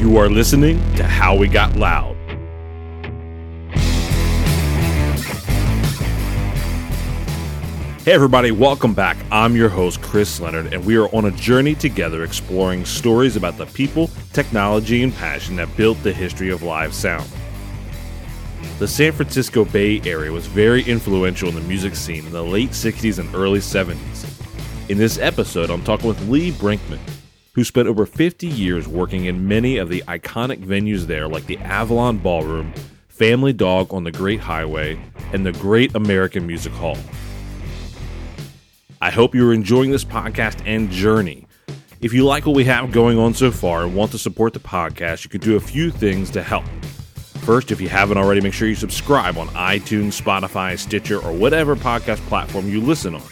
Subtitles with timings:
[0.00, 2.16] You are listening to How We Got Loud.
[8.06, 9.18] Hey, everybody, welcome back.
[9.30, 13.58] I'm your host, Chris Leonard, and we are on a journey together exploring stories about
[13.58, 17.28] the people, technology, and passion that built the history of live sound.
[18.78, 22.70] The San Francisco Bay Area was very influential in the music scene in the late
[22.70, 24.88] 60s and early 70s.
[24.88, 27.00] In this episode, I'm talking with Lee Brinkman,
[27.54, 31.58] who spent over 50 years working in many of the iconic venues there, like the
[31.58, 32.72] Avalon Ballroom,
[33.08, 35.00] Family Dog on the Great Highway,
[35.32, 36.96] and the Great American Music Hall.
[39.00, 41.46] I hope you're enjoying this podcast and journey.
[42.00, 44.60] If you like what we have going on so far and want to support the
[44.60, 46.64] podcast, you can do a few things to help.
[47.42, 51.74] First, if you haven't already, make sure you subscribe on iTunes, Spotify, Stitcher, or whatever
[51.76, 53.22] podcast platform you listen on.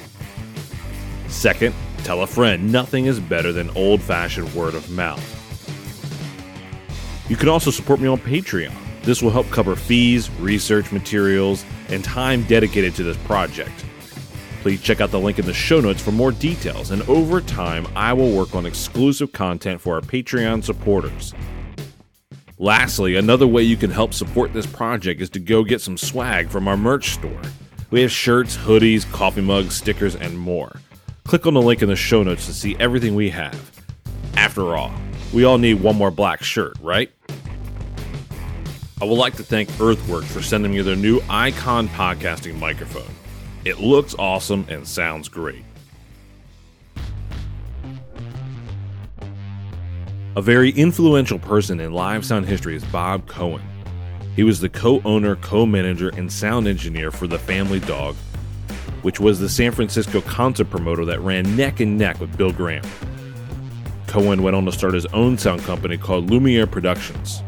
[1.28, 1.74] Second,
[2.04, 2.72] tell a friend.
[2.72, 5.22] Nothing is better than old fashioned word of mouth.
[7.28, 8.72] You can also support me on Patreon.
[9.02, 13.84] This will help cover fees, research materials, and time dedicated to this project.
[14.62, 17.86] Please check out the link in the show notes for more details, and over time,
[17.94, 21.32] I will work on exclusive content for our Patreon supporters.
[22.58, 26.48] Lastly, another way you can help support this project is to go get some swag
[26.48, 27.40] from our merch store.
[27.90, 30.76] We have shirts, hoodies, coffee mugs, stickers, and more.
[31.28, 33.70] Click on the link in the show notes to see everything we have.
[34.34, 34.90] After all,
[35.34, 37.12] we all need one more black shirt, right?
[38.98, 43.14] I would like to thank Earthworks for sending me their new Icon podcasting microphone.
[43.66, 45.62] It looks awesome and sounds great.
[50.34, 53.60] A very influential person in live sound history is Bob Cohen.
[54.34, 58.16] He was the co owner, co manager, and sound engineer for the Family Dog,
[59.02, 62.84] which was the San Francisco concert promoter that ran neck and neck with Bill Graham.
[64.06, 67.42] Cohen went on to start his own sound company called Lumiere Productions.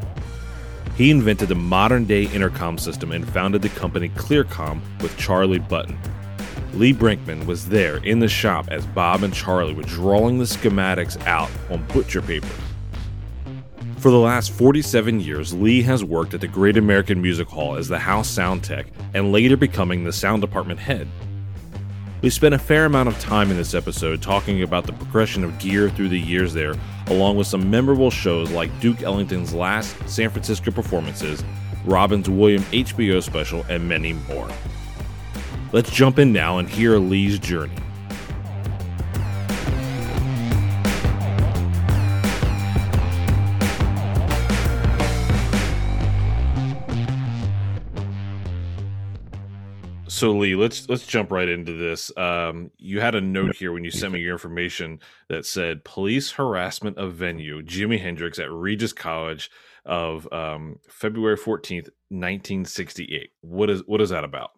[0.97, 5.97] He invented the modern day intercom system and founded the company Clearcom with Charlie Butten.
[6.75, 11.21] Lee Brinkman was there in the shop as Bob and Charlie were drawing the schematics
[11.27, 12.47] out on butcher paper.
[13.97, 17.88] For the last 47 years, Lee has worked at the Great American Music Hall as
[17.88, 21.09] the house sound tech and later becoming the sound department head.
[22.22, 25.58] We spent a fair amount of time in this episode talking about the progression of
[25.58, 26.75] gear through the years there,
[27.06, 31.42] along with some memorable shows like Duke Ellington's last San Francisco performances,
[31.86, 34.50] Robin's Williams HBO special, and many more.
[35.72, 37.72] Let's jump in now and hear Lee's journey.
[50.20, 52.14] So Lee, let's let's jump right into this.
[52.14, 55.00] Um, you had a note here when you sent me your information
[55.31, 59.50] that said police harassment of venue Jimi Hendrix at Regis College
[59.86, 63.31] of um, February fourteenth, nineteen sixty eight.
[63.41, 64.50] What is what is that about?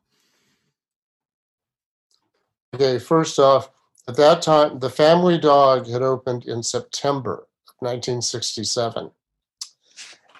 [2.74, 3.70] Okay, first off,
[4.08, 9.12] at that time, the Family Dog had opened in September of 1967,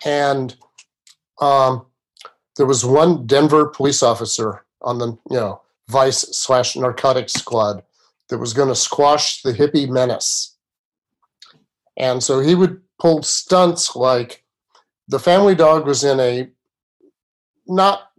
[0.05, 0.57] and
[1.41, 1.87] um,
[2.57, 7.83] there was one Denver police officer on the you know vice slash narcotics squad
[8.29, 10.57] that was going to squash the hippie menace.
[11.97, 14.45] And so he would pull stunts like
[15.09, 16.49] the family dog was in a
[17.67, 18.11] not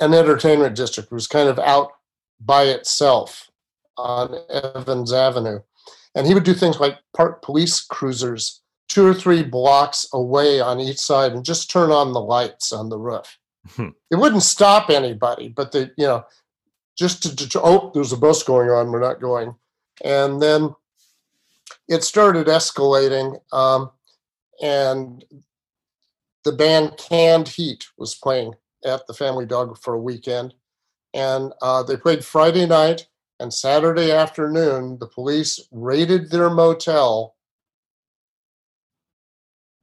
[0.00, 1.92] an entertainment district, it was kind of out
[2.40, 3.50] by itself
[3.96, 5.60] on Evans Avenue.
[6.14, 10.80] And he would do things like park police cruisers two or three blocks away on
[10.80, 13.38] each side and just turn on the lights on the roof.
[13.68, 13.90] Hmm.
[14.10, 16.24] It wouldn't stop anybody, but the you know,
[16.98, 19.54] just to, to oh, there's a bus going on, we're not going,
[20.04, 20.74] and then
[21.88, 23.90] it started escalating, um,
[24.60, 25.24] and
[26.44, 30.54] the band Canned Heat was playing at the Family Dog for a weekend,
[31.14, 33.06] and uh, they played Friday night
[33.38, 34.98] and Saturday afternoon.
[34.98, 37.36] The police raided their motel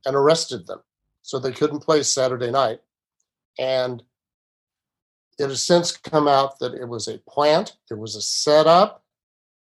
[0.06, 0.82] and arrested them,
[1.22, 2.82] so they couldn't play Saturday night
[3.60, 4.02] and
[5.38, 9.04] it has since come out that it was a plant, it was a setup,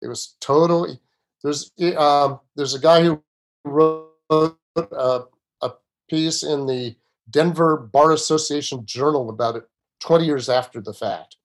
[0.03, 0.99] it was totally.
[1.43, 3.23] There's um, there's a guy who
[3.65, 5.23] wrote a,
[5.63, 5.71] a
[6.11, 6.97] piece in the
[7.31, 9.65] Denver Bar Association Journal about it
[10.01, 11.37] 20 years after the fact,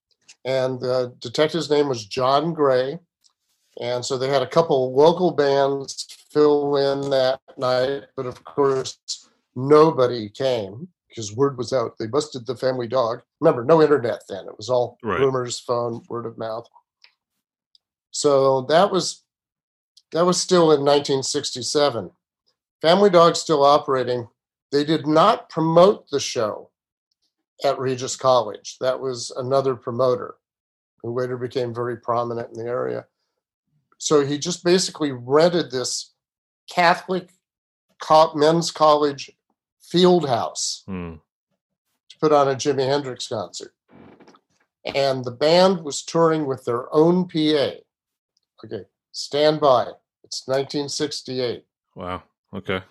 [0.44, 3.00] and the detective's name was John Gray,
[3.80, 9.30] and so they had a couple local bands fill in that night, but of course
[9.56, 11.98] nobody came because word was out.
[11.98, 13.22] They busted the family dog.
[13.40, 14.46] Remember, no internet then.
[14.46, 15.20] It was all right.
[15.20, 16.68] rumors, phone, word of mouth.
[18.12, 19.24] So that was
[20.12, 22.12] that was still in 1967.
[22.82, 24.28] Family Dog still operating.
[24.72, 26.72] They did not promote the show
[27.64, 28.78] at Regis College.
[28.80, 30.36] That was another promoter
[31.02, 33.06] who later became very prominent in the area.
[33.98, 36.14] So he just basically rented this
[36.70, 37.30] Catholic
[38.36, 39.30] men's college
[39.90, 41.16] field house Hmm.
[42.10, 43.74] to put on a Jimi Hendrix concert.
[44.86, 47.82] And the band was touring with their own PA.
[48.64, 49.92] Okay, stand by.
[50.24, 51.66] It's 1968.
[51.96, 52.24] Wow.
[52.54, 52.82] Okay.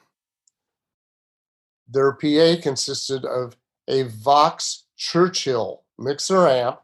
[1.89, 3.56] Their PA consisted of
[3.89, 6.81] a Vox Churchill mixer amp,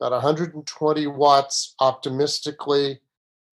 [0.00, 3.00] about 120 watts optimistically,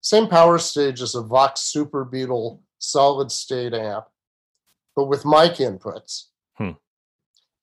[0.01, 4.07] same power stage as a Vox Super Beatle solid state amp,
[4.97, 6.25] but with mic inputs,
[6.59, 6.71] Hmm.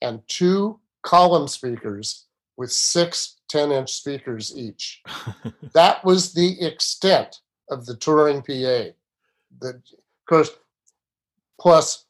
[0.02, 5.02] and two column speakers with six 10 inch speakers each.
[5.74, 7.40] that was the extent
[7.70, 8.94] of the touring PA.
[9.60, 10.50] The, of course,
[11.60, 12.06] plus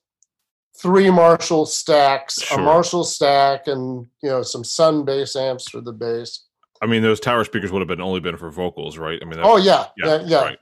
[0.78, 2.60] three Marshall stacks, Sure.
[2.60, 6.46] a Marshall stack, and you know some Sunn bass amps for the bass.
[6.82, 9.20] I mean, those tower speakers would have been only been for vocals, right?
[9.22, 10.42] I mean, Oh yeah, yeah, yeah, yeah.
[10.44, 10.60] right.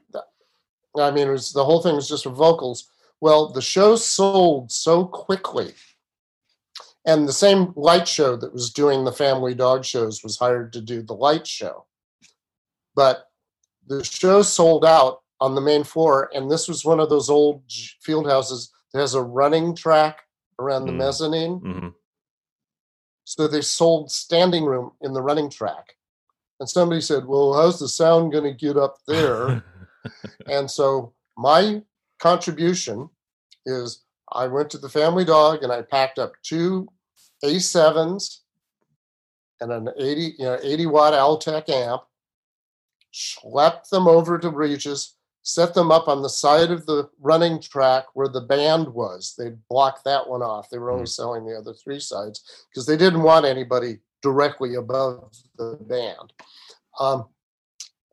[1.00, 2.90] I mean, it was the whole thing was just for vocals.
[3.22, 5.74] Well, the show sold so quickly,
[7.06, 10.82] and the same light show that was doing the Family Dog shows was hired to
[10.82, 11.86] do the light show.
[12.96, 13.28] But
[13.88, 17.64] the show sold out on the main floor, and this was one of those old
[18.02, 20.24] field houses that has a running track
[20.60, 20.98] around the Mm.
[20.98, 21.60] mezzanine.
[21.60, 21.88] hmm
[23.24, 25.96] So they sold standing room in the running track.
[26.60, 29.64] And somebody said, Well, how's the sound going to get up there?
[30.48, 31.84] and so my
[32.22, 33.10] contribution
[33.66, 36.88] is I went to the family dog and I packed up two
[37.44, 38.38] A7s
[39.60, 42.04] and an 80, you know, 80 watt Altec amp,
[43.14, 48.06] schlepped them over to Regis, set them up on the side of the running track
[48.14, 49.36] where the band was.
[49.38, 50.70] They blocked that one off.
[50.70, 55.32] They were only selling the other three sides because they didn't want anybody directly above
[55.58, 56.34] the band.
[57.00, 57.26] Um,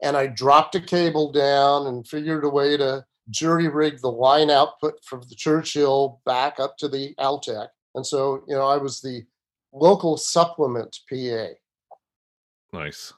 [0.02, 4.50] and I dropped a cable down and figured a way to jury rig the line
[4.50, 7.68] output from the Churchill back up to the Altec.
[7.94, 9.24] And so, you know, I was the
[9.72, 11.48] local supplement PA.
[12.72, 13.12] nice.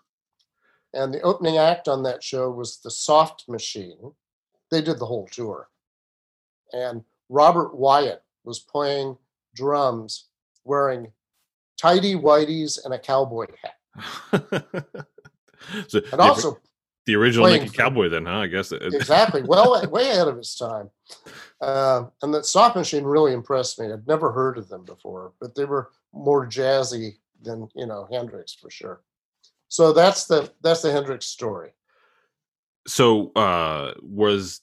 [0.93, 4.13] And the opening act on that show was the Soft Machine.
[4.71, 5.69] They did the whole tour.
[6.73, 9.17] And Robert Wyatt was playing
[9.55, 10.29] drums
[10.65, 11.13] wearing
[11.81, 13.77] tidy whities and a cowboy hat.
[15.89, 16.59] so And also
[17.11, 18.39] the original playing Naked for- Cowboy, then, huh?
[18.39, 18.73] I guess.
[18.73, 20.91] It, exactly well way ahead of his time
[21.61, 25.55] uh, and that soft machine really impressed me i'd never heard of them before but
[25.55, 29.01] they were more jazzy than you know hendrix for sure
[29.69, 31.71] so that's the that's the hendrix story
[32.87, 34.61] So, uh, was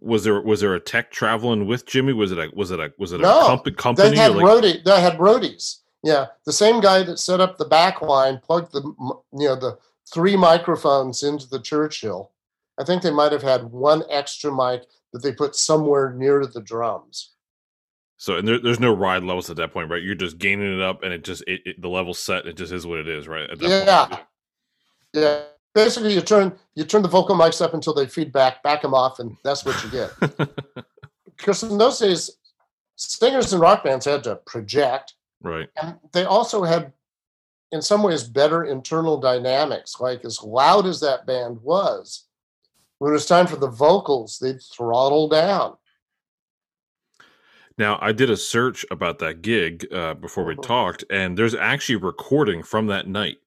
[0.00, 2.14] was there was there a tech traveling with Jimi?
[2.14, 4.16] Was it a was it a was it a No, comp- they company?
[4.16, 7.64] had or like, roadie they had roadies yeah the same guy that set up the
[7.64, 9.78] back line plugged the you know the
[10.12, 12.32] three microphones into the churchill
[12.78, 14.82] i think they might have had one extra mic
[15.12, 17.36] that they put somewhere near to the drums
[18.18, 20.02] so, and there, there's no ride levels at that point, right?
[20.02, 22.46] You're just gaining it up, and it just it, it, the level set.
[22.46, 23.48] It just is what it is, right?
[23.50, 24.06] At that Yeah.
[24.06, 24.20] point.
[25.12, 25.42] Yeah.
[25.74, 28.94] Basically, you turn you turn the vocal mics up until they feed back, back them
[28.94, 30.10] off, and that's what you get.
[31.36, 32.30] because in those days,
[32.96, 35.68] singers and rock bands had to project, right.
[35.82, 36.94] and they also had,
[37.72, 39.96] in some ways, better internal dynamics.
[40.00, 42.24] Like as loud as that band was,
[42.98, 45.76] when it was time for the vocals, they'd throttle down.
[47.78, 50.62] Now, I did a search about that gig uh, before we Mhm.
[50.62, 53.38] talked, and there's actually a recording from that night.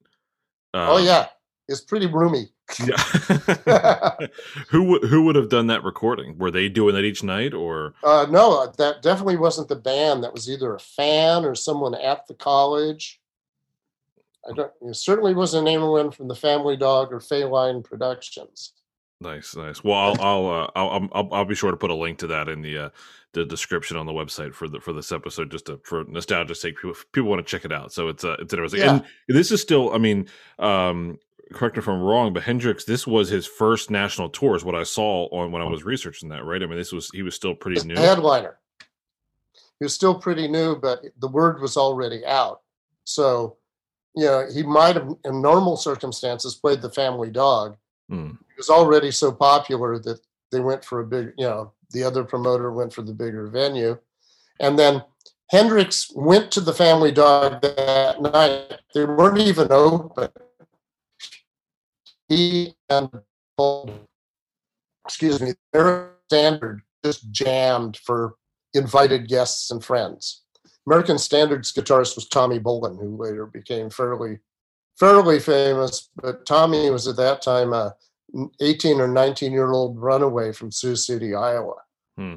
[0.74, 1.30] Uh, oh yeah,
[1.68, 2.50] it's pretty roomy.
[2.86, 2.96] yeah.
[4.70, 6.38] who would who would have done that recording?
[6.38, 10.24] Were they doing that each night, or Uh, no, that definitely wasn't the band.
[10.24, 13.19] That was either a fan or someone at the college.
[14.50, 14.72] I don't.
[14.82, 18.74] It certainly wasn't anyone from the Family Dog or Feline Productions.
[19.22, 19.84] nice, nice?
[19.84, 22.50] Well, I'll I'll, uh, I'll I'll I'll be sure to put a link to that
[22.50, 22.90] in the uh,
[23.34, 26.78] the description on the website for the for this episode, just to, for nostalgia's sake.
[26.78, 28.82] People people want to check it out, so it's uh, it's interesting.
[28.82, 28.94] Yeah.
[28.94, 30.28] And this is still, I mean,
[30.58, 31.20] um,
[31.54, 34.76] correct me if I'm wrong, but Hendrix, this was his first national tour, is what
[34.76, 36.44] I saw on when I was researching that.
[36.44, 36.62] Right?
[36.64, 37.96] I mean, this was he was still pretty new.
[37.96, 38.58] headliner.
[39.80, 42.62] He was still pretty new, but the word was already out.
[43.06, 43.58] So,
[44.20, 47.78] you know, he might have, in normal circumstances, played the Family Dog.
[48.10, 48.28] Hmm.
[48.28, 50.20] He was already so popular that
[50.52, 53.98] they went for a big, you know, the other promoter went for the bigger venue.
[54.60, 55.04] And then
[55.50, 58.80] Hendrix went to the Family Dog that night.
[58.94, 60.30] They weren't even open.
[62.28, 63.10] He and
[65.06, 68.36] excuse me, their standard just jammed for
[68.74, 70.44] invited guests and friends.
[70.88, 74.40] American Standards guitarist was Tommy Bolin, who later became fairly
[74.98, 76.10] fairly famous.
[76.16, 77.96] But Tommy was at that time a
[78.60, 81.76] 18 or 19 year old runaway from Sioux City, Iowa.
[82.18, 82.36] Hmm.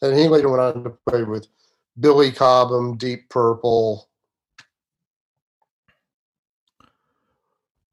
[0.00, 1.48] And he later went on to play with
[1.98, 4.07] Billy Cobham, Deep Purple,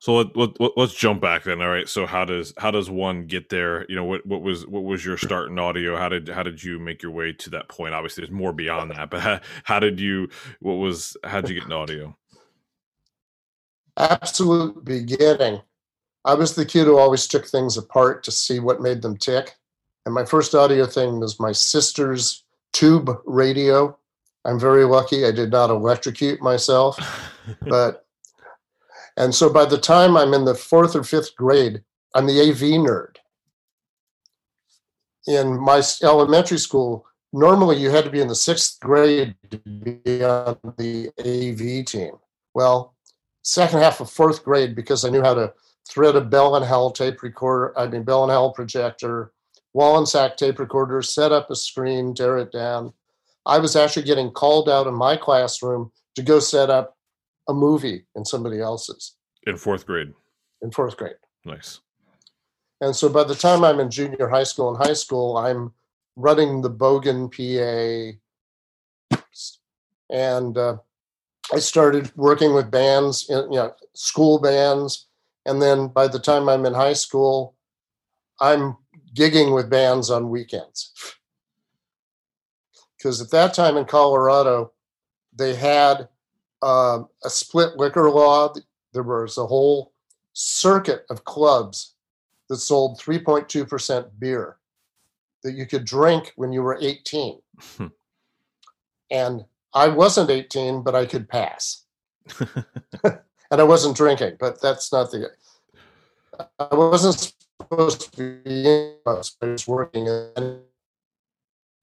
[0.06, 1.64] So let, let, let's jump back then.
[1.64, 1.90] All right.
[1.90, 3.88] So how does how does one get there?
[3.90, 5.98] You know, what what was what was your start in audio?
[5.98, 7.96] How did how did you make your way to that point?
[7.96, 10.30] Obviously, there's more beyond that, but how, how did you?
[10.60, 12.16] What was how did you get in audio?
[13.98, 15.64] Absolute beginning.
[16.24, 19.56] I was the kid who always took things apart to see what made them tick.
[20.06, 22.44] And my first audio thing was my sister's
[22.74, 23.98] tube radio.
[24.46, 25.26] I'm very lucky.
[25.26, 26.96] I did not electrocute myself,
[27.62, 28.05] but
[29.18, 32.80] and so by the time I'm in the fourth or fifth grade, I'm the AV
[32.80, 33.18] nerd.
[35.28, 40.24] In my elementary school, normally you had to be in the sixth grade to be
[40.24, 42.14] on the AV team.
[42.54, 42.96] Well,
[43.44, 45.54] second half of fourth grade, because I knew how to
[45.88, 49.32] thread a Bell and Howell tape recorder, I mean Bell and Howell projector,
[49.76, 52.94] Wollensak tape recorder, set up a screen, tear it down.
[53.46, 56.95] I was actually getting called out in my classroom to go set up
[57.48, 59.16] a movie in somebody else's.
[59.46, 60.14] In fourth grade.
[60.62, 61.16] In fourth grade.
[61.44, 61.80] Nice.
[62.82, 65.74] And so by the time I'm in junior high school and high school, I'm
[66.16, 68.18] running the Bogen PA.
[70.10, 70.78] And uh,
[71.54, 75.08] I started working with bands, in, you know, school bands.
[75.46, 77.56] And then by the time I'm in high school,
[78.40, 78.78] I'm
[79.16, 80.92] gigging with bands on weekends.
[82.98, 84.72] Because at that time in Colorado,
[85.32, 86.08] they had
[86.66, 88.52] uh, a split liquor law.
[88.92, 89.94] There was a whole
[90.34, 91.94] circuit of clubs
[92.50, 94.58] that sold 3.2% beer
[95.44, 97.40] that you could drink when you were 18.
[97.78, 97.88] Hmm.
[99.12, 101.86] and I wasn't 18, but I could pass.
[103.04, 103.20] and
[103.52, 105.30] I wasn't drinking, but that's not the.
[106.60, 110.08] I wasn't supposed to be I was working.
[110.10, 110.62] And,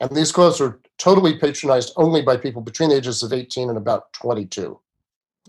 [0.03, 3.79] and these clubs were totally patronized only by people between the ages of 18 and
[3.79, 4.79] about 22.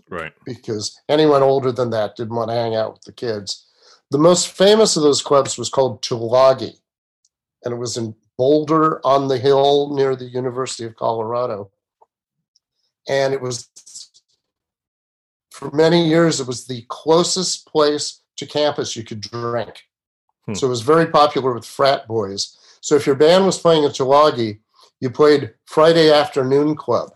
[0.08, 0.32] Right.
[0.44, 3.66] Because anyone older than that didn't want to hang out with the kids.
[4.12, 6.78] The most famous of those clubs was called Tulagi,
[7.64, 11.72] and it was in Boulder on the hill near the University of Colorado.
[13.08, 13.68] And it was,
[15.50, 19.82] for many years, it was the closest place to campus you could drink.
[20.46, 20.54] Hmm.
[20.54, 22.56] So it was very popular with frat boys.
[22.84, 24.58] So if your band was playing at Tulagi,
[25.00, 27.12] you played Friday afternoon club,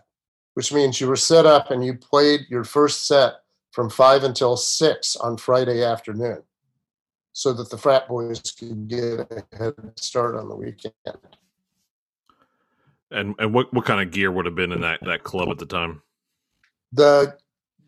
[0.55, 3.33] which means you were set up and you played your first set
[3.69, 6.41] from five until six on Friday afternoon
[7.33, 10.93] so that the frat boys could get a head start on the weekend.
[13.11, 15.59] And and what, what kind of gear would have been in that, that club at
[15.59, 16.01] the time?
[16.93, 17.37] The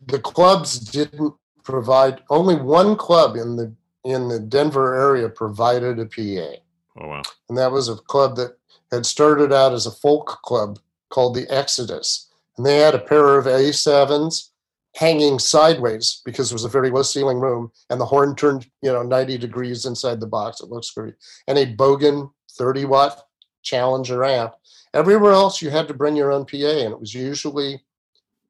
[0.06, 1.34] the clubs didn't
[1.64, 3.74] provide only one club in the
[4.04, 6.62] in the Denver area provided a PA.
[6.98, 7.22] Oh wow.
[7.48, 8.56] And that was a club that
[8.90, 10.78] had started out as a folk club
[11.10, 12.28] called the Exodus.
[12.56, 14.50] And they had a pair of A7s
[14.94, 18.92] hanging sideways because it was a very low ceiling room and the horn turned, you
[18.92, 20.60] know, 90 degrees inside the box.
[20.60, 21.14] It looks great.
[21.48, 23.22] And a Bogen 30 watt
[23.62, 24.54] Challenger amp.
[24.92, 27.80] Everywhere else, you had to bring your own PA, and it was usually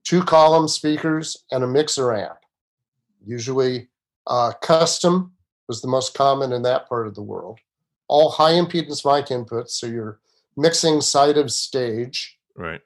[0.04, 2.38] two column speakers and a mixer amp.
[3.24, 3.88] Usually,
[4.26, 5.30] uh, Kustom
[5.68, 7.60] was the most common in that part of the world.
[8.12, 10.20] All high impedance mic inputs, so you're
[10.56, 12.38] mixing side of stage.
[12.54, 12.82] Right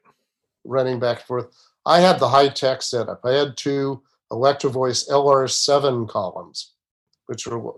[0.67, 1.47] running back and forth.
[1.85, 3.21] I had the high tech setup.
[3.25, 6.75] I had two Electro-Voice LR7 columns,
[7.27, 7.75] which were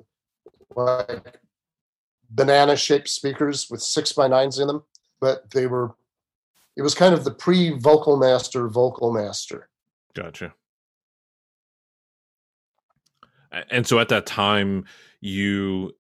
[0.75, 1.39] like
[2.31, 4.83] banana shaped speakers with six by nines in them,
[5.21, 5.95] but they were,
[6.77, 9.69] it was kind of the pre Vocal Master Vocal Master.
[10.15, 10.55] Gotcha.
[13.71, 14.85] And so at that time,
[15.21, 15.93] you,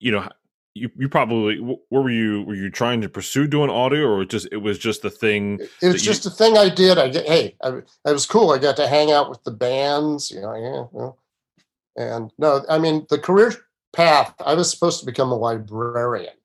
[0.00, 0.28] you know,
[0.78, 4.58] you, you probably were you were you trying to pursue doing audio or just it
[4.58, 6.30] was just the thing it was just you...
[6.30, 6.98] a thing i did.
[6.98, 8.50] I get hey I, it was cool.
[8.50, 11.12] I got to hang out with the bands you know yeah,
[11.96, 12.14] yeah.
[12.14, 13.52] and no i mean the career
[13.92, 16.34] path i was supposed to become a librarian.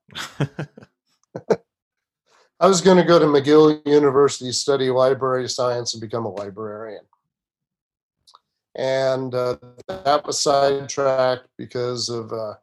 [2.60, 7.04] I was going to go to mcgill university study library science and become a librarian.
[8.76, 12.54] And uh, that was sidetracked because of uh,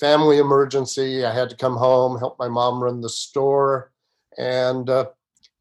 [0.00, 1.24] family emergency.
[1.24, 3.92] I had to come home, help my mom run the store.
[4.38, 5.10] And uh,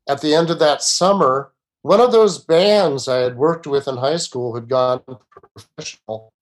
[0.07, 3.97] at the end of that summer, one of those bands I had worked with in
[3.97, 6.33] high school had gone professional.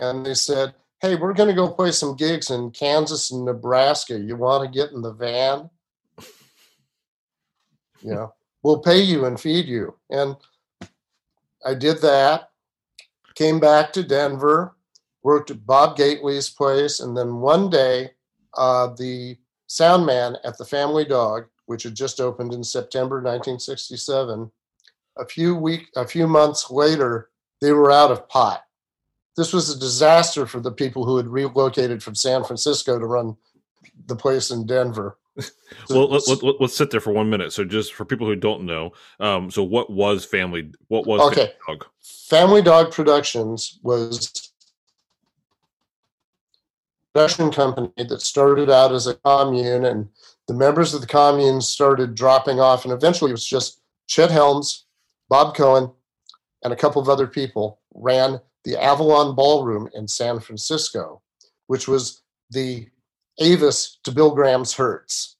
[0.00, 4.18] And they said, Hey, we're going to go play some gigs in Kansas and Nebraska.
[4.18, 5.70] You want to get in the van?
[8.00, 9.94] You know, we'll pay you and feed you.
[10.10, 10.36] And
[11.64, 12.50] I did that,
[13.34, 14.74] came back to Denver,
[15.28, 18.12] worked at Bob Gately's place, and then one day,
[18.56, 24.50] uh, the sound man at the Family Dog, which had just opened in September 1967,
[25.18, 27.28] a few week, a few months later,
[27.60, 28.64] they were out of pot.
[29.36, 33.36] This was a disaster for the people who had relocated from San Francisco to run
[34.06, 35.18] the place in Denver.
[35.90, 37.52] well, let, us let, sit there for one minute.
[37.52, 40.70] So, just for people who don't know, um, so what was Family?
[40.88, 41.52] What was okay?
[41.66, 41.86] Family Dog?
[42.00, 44.48] Family Dog Productions was
[47.52, 50.08] company that started out as a commune, and
[50.46, 54.86] the members of the commune started dropping off, and eventually it was just Chet Helms,
[55.28, 55.90] Bob Cohen,
[56.64, 61.22] and a couple of other people ran the Avalon Ballroom in San Francisco,
[61.66, 62.88] which was the
[63.40, 65.36] Avis to Bill Graham's Hertz.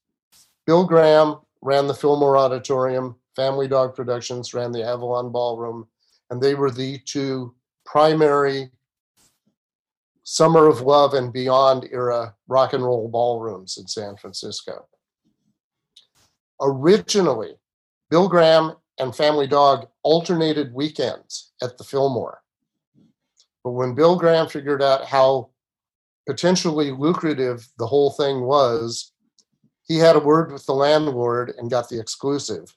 [0.66, 5.88] Bill Graham ran the Fillmore Auditorium, Family Dog Productions ran the Avalon Ballroom,
[6.30, 7.54] and they were the two
[7.84, 8.70] primary
[10.30, 14.86] Summer of Love and Beyond era rock and roll ballrooms in San Francisco.
[16.60, 17.54] Originally,
[18.10, 22.42] Bill Graham and Family Dog alternated weekends at the Fillmore.
[23.64, 25.48] But when Bill Graham figured out how
[26.26, 29.12] potentially lucrative the whole thing was,
[29.86, 32.76] he had a word with the landlord and got the exclusive.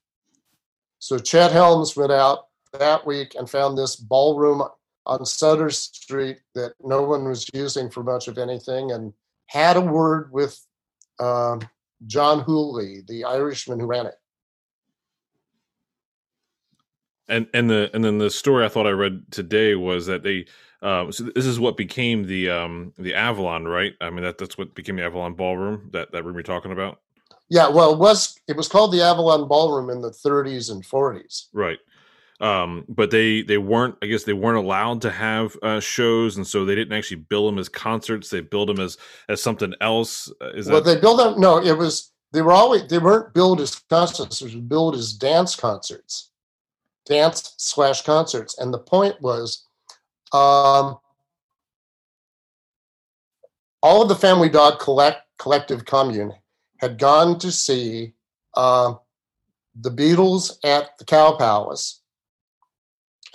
[0.99, 4.63] So Chet Helms went out that week and found this ballroom
[5.05, 9.13] on Sutter Street that no one was using for much of anything and
[9.47, 10.65] had a word with
[11.19, 11.61] um,
[12.07, 14.15] John Hooley, the Irishman who ran it.
[17.27, 20.45] And and the and then the story I thought I read today was that they
[20.81, 23.93] um, so this is what became the um, the Avalon, right?
[24.01, 25.89] I mean that that's what became the Avalon Ballroom.
[25.93, 26.99] That that room you're talking about.
[27.49, 31.47] Yeah, well, it was it was called the Avalon Ballroom in the 30s and 40s.
[31.53, 31.79] Right.
[32.41, 33.95] Um, but they they weren't.
[34.01, 37.45] I guess they weren't allowed to have uh, shows, and so they didn't actually bill
[37.45, 38.31] them as concerts.
[38.31, 38.97] They billed them as
[39.29, 40.31] as something else.
[40.41, 40.95] Uh, is well, that...
[40.95, 41.39] they billed them.
[41.39, 44.39] No, it was they were always they weren't billed as concerts.
[44.39, 46.31] They were billed as dance concerts,
[47.05, 48.57] dance slash concerts.
[48.57, 49.67] And the point was
[50.33, 50.97] um,
[53.83, 56.33] all of the Family Dog collect, collective commune
[56.79, 58.13] had gone to see
[58.55, 58.95] uh,
[59.79, 62.00] the Beatles at the Cow Palace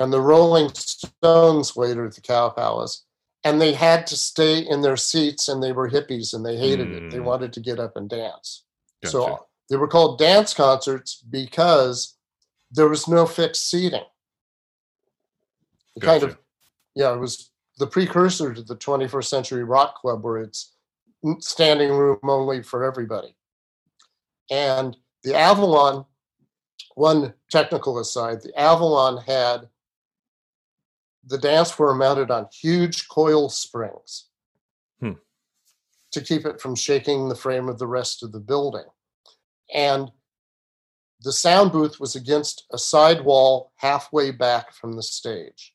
[0.00, 3.04] and the Rolling Stones later at the Cow Palace.
[3.44, 6.88] And they had to stay in their seats and they were hippies and they hated
[6.88, 6.96] mm.
[6.96, 7.10] it.
[7.10, 7.24] They hmm.
[7.24, 8.64] wanted to get up and dance.
[9.04, 9.12] Gotcha.
[9.12, 12.16] So they were called dance concerts because
[12.72, 14.02] there was no fixed seating.
[16.00, 16.06] Gotcha.
[16.06, 16.38] Kind of
[16.96, 20.72] yeah, it was the precursor to the 21st Century Rock Club, where it's
[21.40, 23.36] standing room only for everybody.
[24.50, 26.06] And the Avalon,
[26.94, 29.68] one technical aside, the Avalon had
[31.26, 34.28] the dance floor mounted on huge coil springs
[35.00, 35.12] hmm.
[36.12, 38.84] to keep it from shaking the frame of the rest of the building.
[39.74, 40.10] And
[41.22, 45.74] the sound booth was against a side wall halfway back from the stage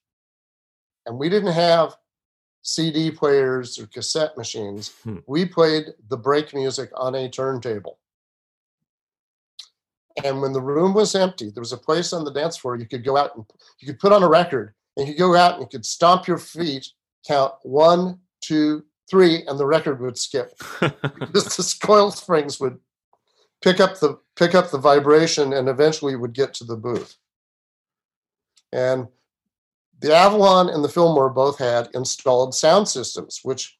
[1.05, 1.95] and we didn't have
[2.61, 4.93] CD players or cassette machines.
[5.03, 5.17] Hmm.
[5.27, 7.97] We played the break music on a turntable.
[10.23, 12.85] And when the room was empty, there was a place on the dance floor you
[12.85, 13.45] could go out and
[13.79, 16.37] you could put on a record and you go out and you could stomp your
[16.37, 16.87] feet,
[17.27, 20.53] count one, two, three, and the record would skip.
[20.79, 22.79] because the coil springs would
[23.61, 27.17] pick up the pick up the vibration and eventually would get to the booth.
[28.73, 29.07] And
[29.99, 33.77] the Avalon and the Fillmore both had installed sound systems, which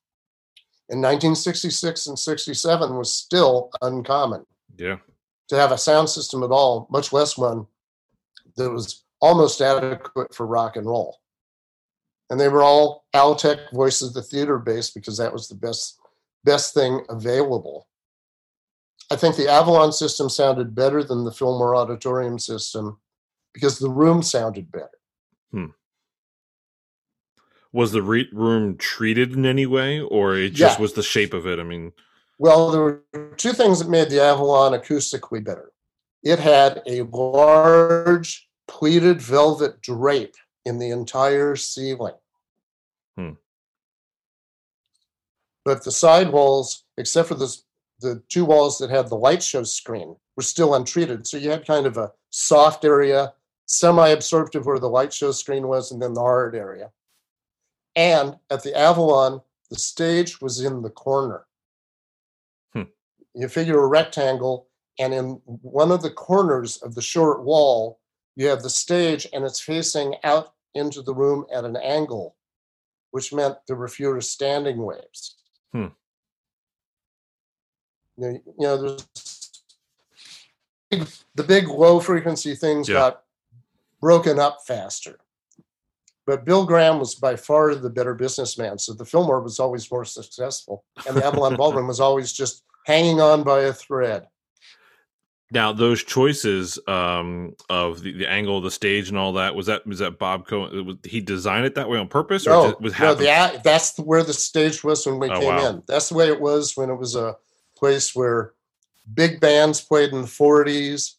[0.90, 4.46] in 1966 and 67 was still uncommon.
[4.78, 4.98] Yeah.
[5.50, 7.66] To have a sound system at all, much less one
[8.56, 11.18] that was almost adequate for rock and roll.
[12.30, 16.00] And they were all Altec Voices of the Theater based because that was the best
[16.44, 17.88] best thing available.
[19.12, 22.98] I think the Avalon system sounded better than the Fillmore Auditorium system
[23.54, 24.90] because the room sounded better.
[25.52, 25.66] Hmm
[27.74, 30.82] was the re- room treated in any way or it just yeah.
[30.82, 31.92] was the shape of it i mean
[32.38, 33.04] well there were
[33.38, 35.72] two things that made the avalon acoustically better
[36.24, 42.16] it had a large pleated velvet drape in the entire ceiling
[43.18, 43.32] hmm.
[45.66, 47.54] but the side walls except for the,
[48.00, 51.68] the two walls that had the light show screen were still untreated so you had
[51.68, 53.34] kind of a soft area
[53.66, 56.90] semi-absorptive where the light show screen was and then the hard area
[57.96, 61.46] and at the Avalon, the stage was in the corner.
[62.74, 62.84] Hmm.
[63.34, 64.68] You figure a rectangle,
[65.00, 68.00] And in one of the corners of the short wall,
[68.36, 72.36] you have the stage and it's facing out into the room at an angle,
[73.12, 75.38] which meant there were fewer standing waves.
[75.74, 75.88] Hmm.
[78.18, 79.08] You know, there's
[81.36, 82.94] the big low frequency things Yeah.
[82.96, 83.24] got
[84.00, 85.18] broken up faster.
[86.28, 88.78] But Bill Graham was by far the better businessman.
[88.78, 90.86] So the Fillmore was always more successful.
[91.08, 94.28] And the Avalon Ballroom was always just hanging on by a thread.
[95.54, 99.66] Now, those choices um, of the, the angle of the stage and all that was
[99.66, 100.86] that was that Bob Cohen?
[100.86, 104.04] Was, he designed it that way on purpose, or No, was no the, that's the-
[104.04, 105.68] where the stage was when we Oh, came wow.
[105.68, 105.84] in.
[105.88, 107.36] That's the way it was when it was a
[107.76, 108.54] place where
[109.14, 111.16] big bands played in the 40s.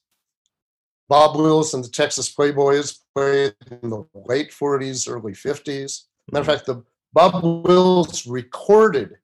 [1.08, 6.04] Bob Wills and the Texas Playboys played in the late 40s, early 50s.
[6.30, 9.16] Matter of fact, the Bob Wills recorded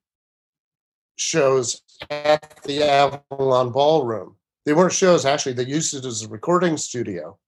[1.17, 4.37] shows at the Avalon Ballroom.
[4.69, 7.39] They weren't shows, actually, they used it as a recording studio.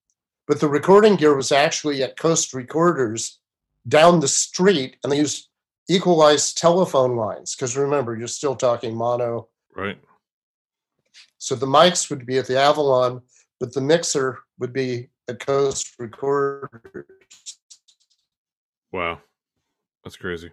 [0.48, 3.40] But the recording gear was actually at Coast Recorders
[3.86, 5.50] down the street, and they used
[5.86, 7.54] equalized telephone lines.
[7.54, 9.48] Because remember, you're still talking mono.
[9.76, 9.98] right.
[11.36, 13.20] So the mics would be at the Avalon,
[13.58, 17.04] but the mixer would be at Coast Recorders.
[18.92, 19.20] Wow,
[20.04, 20.52] that's crazy.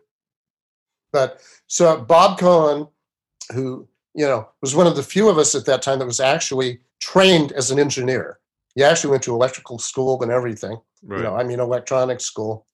[1.13, 2.89] But so Bob Cohen,
[3.53, 6.19] who you know was one of the few of us at that time that was
[6.19, 8.39] actually trained as an engineer.
[8.75, 10.77] He actually went to electrical school and everything.
[11.03, 11.19] Right.
[11.19, 12.65] You know, I mean electronics school,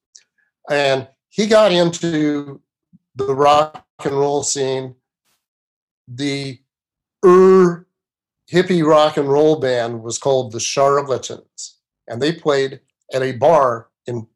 [0.68, 2.60] and he got into
[3.14, 4.96] the rock and roll scene.
[6.08, 6.58] The
[7.24, 7.86] er
[8.50, 11.78] hippie rock and roll band was called the Charlatans,
[12.08, 12.80] and they played
[13.12, 14.26] at a bar in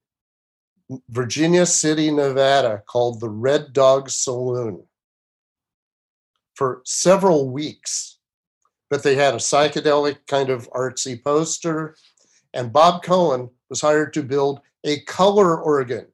[1.08, 4.82] Virginia City, Nevada, called the Red Dog Saloon
[6.58, 8.18] for several weeks.
[8.90, 11.94] But they had a psychedelic kind of artsy poster,
[12.52, 16.06] and Bob Cohen was hired to build a color organ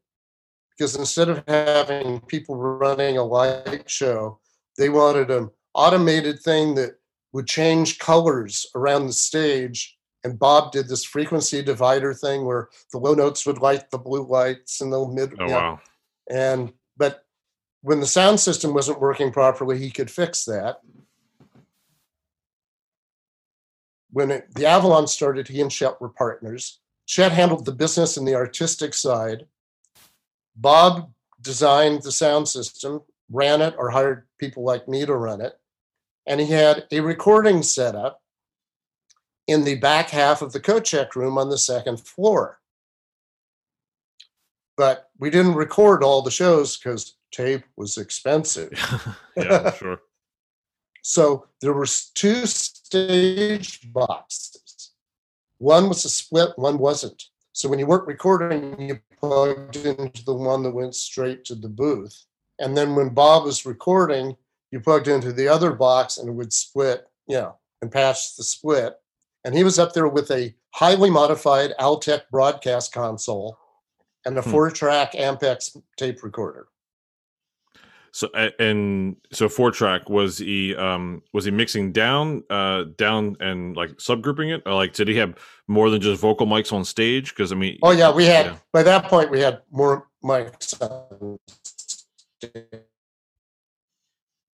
[0.76, 4.38] because instead of having people running a light show,
[4.76, 6.98] they wanted an automated thing that
[7.32, 9.96] would change colors around the stage.
[10.24, 14.26] And Bob did this frequency divider thing where the low notes would light the blue
[14.26, 15.34] lights and the mid.
[15.40, 15.54] Oh yeah.
[15.54, 15.80] wow.
[16.28, 17.23] And but
[17.84, 20.80] when the sound system wasn't working properly, he could fix that.
[24.10, 26.80] When it, the Avalon started, he and Chet were partners.
[27.04, 29.44] Chet handled the business and the artistic side.
[30.56, 35.60] Bob designed the sound system, ran it, or hired people like me to run it.
[36.26, 38.22] And he had a recording setup
[39.46, 42.60] in the back half of the coat check room on the second floor
[44.76, 48.70] but we didn't record all the shows because tape was expensive.
[49.36, 50.00] yeah, sure.
[51.02, 54.92] So there were two stage boxes.
[55.58, 57.22] One was a split, one wasn't.
[57.52, 61.68] So when you weren't recording, you plugged into the one that went straight to the
[61.68, 62.24] booth.
[62.58, 64.36] And then when Bob was recording,
[64.70, 68.42] you plugged into the other box and it would split, you know, and patch the
[68.42, 68.94] split.
[69.44, 73.58] And he was up there with a highly modified Altec broadcast console
[74.24, 74.50] and a Hmm.
[74.50, 76.68] four track Ampex tape recorder.
[78.12, 78.28] So
[78.60, 83.90] and so four track was he um was he mixing down uh down and like
[83.96, 85.34] subgrouping it or like did he have
[85.66, 87.30] more than just vocal mics on stage?
[87.30, 88.56] Because I mean, Oh yeah, we had Yeah.
[88.72, 90.78] by that point we had more mics.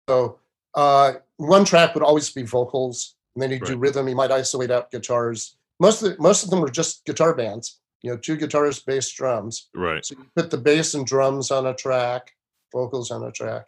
[0.09, 0.39] So
[0.75, 4.07] uh, one track would always be vocals, and then he'd do rhythm.
[4.07, 5.57] He might isolate out guitars.
[5.81, 7.81] Most of the, most of them were just guitar bands.
[8.05, 9.71] You know, two guitars, bass, drums.
[9.75, 10.05] right.
[10.05, 12.33] So you put the bass and drums on a track,
[12.71, 13.65] vocals on a track.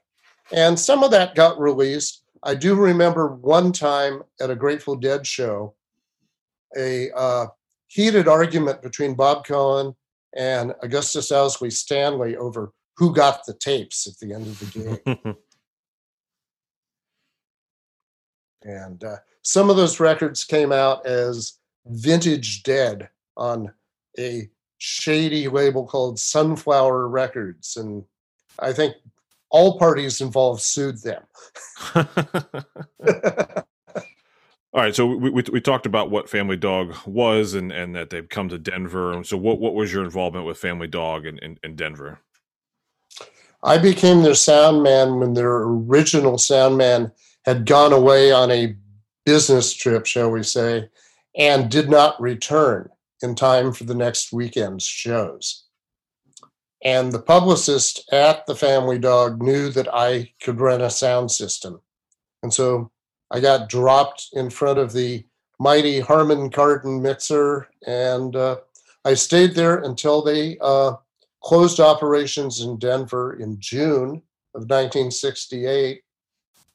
[0.53, 2.23] And some of that got released.
[2.43, 5.75] I do remember one time at a Grateful Dead show,
[6.77, 7.47] a uh,
[7.87, 9.97] heated argument between Bob Cohen
[10.37, 15.37] and Augustus Owsley Stanley over who got the tapes at the end of the game.
[18.75, 21.55] and uh, some of those records came out as
[21.87, 23.73] vintage dead on
[24.19, 24.49] a
[24.79, 27.77] shady label called Sunflower Records.
[27.77, 28.05] And
[28.59, 28.95] I think
[29.51, 31.23] all parties involved sued them.
[34.73, 38.11] All right, so we, we we talked about what Family Dog was and and that
[38.11, 39.25] they've come to Denver.
[39.25, 42.19] So what what was your involvement with Family Dog in, in, in Denver?
[43.63, 47.11] I became their sound man when their original sound man
[47.47, 48.77] had gone away on a
[49.25, 50.91] business trip, shall we say,
[51.35, 52.91] and did not return
[53.23, 55.65] in time for the next weekend's shows.
[56.85, 61.81] And the publicist at the Family Dog knew that I could run a sound system.
[62.43, 62.91] And so
[63.31, 65.25] I got dropped in front of the
[65.59, 68.59] mighty Harman Kardon mixer, and uh,
[69.05, 70.95] I stayed there until they uh,
[71.43, 74.23] closed operations in Denver in June
[74.55, 76.03] of 1968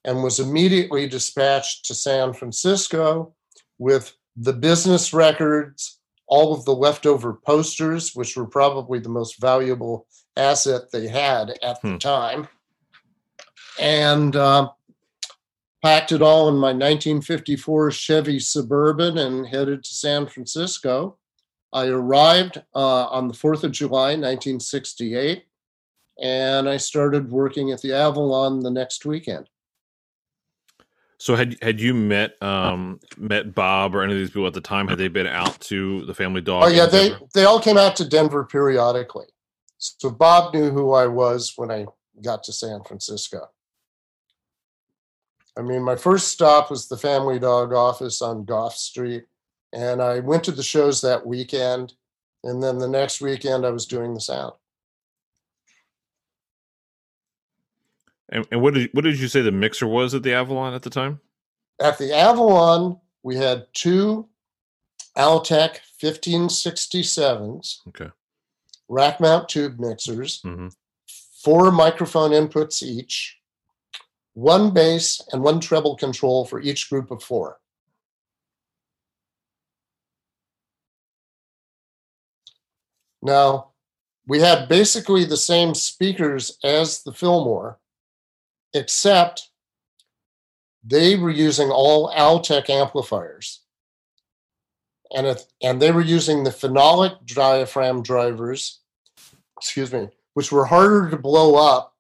[0.04, 3.34] and was immediately dispatched to San Francisco
[3.78, 6.00] with the business records,
[6.32, 11.78] all of the leftover posters, which were probably the most valuable asset they had at
[11.82, 11.92] hmm.
[11.92, 12.48] the time,
[13.80, 14.70] and uh,
[15.84, 21.18] packed it all in my 1954 Chevy Suburban and headed to San Francisco.
[21.74, 25.44] I arrived uh, on the 4th of July, 1968,
[26.22, 29.50] and I started working at the Avalon the next weekend.
[31.22, 34.60] So had had you met um, met Bob or any of these people at the
[34.60, 34.88] time?
[34.88, 36.64] Had they been out to the Family Dog?
[36.64, 39.28] Oh yeah, they they all came out to Denver periodically.
[39.78, 41.86] So Bob knew who I was when I
[42.24, 43.50] got to San Francisco.
[45.56, 49.26] I mean, my first stop was the Family Dog office on Gough Street,
[49.72, 51.94] and I went to the shows that weekend,
[52.44, 54.54] and then the next weekend I was doing the sound.
[58.32, 60.84] And, and what did what did you say the mixer was at the Avalon at
[60.84, 61.20] the time?
[61.82, 64.28] At the Avalon, we had two
[65.18, 67.88] Altec 1567s.
[67.90, 68.10] Okay.
[68.88, 70.68] Rack mount tube mixers, mm-hmm.
[71.44, 73.38] four microphone inputs each,
[74.34, 77.58] one bass and one treble control for each group of four.
[83.22, 83.72] Now,
[84.28, 87.80] we had basically the same speakers as the Fillmore,
[88.74, 89.50] except
[90.84, 93.62] they were using all Altec amplifiers.
[95.14, 98.80] And, if, and they were using the phenolic diaphragm drivers,
[99.58, 101.96] excuse me, which were harder to blow up,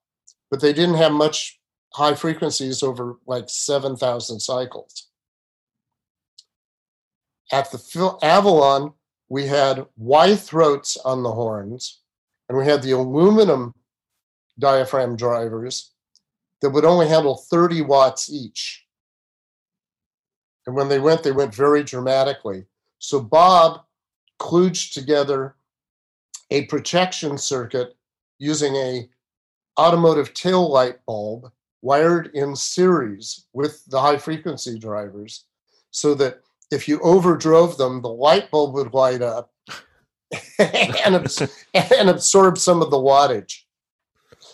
[0.49, 1.59] but they didn't have much
[1.93, 5.07] high frequencies over like 7,000 cycles.
[7.51, 8.93] At the Avalon,
[9.27, 11.99] we had Y throats on the horns,
[12.47, 13.73] and we had the aluminum
[14.57, 15.91] diaphragm drivers
[16.61, 18.85] that would only handle 30 watts each.
[20.67, 22.65] And when they went, they went very dramatically.
[22.99, 23.81] So Bob
[24.39, 25.55] kludged together
[26.51, 27.95] a protection circuit
[28.37, 29.09] using a
[29.79, 35.45] automotive tail light bulb wired in series with the high frequency drivers
[35.89, 39.51] so that if you overdrove them, the light bulb would light up
[40.59, 43.63] and, abs- and absorb some of the wattage.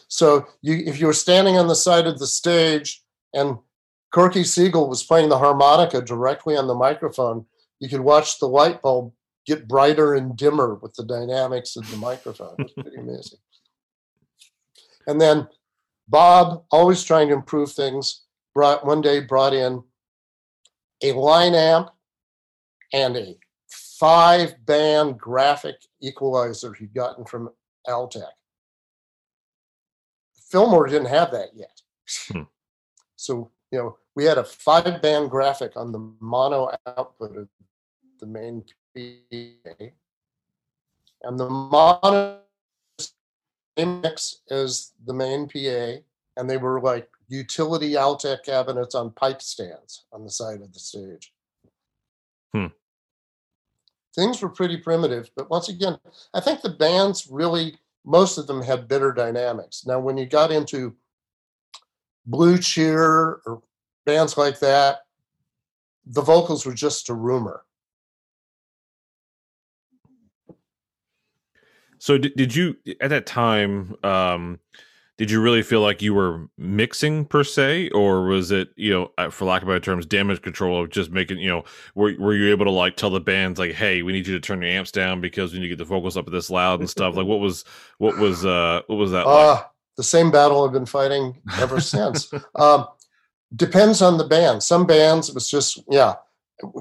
[0.07, 3.57] So you, if you were standing on the side of the stage and
[4.13, 7.45] Corky Siegel was playing the harmonica directly on the microphone,
[7.79, 9.13] you could watch the light bulb
[9.45, 12.55] get brighter and dimmer with the dynamics of the microphone.
[12.59, 13.39] It was pretty amazing.
[15.07, 15.47] And then
[16.07, 19.83] Bob, always trying to improve things, brought one day brought in
[21.03, 21.89] a line amp
[22.93, 23.37] and a
[23.69, 27.49] five band graphic equalizer he'd gotten from
[27.87, 28.31] Altec.
[30.49, 31.81] Fillmore didn't have that yet.
[32.29, 32.43] Hmm.
[33.15, 37.47] So, you know, we had a five band graphic on the mono output of
[38.19, 38.63] the main
[38.95, 39.85] PA.
[41.23, 42.39] And the mono
[43.77, 46.01] mix is the main PA.
[46.37, 50.79] And they were like utility Altec cabinets on pipe stands on the side of the
[50.79, 51.33] stage.
[52.53, 52.67] Hmm.
[54.15, 55.99] Things were pretty primitive, but once again,
[56.33, 57.77] I think the bands really
[58.07, 59.85] most of them had bitter dynamics.
[59.85, 60.95] Now, when you got into
[62.25, 63.61] Blue Cheer or
[64.05, 64.99] bands like that,
[66.05, 67.65] the vocals were just a rumor.
[71.99, 74.59] So did, did you at that time um
[75.17, 77.89] did you really feel like you were mixing per se?
[77.89, 81.11] Or was it you know uh, for lack of better terms damage control of just
[81.11, 81.63] making you know
[81.95, 84.39] were, were you able to like tell the bands like hey we need you to
[84.39, 86.79] turn your amps down because we need to get the vocals up at this loud
[86.79, 87.15] and stuff?
[87.15, 87.65] Like what was
[87.97, 89.65] what was uh what was that uh, like?
[89.97, 92.31] the same battle i've been fighting ever since.
[92.55, 92.87] Um
[93.55, 94.61] depends on the band.
[94.61, 96.15] Some bands it was just yeah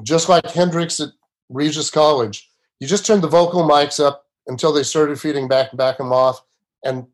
[0.03, 1.11] just like hendrix at
[1.49, 5.79] regis college you just turned the vocal mics up until they started feeding back and
[5.79, 6.42] back them off
[6.85, 7.07] and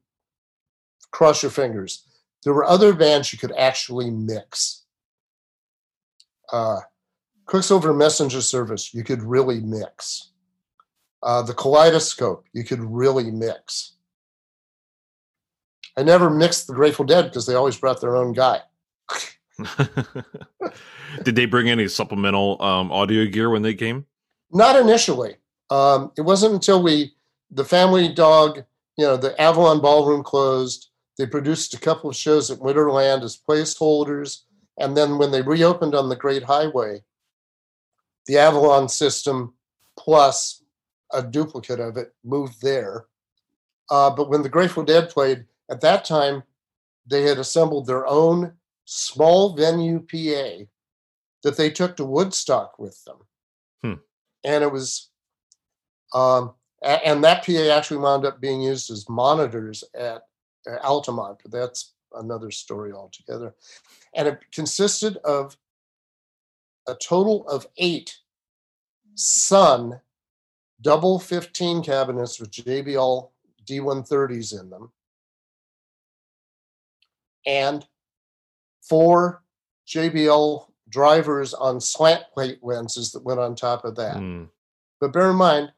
[1.12, 2.04] cross your fingers.
[2.42, 4.82] There were other bands you could actually mix.
[6.52, 6.80] Uh,
[7.46, 10.30] Quicksilver Messenger Service, you could really mix.
[11.22, 13.92] Uh, the Kaleidoscope, you could really mix.
[15.96, 18.60] I never mixed the Grateful Dead because they always brought their own guy.
[21.22, 24.06] Did they bring any supplemental um, audio gear when they came?
[24.50, 25.36] Not initially.
[25.70, 27.14] Um, it wasn't until we,
[27.50, 28.64] the family dog,
[28.96, 30.88] you know, the Avalon Ballroom closed.
[31.18, 34.42] They produced a couple of shows at Winterland as placeholders.
[34.78, 37.02] And then when they reopened on the Great Highway,
[38.26, 39.54] the Avalon system
[39.98, 40.62] plus
[41.12, 43.06] a duplicate of it moved there.
[43.90, 46.42] Uh, but when the Grateful Dead played, at that time,
[47.06, 50.64] they had assembled their own small venue PA
[51.42, 53.16] that they took to Woodstock with them.
[53.82, 54.00] Hmm.
[54.44, 55.10] And it was,
[56.14, 60.22] um, and that PA actually wound up being used as monitors at
[60.82, 63.54] Altamont, but that's another story altogether.
[64.14, 65.56] And it consisted of
[66.86, 68.18] a total of eight
[69.14, 70.00] Sunn
[70.80, 73.30] double 15 cabinets with JBL
[73.64, 74.90] D130s in them,
[77.46, 77.86] and
[78.82, 79.42] four
[79.86, 84.16] JBL drivers on slant plate lenses that went on top of that.
[84.16, 84.48] Mm.
[85.00, 85.72] But bear in mind,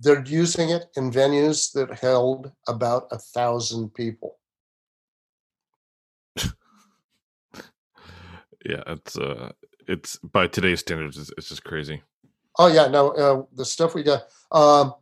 [0.00, 4.38] they're using it in venues that held about a thousand people.
[8.62, 9.52] Yeah, it's uh,
[9.88, 12.02] it's by today's standards, it's, it's just crazy.
[12.58, 14.24] Oh yeah, no, uh, the stuff we got.
[14.52, 14.92] Um,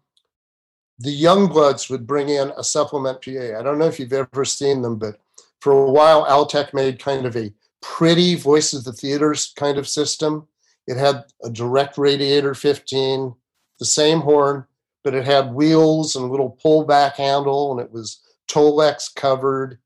[1.01, 3.59] the Youngbloods would bring in a supplement PA.
[3.59, 5.21] I don't know if you've ever seen them, but
[5.61, 9.89] for a while, Altec made kind of a pretty voice of the theaters kind of
[9.89, 10.47] system.
[10.87, 13.35] It had a direct radiator 15,
[13.79, 14.67] the same horn,
[15.09, 19.79] but it had wheels and a little pullback handle, and it was Tolex covered.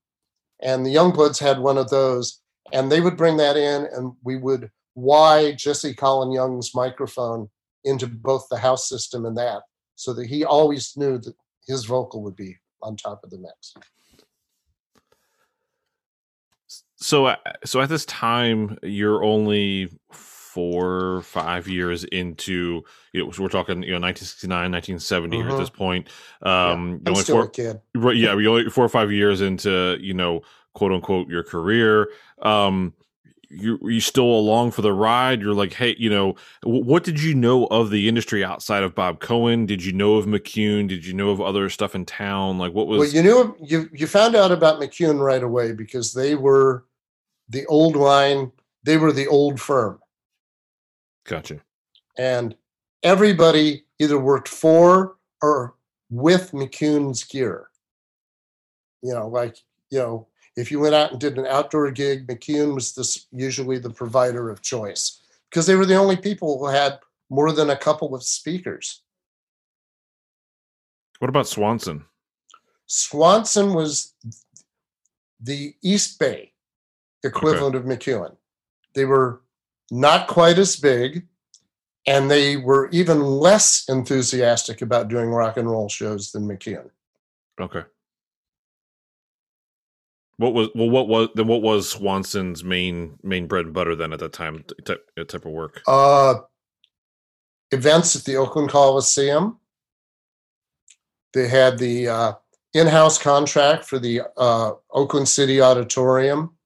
[0.60, 2.40] And the Youngbloods had one of those,
[2.72, 7.48] and they would bring that in, and we would wire Jesse Colin Young's microphone
[7.84, 9.62] into both the house system and that,
[9.94, 11.36] so that he always knew that
[11.68, 13.74] his vocal would be on top of the mix.
[16.96, 19.88] So, uh, so at this time, you're only
[20.52, 22.82] four, five years into.
[23.12, 26.08] You know, so we're talking, you know, 1969, 1970 here at this point.
[26.44, 27.80] Yeah, Um, I'm only still four, a kid.
[27.94, 28.16] right?
[28.16, 30.42] Yeah, you're only four or five years into, you know,
[30.74, 32.08] quote unquote, your career.
[32.40, 32.94] Um,
[33.54, 35.42] you you still along for the ride?
[35.42, 38.94] You're like, hey, you know, wh- what did you know of the industry outside of
[38.94, 39.66] Bob Cohen?
[39.66, 40.88] Did you know of McCune?
[40.88, 42.56] Did you know of other stuff in town?
[42.56, 42.98] Like, what was?
[43.00, 46.86] Well, you knew you you found out about McCune right away because they were
[47.50, 48.52] the old line.
[48.84, 49.98] They were the old firm,
[51.24, 51.60] gotcha.
[52.18, 52.54] and
[53.02, 55.74] everybody either worked for or
[56.10, 57.68] with McCune's gear.
[59.02, 59.56] You know, like
[59.90, 63.78] you know, if you went out and did an outdoor gig, McCune was this usually
[63.78, 66.98] the provider of choice because they were the only people who had
[67.30, 69.02] more than a couple of speakers.
[71.18, 72.04] What about Swanson?
[72.86, 74.14] Swanson was
[75.40, 76.52] the East Bay
[77.24, 78.36] equivalent of McCune.
[78.94, 79.41] They were
[79.92, 81.26] not quite as big,
[82.06, 86.88] and they were even less enthusiastic about doing rock and roll shows than McCune.
[87.60, 87.82] Okay.
[90.38, 90.88] What was well?
[90.88, 91.46] What was then?
[91.46, 94.64] What was Swanson's main main bread and butter then at that time?
[94.84, 95.82] Type uh, type of work.
[95.86, 96.36] Uh,
[97.70, 99.58] events at the Oakland Coliseum.
[101.34, 102.32] They had the uh,
[102.72, 106.56] in-house contract for the uh, Oakland City Auditorium.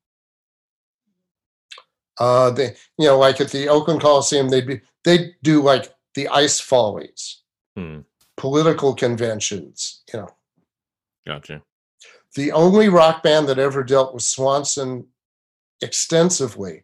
[2.18, 6.28] Uh, they, you know, like at the Oakland Coliseum, they'd be they'd do like the
[6.28, 7.42] ice follies,
[7.76, 8.00] Hmm.
[8.36, 10.02] political conventions.
[10.12, 10.28] You know,
[11.26, 11.62] Gotcha.
[12.34, 15.06] the only rock band that ever dealt with Swanson
[15.82, 16.82] extensively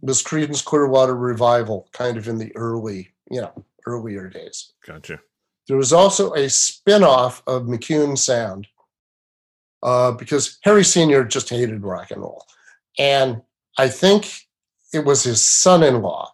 [0.00, 4.72] was Creedence Clearwater Revival, kind of in the early, you know, earlier days.
[4.86, 5.20] Gotcha.
[5.68, 8.66] There was also a spin-off of McCune Sound
[9.82, 11.24] uh, because Harry Sr.
[11.24, 12.44] just hated rock and roll.
[12.98, 13.42] And
[13.78, 14.46] I think
[14.92, 16.32] it was his son-in-law,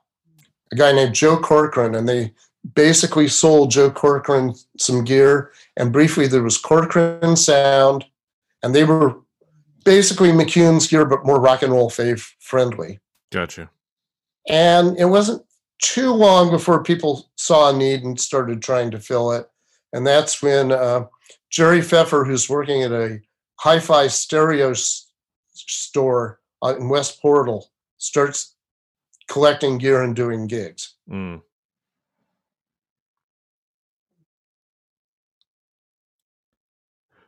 [0.73, 2.33] a guy named Joe Corcoran, and they
[2.75, 5.53] basically sold Joe Corcoran some gear.
[5.77, 8.05] And briefly, there was Corcoran Sound,
[8.63, 9.17] and they were
[9.85, 13.01] basically McCune's gear, but more rock and roll fave friendly.
[13.33, 13.71] Gotcha.
[14.49, 15.45] And it wasn't
[15.81, 19.49] too long before people saw a need and started trying to fill it.
[19.93, 21.07] And that's when uh,
[21.51, 23.21] Jerry Pfeffer, who's working at a
[23.57, 25.11] hi fi stereo s-
[25.55, 28.55] store uh, in West Portal, starts
[29.29, 30.95] collecting gear and doing gigs.
[31.11, 31.43] Mm.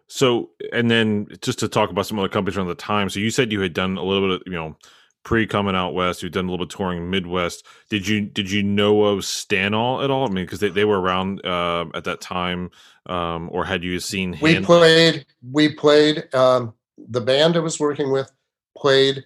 [0.07, 3.09] So, and then just to talk about some other companies around the time.
[3.09, 4.77] So, you said you had done a little bit of, you know,
[5.25, 6.23] pre coming out west.
[6.23, 7.67] You've done a little bit of touring Midwest.
[7.91, 10.27] Did you did you know of Stanal at all?
[10.27, 12.71] I mean, because they, they were around uh, at that time,
[13.07, 18.13] um, or had you seen We played, we played, um, the band I was working
[18.13, 18.31] with
[18.77, 19.25] played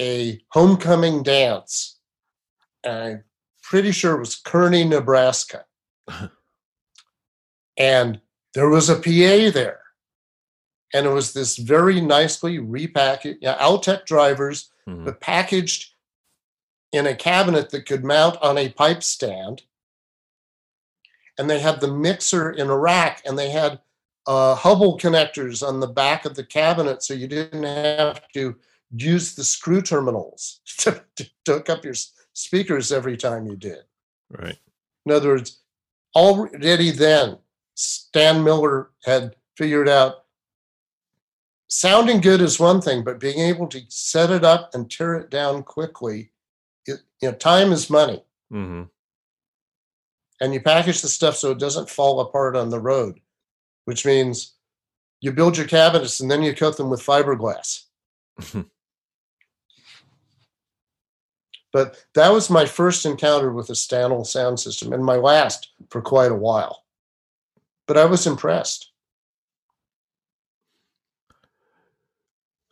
[0.00, 1.98] a homecoming dance.
[2.84, 3.24] I'm
[3.62, 5.64] pretty sure it was Kearney, Nebraska.
[7.76, 8.20] and
[8.54, 9.80] there was a PA there.
[10.92, 15.04] And it was this very nicely repackaged, yeah, Altec drivers Mhm.
[15.04, 15.94] but packaged
[16.92, 19.62] in a cabinet that could mount on a pipe stand.
[21.38, 23.80] And they had the mixer in a rack, and they had
[24.26, 28.54] uh, Hubbell connectors on the back of the cabinet, so you didn't have to
[28.94, 31.94] use the screw terminals to, to hook up your
[32.32, 33.80] speakers every time you did.
[34.30, 34.58] Right.
[35.06, 35.60] In other words,
[36.14, 37.38] already then,
[37.74, 40.24] Stan Miller had figured out
[41.68, 45.30] sounding good is one thing, but being able to set it up and tear it
[45.30, 46.30] down quickly,
[46.84, 48.22] it, you know, time is money.
[48.50, 48.82] hmm
[50.40, 53.20] And you package the stuff so it doesn't fall apart on the road,
[53.86, 54.54] which means
[55.20, 57.84] you build your cabinets and then you coat them with fiberglass.
[61.72, 66.02] But that was my first encounter with a Stanal sound system and my last for
[66.02, 66.84] quite a while.
[67.86, 68.90] But I was impressed.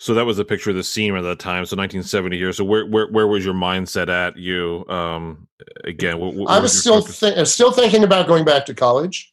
[0.01, 1.65] So that was a picture of the scene at that time.
[1.67, 2.53] So 1970 here.
[2.53, 4.37] So where where where was your mindset at?
[4.37, 5.49] You um
[5.85, 6.19] again.
[6.19, 9.33] What, what I was your still thi- uh, still thinking about going back to college,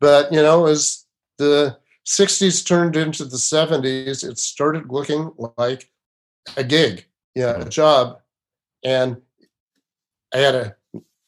[0.00, 1.04] but you know, as
[1.38, 1.76] the
[2.06, 5.90] '60s turned into the '70s, it started looking like
[6.56, 7.70] a gig, yeah, a Mhm.
[7.70, 8.20] job,
[8.86, 9.20] and
[10.32, 10.76] I had a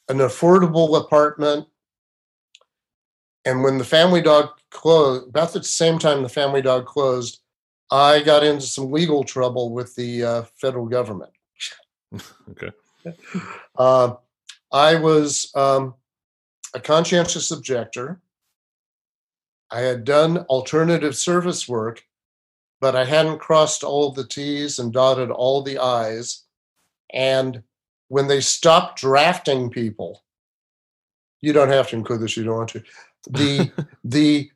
[0.08, 1.66] an affordable apartment.
[3.44, 7.40] And when the Family Dog closed, about the same time the Family Dog closed,
[7.90, 11.32] I got into some legal trouble with the uh, federal government.
[12.50, 12.70] okay.
[13.78, 14.14] Uh,
[14.72, 15.94] I was um,
[16.74, 18.20] a conscientious objector.
[19.70, 22.02] I had done alternative service work,
[22.80, 26.42] but I hadn't crossed all the T's and dotted all the I's.
[27.12, 27.62] And
[28.08, 30.24] when they stopped drafting people,
[31.40, 32.82] you don't have to include this, you don't want to.
[33.30, 33.70] The
[34.04, 34.50] the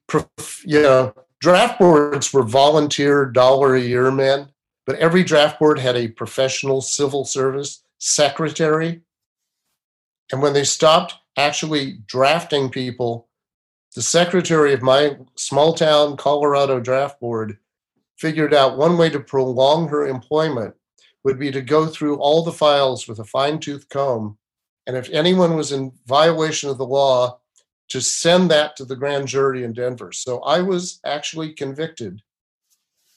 [0.64, 4.50] you know draft boards were volunteer dollar a year men,
[4.86, 9.03] but every draft board had a professional civil service secretary.
[10.30, 13.28] And when they stopped actually drafting people,
[13.94, 17.59] the secretary of my small town Colorado draft board
[18.16, 20.74] figured out one way to prolong her employment
[21.25, 24.39] would be to go through all the files with a fine tooth comb.
[24.87, 27.39] And if anyone was in violation of the law,
[27.93, 30.12] to send that to the grand jury in Denver.
[30.12, 32.23] So I was actually convicted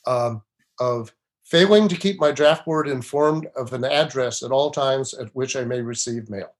[0.05, 0.41] um,
[0.81, 1.13] of
[1.45, 5.55] failing to keep my draft board informed of an address at all times at which
[5.55, 6.53] I may receive mail.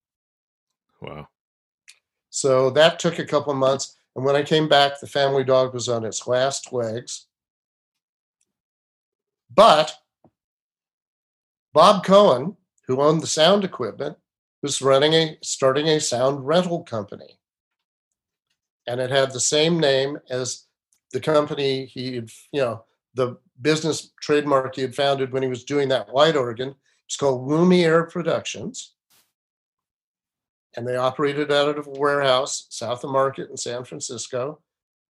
[1.01, 1.27] Wow.
[2.29, 3.97] So that took a couple of months.
[4.15, 7.27] And when I came back, the family dog was on its last legs.
[9.53, 9.93] But
[11.75, 12.55] Bob Cohen,
[12.87, 14.15] who owned the sound equipment,
[14.63, 17.37] was running a starting a sound rental company.
[18.87, 20.67] And it had the same name as
[21.11, 25.65] the company he had, you know, the business trademark he had founded when he was
[25.65, 26.75] doing that white organ.
[27.07, 28.93] It's called Lumiere Productions
[30.77, 34.61] and they operated out of a warehouse south of Market in San Francisco.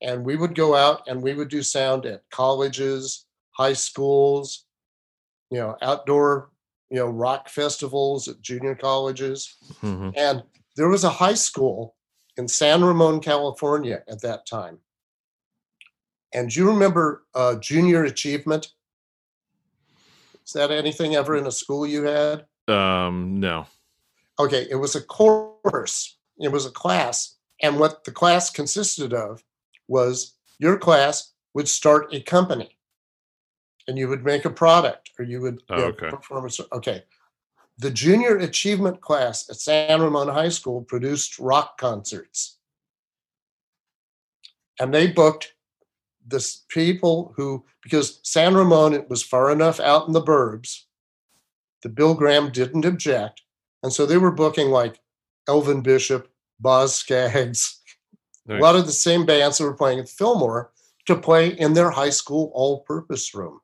[0.01, 4.65] And we would go out and we would do sound at colleges, high schools,
[5.51, 6.49] you know, outdoor,
[6.89, 9.55] you know, rock festivals at junior colleges.
[9.81, 10.43] hmm And
[10.75, 11.95] there was a high school
[12.37, 14.79] in San Ramon, California at that time.
[16.33, 18.67] And do you remember uh, junior achievement?
[20.45, 22.45] Is that anything ever in a school you had?
[22.67, 23.39] Um.
[23.39, 23.67] No.
[24.39, 27.37] okay, it was a course, it was a class.
[27.61, 29.43] And what the class consisted of
[29.87, 32.74] was your class would start a company
[33.87, 36.09] and you would make a product or you would Oh, you know, okay.
[36.09, 37.03] perform a, okay.
[37.77, 42.57] The junior achievement class at San Ramon High School produced rock concerts.
[44.79, 45.53] And they booked
[46.25, 50.83] this people who, because San Ramon it was far enough out in the burbs,
[51.83, 53.41] the Bill Graham didn't object.
[53.83, 54.99] And so they were booking like
[55.47, 56.29] Elvin Bishop,
[56.59, 57.81] Boz Scaggs,
[58.47, 58.59] Nice.
[58.59, 60.71] a lot of the same bands that were playing at Fillmore
[61.07, 63.59] to play in their high school all purpose room.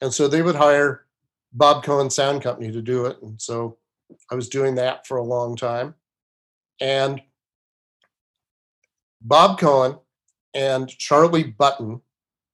[0.00, 1.06] And so they would hire
[1.52, 3.20] Bob Cohen Sound Company to do it.
[3.22, 3.78] And so
[4.30, 5.94] I was doing that for a long time.
[6.80, 7.20] And
[9.20, 9.98] Bob Cohen
[10.54, 12.00] and Charlie Butten,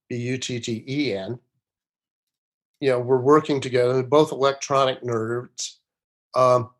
[0.08, 1.38] B U T T E N,
[2.80, 5.76] you know, were working together, both electronic nerds.
[6.34, 6.70] Um,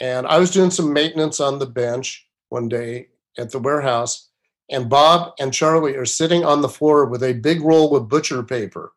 [0.00, 3.08] and I was doing some maintenance on the bench one day
[3.38, 4.28] at the warehouse,
[4.70, 8.42] and Bob and Charlie are sitting on the floor with a big roll of butcher
[8.42, 8.92] paper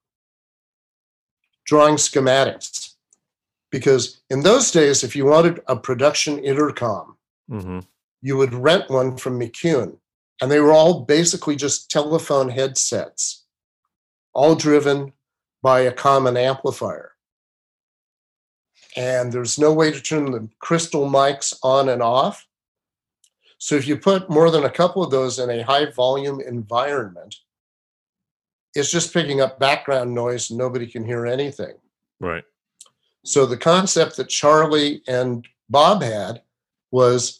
[1.66, 2.94] drawing schematics.
[3.72, 7.18] Because in those days, if you wanted a production intercom,
[7.50, 7.80] hmm
[8.22, 9.98] you would rent one from McCune,
[10.42, 13.44] and they were all basically just telephone headsets,
[14.34, 15.14] all driven
[15.62, 17.12] by a common amplifier.
[18.98, 22.48] and there's no way to turn the crystal mics on and off.
[23.58, 27.36] So if you put more than a couple of those in a high volume environment,
[28.76, 31.74] it's just picking up background noise and nobody can hear anything.
[32.20, 32.44] Right.
[33.24, 36.42] So the concept that Charlie and Bob had
[36.92, 37.40] was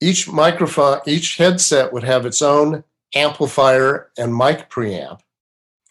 [0.00, 2.82] each microphone, each headset would have its own
[3.14, 5.20] amplifier and mic preamp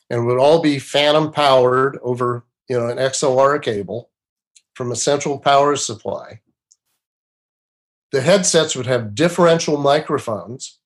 [0.10, 4.10] and would all be phantom powered over, you know, an XLR cable
[4.74, 6.42] from a central power supply.
[8.12, 10.80] The headsets would have differential microphones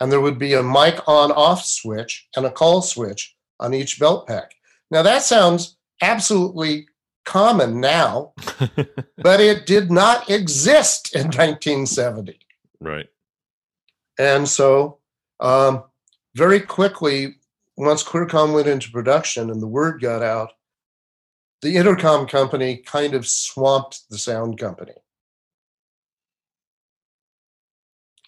[0.00, 4.00] and there would be a mic on off switch and a call switch on each
[4.00, 4.52] belt pack.
[4.90, 6.86] Now that sounds absolutely
[7.24, 8.32] common now,
[9.18, 12.38] but it did not exist in 1970.
[12.80, 13.06] right.
[14.18, 14.98] And so,
[15.38, 15.84] um,
[16.34, 17.36] very quickly,
[17.76, 20.52] once Clearcom went into production and the word got out,
[21.62, 24.92] the intercom company kind of swamped the sound company.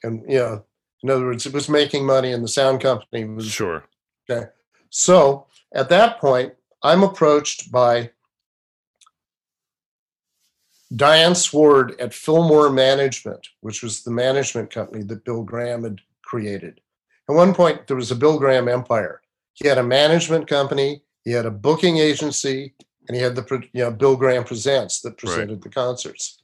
[0.03, 0.65] And, you know,
[1.03, 3.85] in other words, it was making money and the sound company was Sure.
[4.29, 4.49] Okay.
[4.91, 8.11] So at that point, I'm approached by
[10.95, 16.81] Diane Sward at Fillmore Management, which was the management company that Bill Graham had created.
[17.29, 19.23] At one point, there was a Bill Graham empire.
[19.55, 22.75] He had a management company, he had a booking agency,
[23.09, 26.43] and he had the you know, Bill Graham Presents that presented the concerts.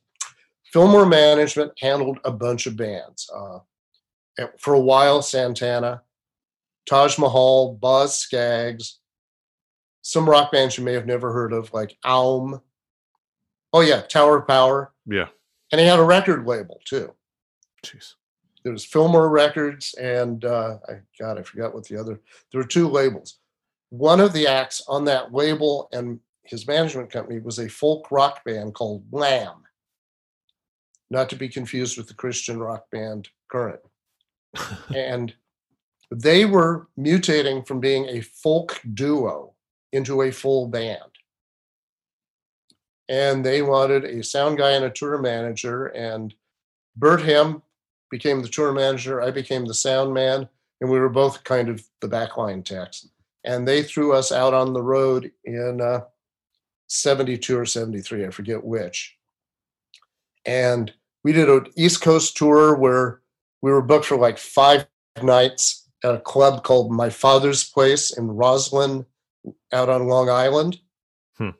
[0.72, 3.28] Fillmore Management handled a bunch of bands.
[3.34, 3.58] Uh,
[4.58, 6.02] for a while, Santana,
[6.86, 8.98] Taj Mahal, Boz Scaggs,
[10.02, 12.60] some rock bands you may have never heard of, like Aum.
[13.72, 15.28] Oh yeah, Tower of Power, Yeah.
[15.72, 17.12] and he had a record label too.
[17.84, 18.14] Jeez.
[18.64, 22.20] There was Fillmore Records, and uh, I God, I forgot what the other.
[22.50, 23.38] There were two labels.
[23.90, 28.44] One of the acts on that label and his management company was a folk rock
[28.44, 29.62] band called Lamb,
[31.10, 33.80] not to be confused with the Christian rock band Current.
[34.94, 35.34] And
[36.10, 39.52] they were mutating from being a folk duo
[39.92, 41.02] into a full band.
[43.08, 45.86] And they wanted a sound guy and a tour manager.
[45.86, 46.34] And
[46.96, 47.62] Bert Hem
[48.10, 49.22] became the tour manager.
[49.22, 50.48] I became the sound man.
[50.80, 53.08] And we were both kind of the backline techs.
[53.44, 56.00] And they threw us out on the road in uh,
[56.88, 59.16] 72 or 73, I forget which.
[60.44, 60.92] And
[61.24, 63.20] we did an East Coast tour where
[63.62, 64.86] we were booked for like five
[65.22, 69.04] nights at a club called My Father's Place in Roslyn,
[69.72, 70.78] out on Long Island.
[71.36, 71.50] Hmm.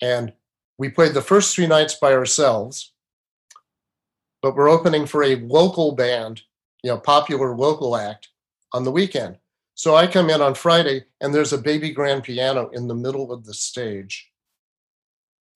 [0.00, 0.32] And
[0.78, 2.92] we played the first three nights by ourselves,
[4.42, 6.42] but we're opening for a local band,
[6.82, 8.28] you know, popular local act
[8.72, 9.38] on the weekend.
[9.74, 13.32] So I come in on Friday and there's a baby grand piano in the middle
[13.32, 14.30] of the stage.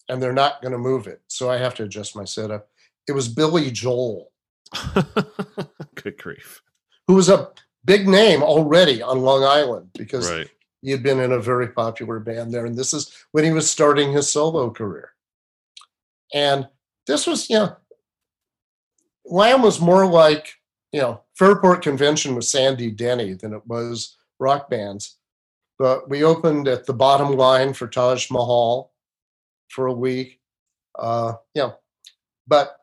[0.09, 1.23] And they're not going to move it.
[1.29, 2.69] So I have to adjust my setup.
[3.09, 4.32] It was Billy Joel
[5.95, 6.63] Good grief.
[7.07, 7.51] who was a
[7.85, 10.49] big name already on Long Island because Right.
[10.83, 12.65] he had been in a very popular band there.
[12.67, 15.11] And this is when he was starting his solo career.
[16.33, 16.69] And
[17.07, 17.77] this was, you know,
[19.27, 20.55] Lamb was more like,
[20.93, 25.17] you know, Fairport Convention with Sandy Denny than it was rock bands.
[25.79, 28.93] But we opened at the bottom line for Taj Mahal
[29.69, 30.41] for a week.
[30.99, 31.77] Uh, you know,
[32.47, 32.77] but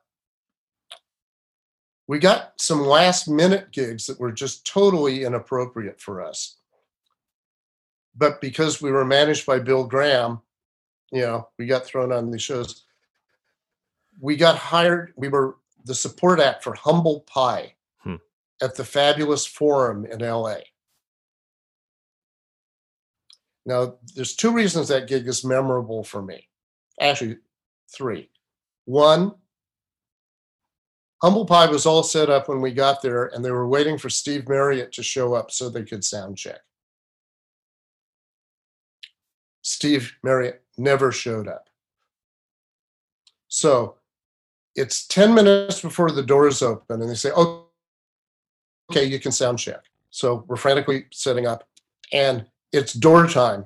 [2.09, 6.55] we got some last minute gigs that were just totally inappropriate for us.
[8.15, 10.41] But because we were managed by Bill Graham,
[11.11, 12.85] you know, we got thrown on these shows.
[14.19, 18.15] We got hired, we were the support act for Humble Pie Hmm.
[18.59, 20.61] at the Fabulous Forum in LA.
[23.67, 26.49] Now, there's two reasons that gig is memorable for me.
[26.99, 27.37] Actually,
[27.87, 28.31] three.
[28.85, 29.35] One,
[31.21, 34.09] Humble Pie was all set up when we got there, and they were waiting for
[34.09, 36.61] Steve Marriott to show up so they could sound check.
[39.61, 41.69] Steve Marriott never showed up.
[43.49, 43.95] So
[44.75, 47.69] it's 10 minutes before the doors open, and they say, "Oh,
[48.89, 49.81] okay, you can sound check.
[50.09, 51.67] So we're frantically setting up,
[52.11, 53.65] and it's door time.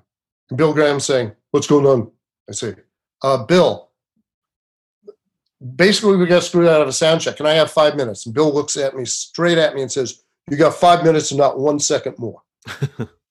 [0.49, 2.11] And Bill Graham's saying, What's going on?
[2.49, 2.75] I say,
[3.21, 3.89] uh, Bill,
[5.63, 7.37] basically we got screwed out of a sound check.
[7.37, 8.25] Can I have five minutes?
[8.25, 11.37] And Bill looks at me straight at me and says, You got five minutes and
[11.37, 12.41] not one second more.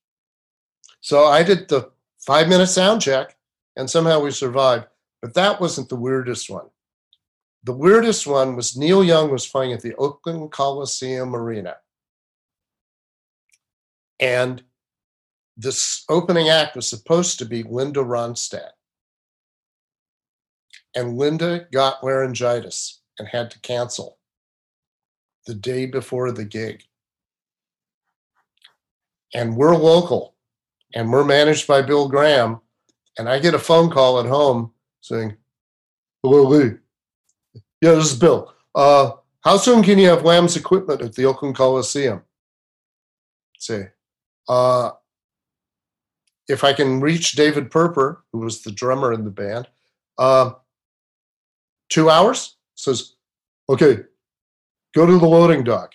[1.00, 3.36] so I did the five minute sound check
[3.76, 4.86] and somehow we survived.
[5.20, 6.66] But that wasn't the weirdest one.
[7.64, 11.76] The weirdest one was Neil Young was playing at the Oakland Coliseum Arena.
[14.18, 14.62] And
[15.56, 18.70] this opening act was supposed to be Linda Ronstadt.
[20.94, 24.18] And Linda got laryngitis and had to cancel
[25.46, 26.82] the day before the gig.
[29.34, 30.34] And we're local
[30.94, 32.60] and we're managed by Bill Graham.
[33.18, 35.36] And I get a phone call at home saying,
[36.22, 36.72] Hello, Lee.
[37.80, 38.54] Yeah, this is Bill.
[38.74, 42.22] Uh, how soon can you have Lamb's equipment at the Oakland Coliseum?
[43.58, 43.88] Say,
[44.48, 44.92] uh,
[46.48, 49.68] if I can reach David Perper, who was the drummer in the band,
[50.18, 50.52] uh,
[51.92, 52.56] two hours?
[52.74, 53.14] Says,
[53.68, 53.98] okay,
[54.94, 55.94] go to the loading dock.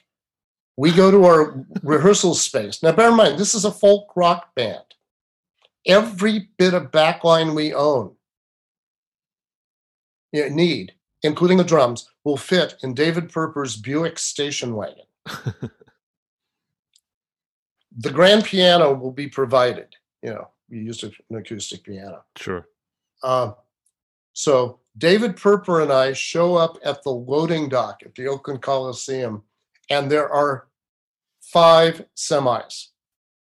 [0.77, 2.83] We go to our rehearsal space.
[2.83, 4.83] Now, bear in mind, this is a folk rock band.
[5.87, 8.13] Every bit of backline we own,
[10.33, 10.93] need,
[11.23, 15.05] including the drums, will fit in David Perper's Buick station wagon.
[17.97, 19.95] the grand piano will be provided.
[20.21, 22.23] You know, we used an acoustic piano.
[22.35, 22.67] Sure.
[23.23, 23.53] Uh,
[24.33, 29.43] so David Perper and I show up at the loading dock at the Oakland Coliseum,
[29.89, 30.67] and there are
[31.41, 32.87] five semis.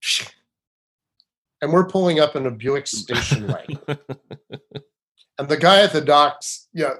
[1.62, 3.78] And we're pulling up in a Buick station wagon.
[5.38, 6.94] and the guy at the docks, yeah,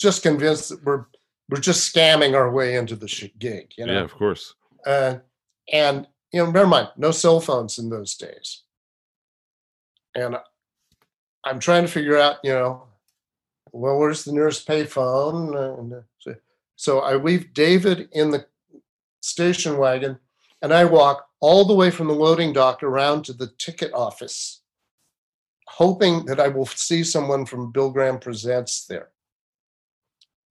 [0.00, 1.04] just convinced that we're
[1.50, 3.72] we're just scamming our way into the gig.
[3.76, 3.92] You know?
[3.92, 4.54] Yeah, of course.
[4.86, 5.16] Uh,
[5.70, 8.62] and you know, never mind, no cell phones in those days.
[10.14, 10.36] And
[11.44, 12.88] I'm trying to figure out, you know,
[13.72, 15.78] well, where's the nearest payphone?
[15.78, 16.34] And uh, so,
[16.76, 18.46] so I leave David in the
[19.20, 20.18] station wagon,
[20.62, 24.62] and I walk all the way from the loading dock around to the ticket office,
[25.68, 29.08] hoping that I will see someone from Bill Graham Presents there.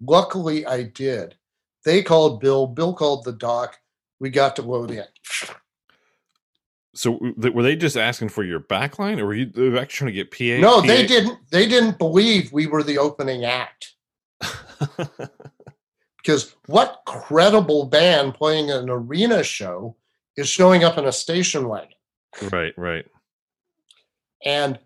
[0.01, 1.35] Luckily, I did.
[1.85, 2.67] They called Bill.
[2.67, 3.77] Bill called the doc.
[4.19, 5.05] We got to load in.
[6.95, 10.25] So were they just asking for your backline, or were you they were actually trying
[10.25, 10.61] to get PA?
[10.61, 10.87] No, PA?
[10.87, 11.39] they didn't.
[11.51, 13.93] They didn't believe we were the opening act.
[16.17, 19.95] because what credible band playing an arena show
[20.35, 21.89] is showing up in a station wagon?
[22.51, 23.05] right, right.
[24.43, 24.79] And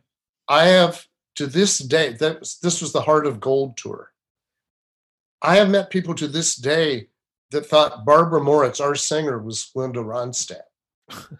[0.48, 1.06] I have
[1.36, 4.12] to this day that this was the Heart of Gold tour.
[5.42, 7.08] I have met people to this day
[7.52, 10.62] that thought Barbara Mauritz, our singer, was Linda Ronstadt.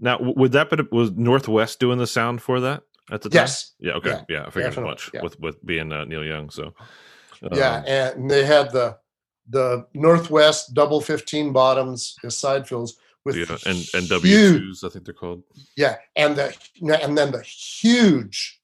[0.00, 3.42] now, would that be was Northwest doing the sound for that at the time?
[3.42, 3.72] Yes.
[3.78, 3.92] Yeah.
[3.92, 4.10] Okay.
[4.10, 4.44] Yeah, Yeah.
[4.46, 5.22] I figured as much yeah.
[5.22, 6.50] with with being uh, Neil Young.
[6.50, 6.74] So.
[7.52, 8.96] yeah, um, and they had the
[9.48, 14.88] the Northwest double fifteen bottoms as side fills with yeah, and and W twos, I
[14.88, 15.42] think they're called.
[15.76, 16.56] Yeah, and the
[17.02, 18.60] and then the huge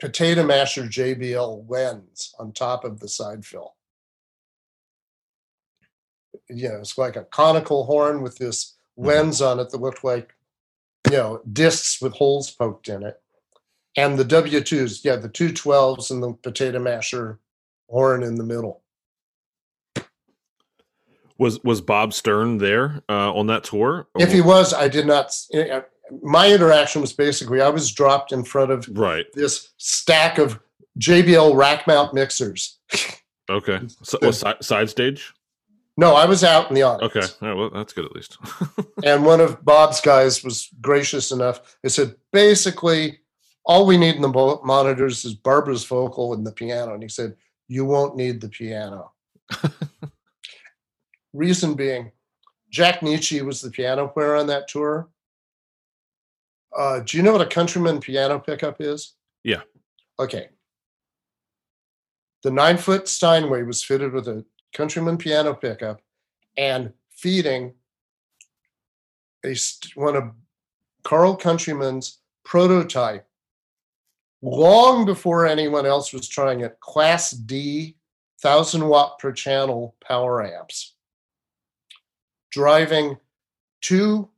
[0.00, 3.74] potato masher JBL lens on top of the side fill.
[6.50, 9.06] Yeah, it's like a conical horn with this Mhm.
[9.06, 10.33] lens on it that looked like, you
[11.16, 13.20] know, discs with holes poked in it.
[13.96, 17.38] And the W2s, yeah, the two 12s and the potato masher
[17.88, 18.82] horn in the middle.
[21.38, 24.06] Was was Bob Stern there uh, on that tour?
[24.18, 25.36] If he was, I did not.
[25.52, 25.80] eh,
[26.22, 29.26] My interaction was basically I was dropped in front of right.
[29.34, 30.60] this stack of
[31.00, 32.78] JBL rack mount mixers.
[33.50, 33.80] Okay.
[34.02, 35.32] So, The- side, side stage.
[35.96, 37.16] No, I was out in the audience.
[37.16, 37.26] Okay.
[37.40, 38.38] All right, well, that's good at least.
[39.04, 41.76] And one of Bob's guys was gracious enough.
[41.82, 43.18] They said, basically,
[43.66, 46.94] all we need in the monitors is Barbara's vocal and the piano.
[46.94, 47.36] And he said,
[47.68, 49.12] you won't need the piano.
[51.34, 52.12] Reason being,
[52.70, 55.10] Jack Nitzsche was the piano player on that tour.
[56.74, 59.14] Uh, do you know what a Countryman piano pickup is?
[59.42, 59.62] Yeah.
[60.18, 60.48] Okay.
[62.42, 64.44] The nine foot Steinway was fitted with a
[64.74, 66.00] Countryman piano pickup
[66.56, 67.72] and feeding
[69.44, 69.56] a
[69.94, 70.24] one of
[71.02, 73.26] Carl Countryman's prototype
[74.42, 77.96] long before anyone else was trying it, Class D,
[78.42, 80.94] 1000 watt per channel power amps,
[82.50, 83.16] driving
[83.80, 84.28] two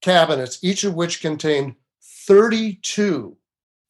[0.00, 1.74] cabinets, each of which contained
[2.26, 3.36] 32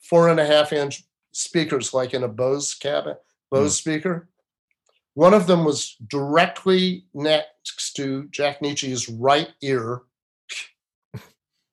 [0.02, 3.90] four and a half inch speakers, like in a Bose cabinet, Bose hmm.
[3.90, 4.28] speaker.
[5.14, 10.02] One of them was directly next to Jack Nitzsche's right ear,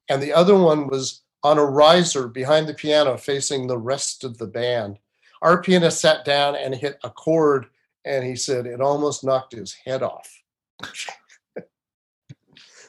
[0.09, 4.37] and the other one was on a riser behind the piano facing the rest of
[4.37, 4.99] the band.
[5.41, 7.67] Our pianist sat down and hit a chord,
[8.03, 10.43] and he said it almost knocked his head off.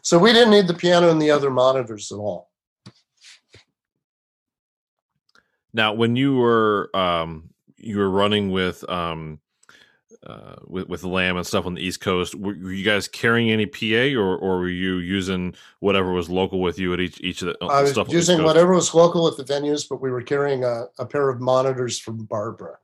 [0.03, 2.51] so we didn't need the piano and the other monitors at all.
[5.72, 9.38] now, when you were um, you were running with um,
[10.27, 12.35] uh, with with Lamb and stuff on the East Coast.
[12.35, 16.61] Were, were, you guys carrying any PA, or or were you using whatever was local
[16.61, 17.55] with you at each each of the?
[17.55, 17.71] Stuff?
[17.71, 21.07] I was using whatever was local at the venues, but we were carrying a, a
[21.07, 22.79] pair of monitors from Barbara.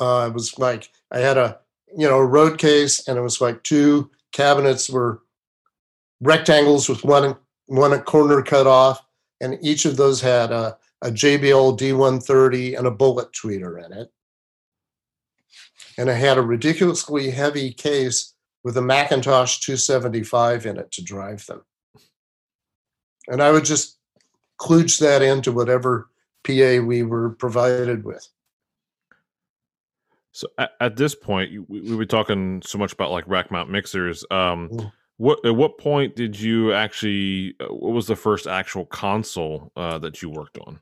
[0.00, 1.58] Uh, it was like I had a
[1.96, 5.22] you know a road case, and it was like two cabinets were
[6.22, 9.04] rectangles with one one corner cut off,
[9.42, 14.10] and each of those had a, a JBL D130 and a bullet tweeter in it
[15.98, 21.44] and I had a ridiculously heavy case with a McIntosh 275 in it to drive
[21.46, 21.62] them.
[23.28, 23.98] And I would just
[24.60, 26.08] kludge that into whatever
[26.44, 28.26] PA we were provided with.
[30.32, 33.70] So at, at this point, we, we, were talking so much about like rack mount
[33.70, 34.24] mixers.
[34.30, 34.92] Um, mm.
[35.16, 37.54] What at what point did you actually?
[37.60, 40.80] Uh, what was the first actual console uh, that you worked on?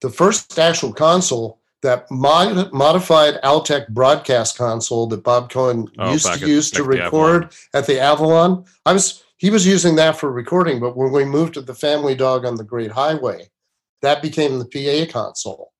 [0.00, 6.32] The first actual console that mod- modified Altec broadcast console that Bob Cohen oh, used
[6.32, 8.64] to use to record at the Avalon.
[8.84, 12.16] I was he was using that for recording, but when we moved to the Family
[12.16, 13.48] Dog on the Great Highway,
[14.02, 15.72] that became the PA console.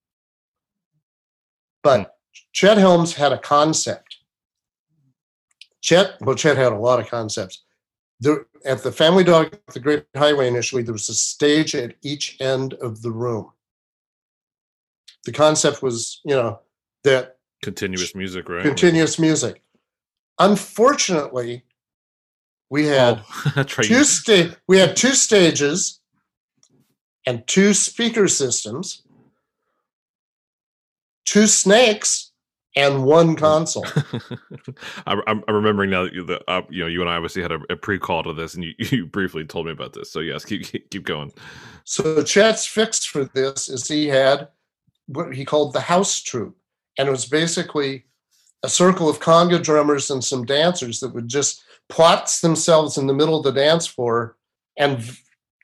[1.83, 2.05] But hmm.
[2.53, 4.17] Chet Helms had a concept.
[5.81, 7.65] Chet, well, Chet had a lot of concepts.
[8.21, 11.95] There, at the Family Dog, at the Great Highway initially, there was a stage at
[12.03, 13.53] each end of the room
[15.29, 16.59] the concept was, you know,
[17.05, 18.63] that continuous music, right?
[18.63, 19.63] Continuous music.
[20.39, 21.65] Unfortunately,
[22.71, 23.23] we had
[23.55, 26.01] oh, two sta- we had two stages
[27.27, 29.03] and two speaker systems,
[31.27, 32.33] two snakes,
[32.75, 33.85] and one console.
[35.07, 37.53] I, am remembering now that you, the, uh, you know you and I obviously had
[37.53, 40.11] a, a, pre-call to this, and you, you briefly told me about this.
[40.11, 41.33] So yes, keep keep going.
[41.85, 44.49] So Chet's fix for this is he had
[45.09, 46.57] what he called the house troupe.
[46.99, 48.05] And it was basically
[48.63, 53.15] a circle of conga drummers and some dancers that would just plot themselves in the
[53.15, 54.37] middle of the dance floor
[54.77, 55.17] and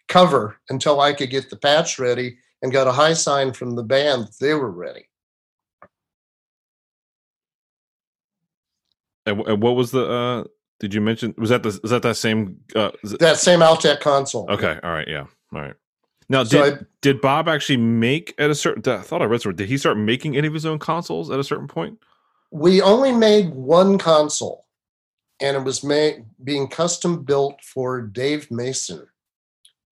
[0.08, 3.82] cover until I could get the patch ready and got a high sign from the
[3.82, 5.08] band that they were ready.
[9.26, 10.10] And, and what was the?
[10.10, 10.44] uh
[10.80, 11.34] Did you mention?
[11.38, 11.80] Was that the?
[11.82, 12.60] Is that that same?
[12.76, 12.90] uh
[13.20, 14.50] That same Altec console.
[14.50, 14.78] Okay.
[14.82, 15.08] All right.
[15.08, 15.26] Yeah.
[15.52, 15.74] All right.
[16.28, 18.82] Now, did, so I, did Bob actually make at a certain?
[18.92, 19.56] I thought I read somewhere.
[19.56, 21.98] Did he start making any of his own consoles at a certain point?
[22.50, 24.66] We only made one console,
[25.40, 29.06] and it was made being custom built for Dave Mason,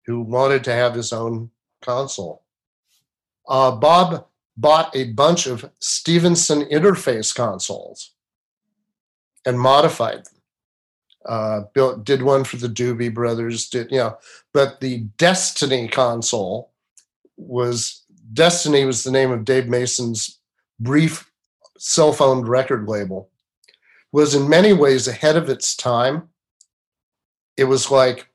[0.06, 1.50] who wanted to have his own
[1.80, 2.42] console.
[3.48, 4.26] Uh, Bob
[4.56, 8.12] bought a bunch of Stevenson interface consoles
[9.46, 10.37] and modified them
[11.26, 13.68] uh, built did one for the Doobie Brothers.
[13.68, 14.18] Did you know?
[14.52, 16.72] But the Destiny console
[17.36, 18.02] was
[18.32, 20.38] Destiny was the name of Dave Mason's
[20.80, 21.30] brief
[21.78, 23.30] cell phone record label.
[24.12, 26.28] Was in many ways ahead of its time.
[27.56, 28.28] It was like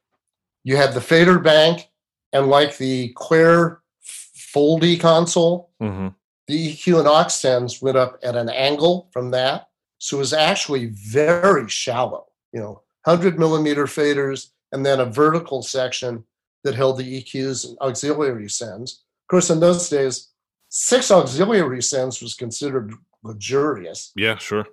[0.63, 1.89] you had the fader bank
[2.31, 3.81] and like the Clair
[4.53, 6.09] Foldy console, mm-hmm.
[6.47, 9.69] the EQ and aux went up at an angle from that.
[9.97, 15.61] So it was actually very shallow, you know, 100 millimeter faders, and then a vertical
[15.61, 16.23] section
[16.63, 19.03] that held the EQs and auxiliary sends.
[19.23, 20.29] Of course, in those days,
[20.69, 22.93] six auxiliary sends was considered
[23.23, 24.11] luxurious.
[24.15, 24.65] Yeah, sure.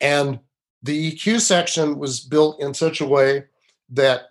[0.00, 0.40] And
[0.82, 3.44] the EQ section was built in such a way
[3.90, 4.28] that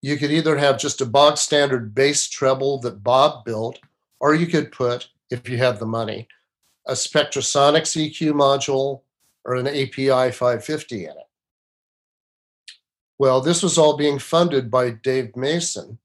[0.00, 3.80] you could either have just a bog standard bass treble that Bob built,
[4.20, 6.28] or you could put, if you had the money,
[6.86, 9.00] a Spectrasonics EQ module
[9.44, 11.16] or an API 550 in it.
[13.18, 15.98] Well, this was all being funded by Dave Mason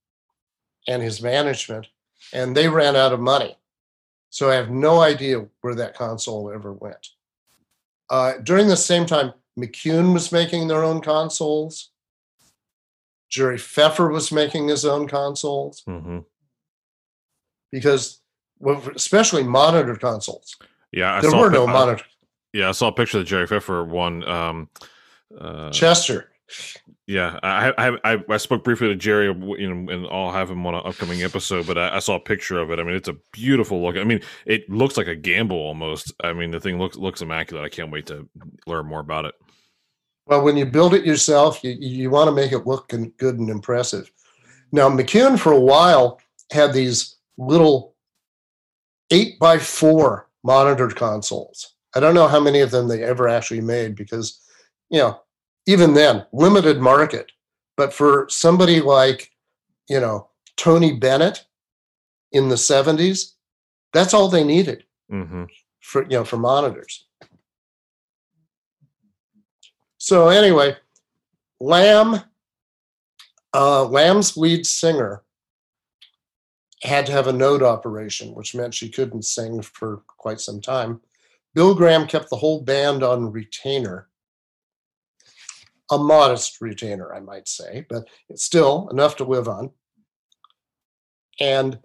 [0.88, 1.88] and his management,
[2.34, 3.58] and they ran out of money.
[4.30, 7.10] So I have no idea where that console ever went.
[8.10, 11.92] Uh, during the same time, McCune was making their own consoles.
[13.30, 15.84] Jerry Pfeffer was making his own consoles.
[15.88, 16.20] Mm-hmm.
[17.72, 18.22] Because,
[18.60, 20.58] well, especially monitor consoles.
[20.92, 22.04] Yeah, I there were no monitor.
[22.54, 24.28] Yeah, I saw a picture of the Jerry Pfeffer one.
[24.28, 24.70] Um,
[25.38, 26.31] uh, Chester.
[27.08, 30.66] Yeah, I, I I spoke briefly to Jerry, uh, you know, and I'll have him
[30.66, 31.68] on an upcoming episode.
[31.68, 32.80] But I, I, saw a picture of it.
[32.80, 33.98] I mean, it's a beautiful look.
[33.98, 36.14] I mean, it looks like a Gamble almost.
[36.24, 37.66] I mean, the thing looks looks immaculate.
[37.66, 38.28] I can't wait to
[38.66, 39.36] learn more about it.
[40.28, 43.50] Well, when you build it yourself, you you want to make it look good and
[43.50, 44.12] impressive.
[44.72, 46.22] Now, McCune for a while
[46.52, 47.96] had these little
[49.12, 51.76] eight by four monitored consoles.
[51.96, 54.40] I don't know how many of them they ever actually made because,
[54.90, 55.22] you know,
[55.66, 57.32] even then, limited market.
[57.78, 59.32] But for somebody like,
[59.90, 61.46] you know, Tony Bennett
[62.32, 63.34] in the 70s,
[63.94, 64.86] that's all they needed.
[65.12, 65.44] Mm-hmm.
[65.82, 67.06] for you know for monitors.
[69.98, 70.78] So anyway,
[71.60, 72.22] Lamb,
[73.54, 75.24] uh, Lamb's lead singer
[76.82, 81.02] had to have a node operation, which meant she couldn't sing for quite some time.
[81.54, 84.08] Bill Graham kept the whole band on retainer,
[85.92, 89.72] a modest retainer, I might say, but it's still enough to live on.
[91.40, 91.80] And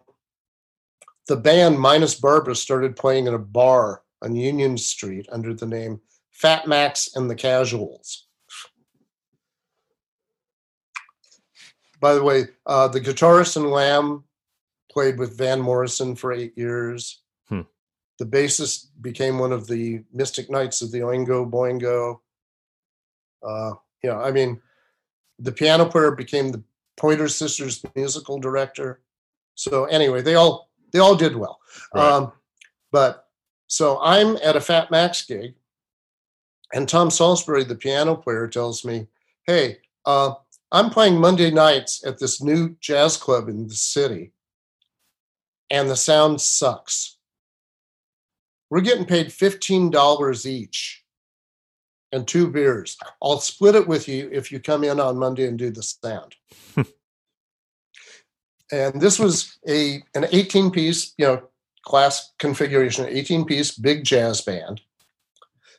[1.27, 6.01] the band, minus Barbara, started playing in a bar on Union Street under the name
[6.31, 8.29] Fat Max and the Casuals.
[12.01, 14.25] By the way, uh, the guitarist in Lamb
[14.91, 17.23] played with Van Morrison for eight years.
[17.49, 17.63] Hmm.
[18.19, 22.21] The bassist became one of the Mystic Knights of the Oingo Boingo.
[23.43, 23.73] Uh,
[24.03, 24.61] you know, I mean,
[25.39, 26.63] the piano player became the
[26.97, 29.03] Pointer Sisters musical director.
[29.55, 31.61] So anyway, they all they all did well.
[31.95, 32.13] Right.
[32.13, 32.33] Um,
[32.93, 33.29] but
[33.67, 35.55] so I'm at a Fat Max gig,
[36.73, 39.09] and Tom Salisbury, the piano player, tells me,
[39.47, 40.35] "Hey, uh,
[40.73, 44.33] I'm playing Monday nights at this new jazz club in the city,
[45.71, 47.19] and the sound sucks.
[48.71, 51.06] We're getting paid fifteen dollars each."
[52.13, 52.97] And two beers.
[53.23, 56.37] I'll split it with you if you come in on Monday and do the sound.
[58.73, 61.43] And this was a an 18 piece you know
[61.83, 64.81] class configuration 18 piece big jazz band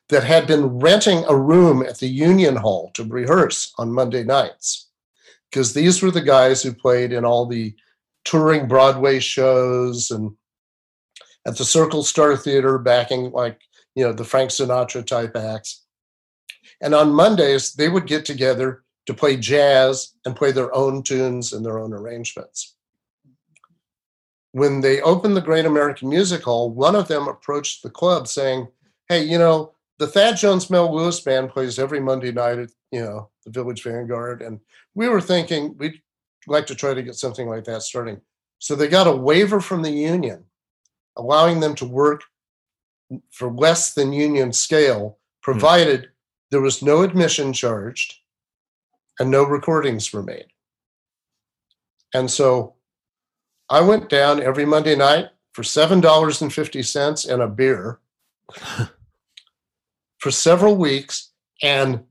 [0.10, 4.90] that had been renting a room at the union hall to rehearse on monday nights.
[5.52, 7.76] Because these were the guys who played in all the
[8.24, 10.32] touring broadway shows and
[11.46, 13.60] at the circle star theater backing like
[13.96, 15.87] you know the frank sinatra type acts
[16.82, 21.54] and on mondays they would get together to play jazz and play their own tunes
[21.54, 22.78] and their own arrangements
[24.58, 28.68] when they opened the Great American Music Hall, one of them approached the club saying,
[29.08, 33.02] Hey, you know, the Thad Jones Mel Lewis band plays every Monday night at, you
[33.02, 34.42] know, the Village Vanguard.
[34.42, 34.60] And
[34.96, 36.02] we were thinking we'd
[36.48, 38.20] like to try to get something like that starting.
[38.58, 40.46] So they got a waiver from the union,
[41.16, 42.24] allowing them to work
[43.32, 46.12] for less than union scale, provided mm-hmm.
[46.52, 48.16] There was no admission charged
[49.20, 50.48] and no recordings were made.
[52.14, 52.76] And so
[53.70, 58.00] I went down every Monday night for $7.50 and a beer
[60.20, 61.32] for several weeks.
[61.62, 62.04] And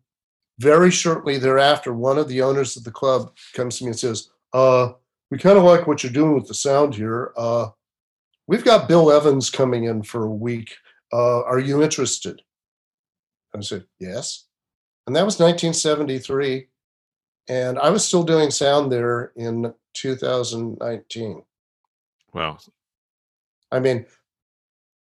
[0.59, 4.31] very shortly thereafter, one of the owners of the club comes to me and says,
[4.53, 4.93] uh,
[5.31, 7.33] we kind of like what you're doing with the sound here.
[7.37, 7.69] Uh,
[8.47, 10.75] we've got Bill Evans coming in for a week.
[11.13, 12.43] Uh, are you interested?
[13.55, 14.45] I said, yes.
[15.07, 16.67] And that was 1973.
[17.49, 21.43] And I was still doing sound there in 2019.
[22.33, 22.59] Wow.
[23.71, 24.07] I mean,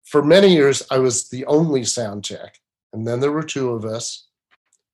[0.05, 2.61] for many years, I was the only sound tech.
[2.93, 4.27] And then there were two of us.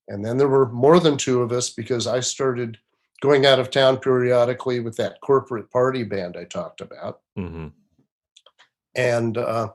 [0.09, 2.79] And then there were more than two of us because I started
[3.21, 7.21] going out of town periodically with that corporate party band I talked about.
[7.39, 7.69] Mm-hmm.
[8.97, 9.69] And uh,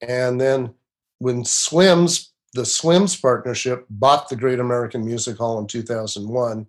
[0.00, 0.74] and then
[1.18, 6.66] when Slims, the Slims partnership, bought the Great American Music Hall in 2001,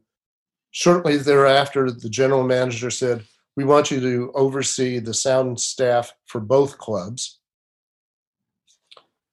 [0.71, 3.23] shortly thereafter, the general manager said,
[3.55, 7.39] we want you to oversee the sound staff for both clubs.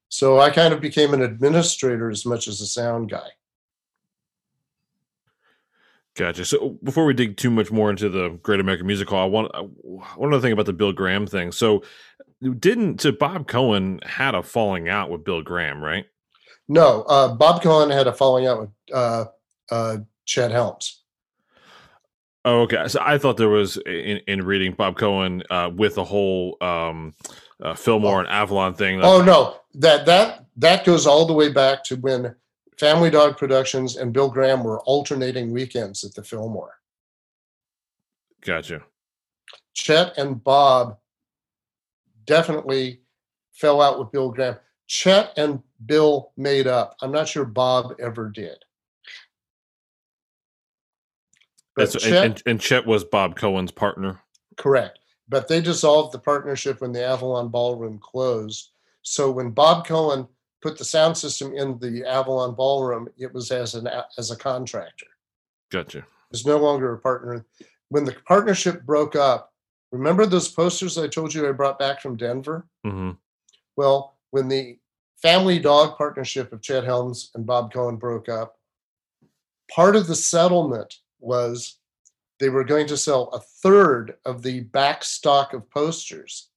[0.09, 3.29] So I kind of became an administrator as much as a sound guy.
[6.17, 6.45] Gotcha.
[6.45, 9.53] So before we dig too much more into the Great American Music Hall, I want
[10.17, 11.53] one other thing about the Bill Graham thing.
[11.53, 11.85] So
[12.59, 16.07] didn't so Bob Cohen had a falling out with Bill Graham, right?
[16.69, 19.25] No, uh, Bob Cohen had a falling out with uh,
[19.71, 21.03] uh, Chet Helms.
[22.45, 22.89] Oh, okay.
[22.89, 27.15] So I thought there was in, in reading Bob Cohen uh, with the whole um,
[27.63, 28.21] uh, Fillmore oh.
[28.21, 29.01] and Avalon thing.
[29.03, 32.35] Oh no, that that that goes all the way back to when
[32.79, 36.79] Family Dog Productions and Bill Graham were alternating weekends at the Fillmore.
[38.41, 38.83] Gotcha.
[39.75, 40.99] Chet and Bob
[42.25, 43.01] definitely
[43.53, 44.57] fell out with Bill Graham.
[44.89, 46.97] Chet and Bill made up.
[47.01, 48.57] I'm not sure Bob ever did.
[51.77, 54.21] But Chet, and, and Chet was Bob Cohen's partner.
[54.57, 54.99] Correct.
[55.29, 58.71] But they dissolved the partnership when the Avalon Ballroom closed.
[59.03, 60.27] So when Bob Cohen
[60.61, 65.07] put the sound system in the Avalon Ballroom, it was as an as a contractor.
[65.71, 66.05] Gotcha.
[66.31, 67.45] It's no longer a partner.
[67.91, 69.53] When the partnership broke up,
[69.93, 72.67] remember those posters I told you I brought back from Denver?
[72.85, 73.13] Mm-hmm.
[73.77, 74.79] Well, when the
[75.21, 78.57] family dog partnership of Chet Helms and Bob Cohen broke up,
[79.71, 81.79] part of the settlement was
[82.39, 86.49] they were going to sell a third of the back stock of posters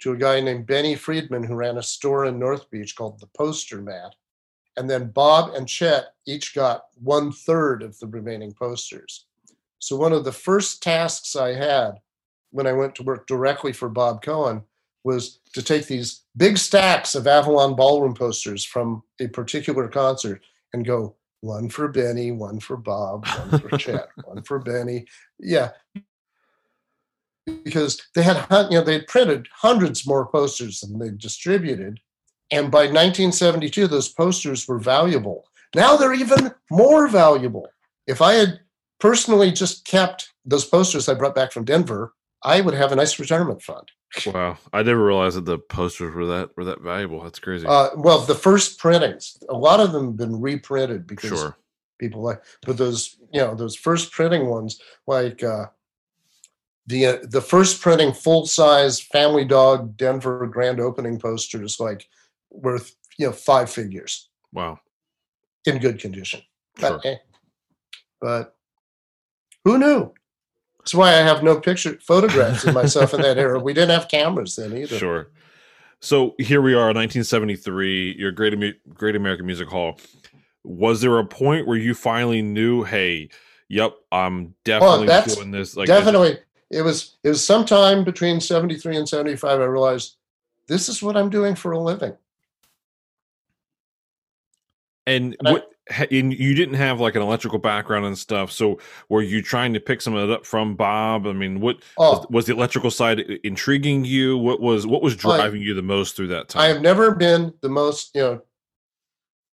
[0.00, 3.28] to a guy named Benny Friedman who ran a store in North Beach called the
[3.36, 4.14] Poster Mat.
[4.76, 9.26] And then Bob and Chet each got one third of the remaining posters.
[9.78, 12.00] So one of the first tasks I had
[12.50, 14.62] when I went to work directly for Bob Cohen
[15.04, 20.42] was to take these big stacks of Avalon ballroom posters from a particular concert
[20.72, 25.06] and go one for Benny, one for Bob, one for Chet, one for Benny.
[25.38, 25.70] Yeah.
[27.64, 31.98] Because they had, you know, they had printed hundreds more posters than they distributed.
[32.50, 35.44] And by 1972, those posters were valuable.
[35.74, 37.68] Now they're even more valuable.
[38.06, 38.60] If I had
[38.98, 43.18] personally just kept those posters I brought back from Denver, I would have a nice
[43.18, 43.90] retirement fund.
[44.26, 47.22] Wow, I never realized that the posters were that were that valuable.
[47.22, 47.66] That's crazy.
[47.66, 51.56] Uh, well, the first printings, a lot of them have been reprinted because sure.
[51.98, 55.66] people like, but those you know those first printing ones, like uh,
[56.86, 62.08] the uh, the first printing full size Family Dog Denver grand opening posters, like
[62.50, 64.28] worth you know five figures.
[64.52, 64.80] Wow,
[65.66, 66.42] in good condition.
[66.78, 66.98] Sure.
[66.98, 67.16] But, eh,
[68.20, 68.56] but
[69.64, 70.12] who knew?
[70.80, 73.60] That's why I have no picture photographs of myself in that era.
[73.60, 74.96] We didn't have cameras then either.
[74.98, 75.28] Sure.
[76.00, 78.16] So here we are, 1973.
[78.18, 79.98] Your Great Great American Music Hall.
[80.64, 83.28] Was there a point where you finally knew, hey,
[83.68, 85.76] yep, I'm definitely oh, doing this?
[85.76, 86.38] Like definitely,
[86.70, 89.60] it was it was sometime between 73 and 75.
[89.60, 90.16] I realized
[90.66, 92.16] this is what I'm doing for a living.
[95.06, 95.70] And, and what
[96.10, 98.52] and you didn't have like an electrical background and stuff.
[98.52, 98.78] So
[99.08, 101.26] were you trying to pick some of that up from Bob?
[101.26, 102.18] I mean, what oh.
[102.18, 104.38] was, was, the electrical side intriguing you?
[104.38, 106.62] What was what was driving I, you the most through that time?
[106.62, 108.42] I have never been the most you know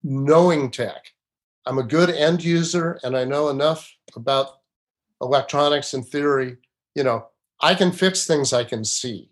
[0.03, 1.11] knowing tech.
[1.65, 4.59] I'm a good end user, and I know enough about
[5.21, 6.57] electronics and theory.
[6.93, 7.27] You know,
[7.61, 9.29] I can fix things I can see,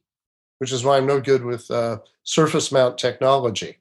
[0.57, 3.77] which is why I'm no good with uh, surface mount technology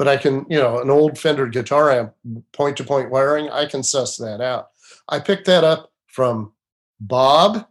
[0.00, 2.14] but I can, you know, an old Fender guitar amp,
[2.54, 4.70] point to point wiring, I can suss that out.
[5.10, 6.54] I picked that up from
[7.00, 7.66] Bob.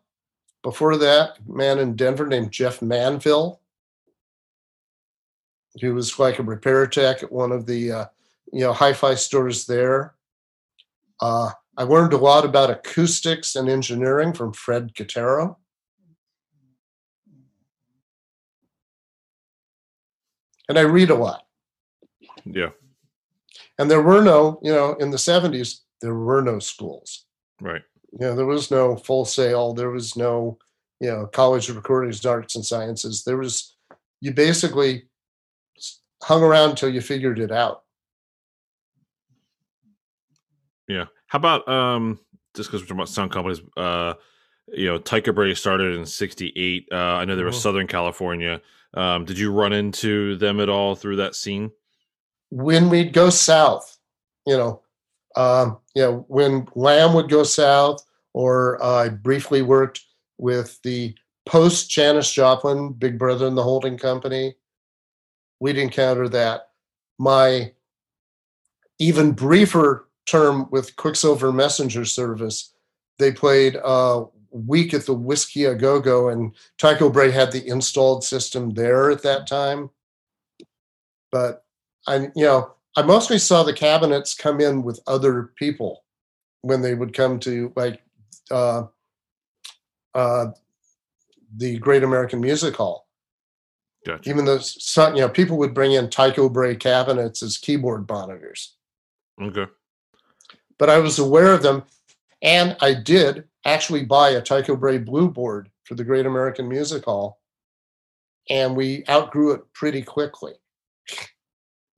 [0.62, 3.62] Before that, man in Denver named Jeff Manville.
[5.74, 8.06] He was like a repair tech at one of the, uh,
[8.54, 10.14] you know, hi-fi stores there.
[11.20, 15.56] Uh, I learned a lot about acoustics and engineering from Fred Catero.
[20.68, 21.46] And I read a lot.
[22.52, 22.70] Yeah.
[23.78, 27.26] And there were no, you know, in the 70s, there were no schools.
[27.62, 27.82] Right.
[28.14, 29.74] You know, there was no Full Sail.
[29.74, 30.58] There was no,
[31.00, 33.24] you know, College of Recording Arts and Sciences.
[33.24, 33.76] There was,
[34.22, 35.08] you basically
[36.24, 37.84] hung around until you figured it out.
[40.88, 41.06] Yeah.
[41.28, 42.20] How about, um,
[42.56, 44.16] just because we're talking about sound companies, uh,
[44.74, 46.90] you know, Tycho Brahe started in 68.
[46.92, 47.60] Uh, I know they were mm-hmm.
[47.60, 48.62] Southern California.
[48.94, 51.72] Um, did you run into them at all through that scene?
[52.50, 53.98] When we'd go south,
[54.46, 54.82] you know,
[55.36, 60.02] um, you know, when Lamb would go south, or uh, I briefly worked
[60.38, 64.56] with the post Janis Joplin, Big Brother and the Holding Company.
[65.60, 66.70] We'd encounter that.
[67.18, 67.74] My
[68.98, 72.74] even briefer term with Quicksilver Messenger Service,
[73.18, 77.68] they played a week at the Whisky a Go Go, and Tycho Brahe had the
[77.68, 79.90] installed system there at that time.
[81.32, 81.66] But
[82.08, 86.04] I, you know, I mostly saw the cabinets come in with other people
[86.62, 88.02] when they would come to like
[88.52, 88.84] uh,
[90.14, 90.48] uh,
[91.56, 93.08] the Great American Music Hall.
[94.06, 94.30] Gotcha.
[94.30, 98.76] Even though some, you know, people would bring in Tycho Brahe cabinets as keyboard monitors.
[99.42, 99.68] Okay.
[100.78, 101.84] But I was aware of them,
[102.42, 107.04] and I did actually buy a Tycho Brahe Blue board for the Great American Music
[107.04, 107.40] Hall,
[108.50, 110.54] and we outgrew it pretty quickly.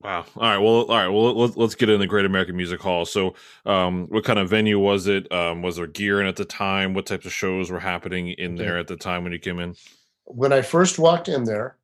[0.02, 0.26] Wow.
[0.36, 0.58] All right.
[0.58, 1.08] Well, all right.
[1.08, 3.04] Well, let's, let's get in the Great American Music Hall.
[3.04, 3.34] So,
[3.64, 5.30] um, what kind of venue was it?
[5.30, 6.92] Um, was there gear in at the time?
[6.92, 9.76] What types of shows were happening in there at the time when you came in?
[10.24, 11.76] When I first walked in there,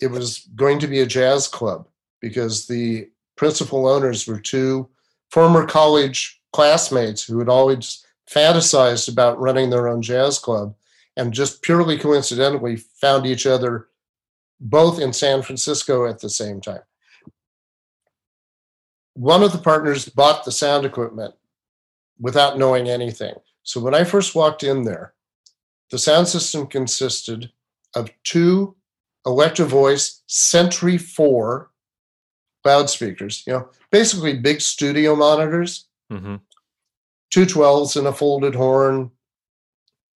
[0.00, 1.86] it was going to be a jazz club
[2.20, 4.88] because the principal owners were two
[5.30, 10.74] former college classmates who had always fantasized about running their own jazz club
[11.16, 13.88] and just purely coincidentally found each other
[14.58, 16.80] both in San Francisco at the same time
[19.16, 21.34] one of the partners bought the sound equipment
[22.20, 23.34] without knowing anything.
[23.62, 25.14] So when I first walked in there,
[25.90, 27.50] the sound system consisted
[27.94, 28.76] of two
[29.24, 31.70] Electro Voice Sentry 4
[32.64, 36.36] loudspeakers, you know, basically big studio monitors, mm-hmm.
[37.30, 39.10] two 12s and a folded horn,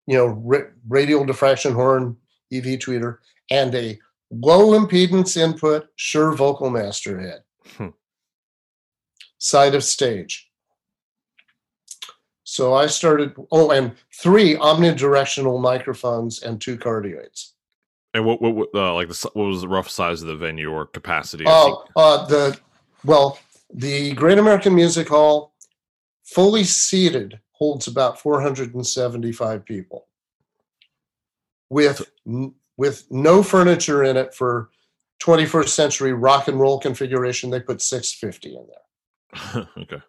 [0.07, 2.16] you know, radial diffraction horn,
[2.53, 3.18] EV tweeter,
[3.51, 3.98] and a
[4.30, 7.42] low impedance input Shure Vocal Master head.
[7.76, 7.88] Hmm.
[9.41, 10.51] Side of stage.
[12.45, 17.53] So I started, oh, and three omnidirectional microphones and two cardioids.
[18.12, 20.70] And what what, what uh, like the, what was the rough size of the venue
[20.70, 21.45] or capacity?
[21.47, 22.59] Oh, uh, the
[23.05, 23.38] well,
[23.72, 25.55] the Great American Music Hall,
[26.24, 30.09] fully seated, holds about 475 people,
[31.68, 32.11] with
[32.76, 34.70] with no furniture in it for
[35.22, 37.51] 21st century rock and roll configuration.
[37.51, 38.78] They put 650 in there.
[39.78, 40.03] okay.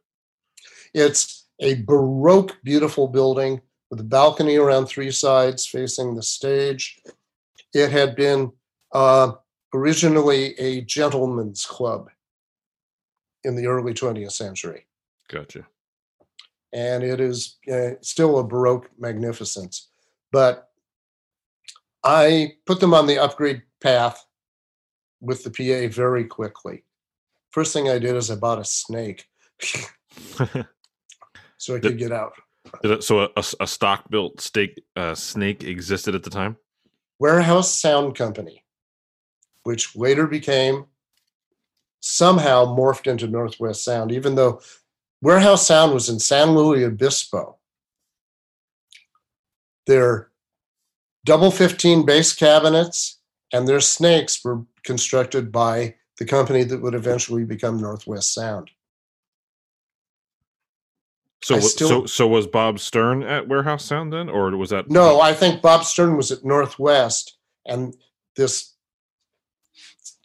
[0.93, 7.01] It's a baroque, beautiful building with a balcony around three sides facing the stage.
[7.74, 8.51] It had been
[8.93, 9.34] uh,
[9.74, 12.09] originally a gentleman's club
[13.43, 14.86] in the early 20th century,
[15.30, 15.65] Gotcha.
[16.74, 19.89] and it is uh, still a baroque magnificence.
[20.32, 20.69] But
[22.03, 24.26] I put them on the upgrade path
[25.22, 26.84] with the PA very quickly.
[27.51, 29.25] First thing I did is I bought a snake
[31.57, 32.33] so I could get out.
[32.81, 36.57] Did it, so a, a stock built steak uh, snake existed at the time.
[37.19, 38.63] Warehouse Sound Company,
[39.63, 40.85] which later became
[42.01, 44.61] somehow morphed into Northwest Sound, even though
[45.21, 47.57] Warehouse Sound was in San Luis Obispo.
[49.87, 50.31] Their
[51.25, 53.19] double 15 bass cabinets
[53.53, 58.69] and their snakes were constructed by the company that would eventually become Northwest Sound.
[61.43, 65.19] So still- so so was Bob Stern at Warehouse Sound then, or was that No,
[65.19, 67.95] I think Bob Stern was at Northwest, and
[68.36, 68.76] this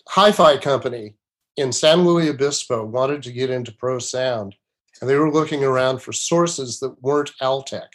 [0.09, 1.16] hi-fi company
[1.57, 4.55] in San Luis Obispo wanted to get into pro sound,
[5.01, 7.88] and they were looking around for sources that weren't Altec,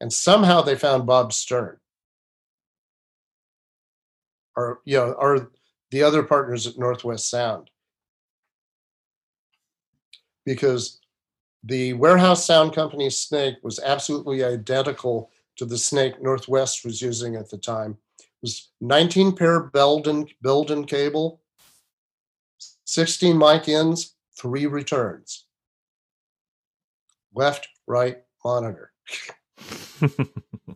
[0.00, 1.80] and somehow they found Bob Stern,
[4.54, 5.50] or you know, or
[5.90, 7.70] the other partners at Northwest Sound,
[10.44, 11.00] because
[11.64, 17.50] the warehouse sound company snake was absolutely identical to the snake Northwest was using at
[17.50, 17.96] the time.
[18.20, 21.40] It was 19 pair Belden Belden cable,
[22.84, 25.46] 16 mic ins, three returns.
[27.34, 28.92] Left, right, monitor.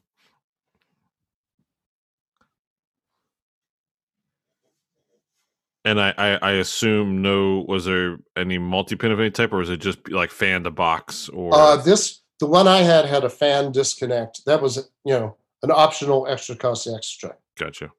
[5.84, 9.58] and I, I I assume no was there any multi pin of any type, or
[9.58, 13.24] was it just like fan to box or Uh, this the one I had had
[13.24, 14.44] a fan disconnect.
[14.46, 17.36] That was you know an optional extra cost extra.
[17.58, 17.92] gotcha?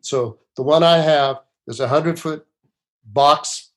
[0.00, 2.46] So the one I have is a hundred foot
[3.04, 3.70] box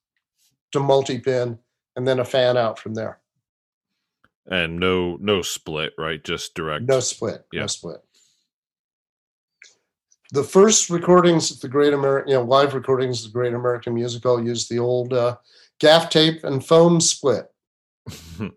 [0.71, 1.59] to multi pin,
[1.95, 3.19] and then a fan out from there.
[4.49, 6.23] And no no split, right?
[6.23, 6.85] Just direct.
[6.85, 7.45] No split.
[7.51, 7.61] Yeah.
[7.61, 8.03] No split.
[10.34, 13.93] The first recordings of the Great American, you know, live recordings of the Great American
[13.93, 15.36] Musical used the old uh,
[15.79, 17.51] gaff tape and foam split,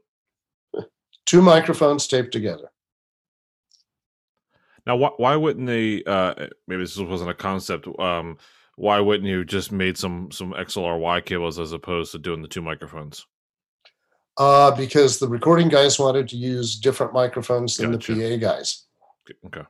[1.27, 2.71] two microphones taped together.
[4.87, 6.05] now, why why wouldn't they?
[6.05, 7.89] Uh, maybe this wasn't a concept.
[7.99, 8.39] Um,
[8.77, 12.63] why wouldn't you just made some some XLR-Y cables as opposed to doing the two
[12.63, 13.27] microphones?
[14.37, 18.15] Uh, because the recording guys wanted to use different microphones than Gotcha.
[18.15, 18.85] the PA guys.
[19.47, 19.63] Okay.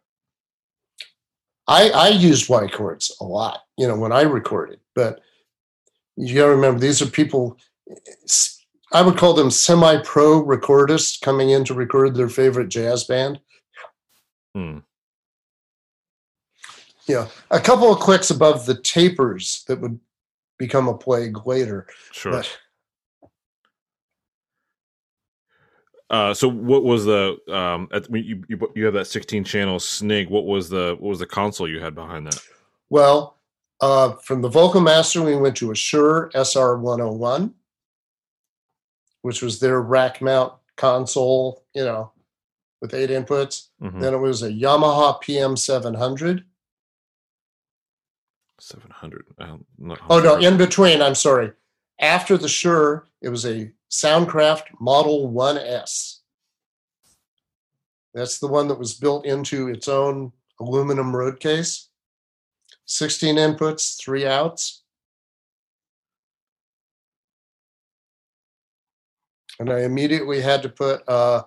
[1.66, 5.20] I, I used Y chords a lot, you know, when I recorded, but
[6.16, 7.58] you got to remember these are people,
[8.92, 13.41] I would call them semi pro recordists coming in to record their favorite jazz band.
[14.54, 14.78] Hmm.
[17.08, 20.00] Know, a couple of clicks above the tapers that would
[20.58, 21.86] become a plague later.
[22.12, 22.32] Sure.
[22.32, 22.58] But
[26.14, 27.88] Uh, so what was the um?
[27.92, 30.30] At, when you, you you have that sixteen channel Snig.
[30.30, 32.41] What was the what was the console you had behind that?
[32.88, 33.38] Well,
[33.80, 37.53] uh, from the Vocal Master, we went to a Shure SR 101,
[39.22, 42.12] which was their rack mount console, you know,
[42.80, 43.70] with eight inputs.
[43.82, 44.00] Mhm.
[44.00, 46.45] Then it was a Yamaha PM 700.
[48.61, 49.26] Seven hundred.
[49.41, 49.64] Um,
[50.08, 51.50] Oh, no, in between, I'm sorry.
[52.05, 56.18] After the Shure, it was a Soundcraft Model 1S.
[58.13, 61.89] That's the one that was built into its own aluminum road case.
[62.85, 64.83] 16 inputs, three outs.
[69.59, 71.45] And I immediately had to put uh,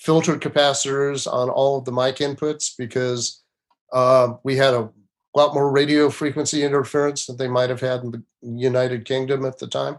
[0.00, 3.42] filtered capacitors on all of the mic inputs because
[3.90, 4.90] uh, we had a
[5.34, 9.58] lot more radio frequency interference than they might have had in the United Kingdom at
[9.58, 9.98] the time.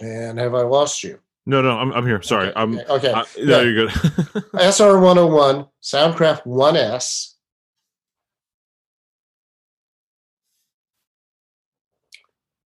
[0.00, 1.18] And have I lost you?
[1.46, 2.20] No, no, I'm, I'm here.
[2.22, 2.48] Sorry.
[2.48, 2.78] Okay, I'm.
[2.78, 3.12] okay.
[3.12, 3.44] I, Yeah.
[3.44, 3.90] no, you're good.
[4.60, 7.32] SR 101, Soundcraft 1S.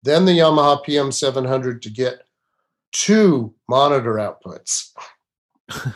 [0.03, 2.26] Then the Yamaha PM 700 to get
[2.97, 4.91] two monitor outputs.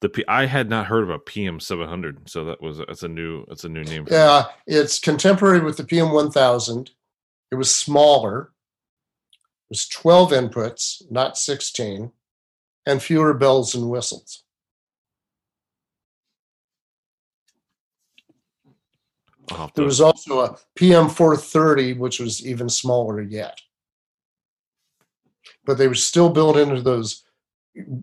[0.00, 3.08] the P- I had not heard of a PM 700, so that was that's a
[3.08, 4.04] new that's a new name.
[4.04, 4.16] for me.
[4.16, 6.90] Yeah, it's contemporary with the PM 1000.
[7.50, 8.52] It was smaller.
[9.70, 12.12] It was 12 inputs, not 16,
[12.86, 14.44] and fewer bells and whistles.
[19.74, 23.58] There was also a PM 430, which was even smaller yet.
[25.68, 27.24] But they were still built into those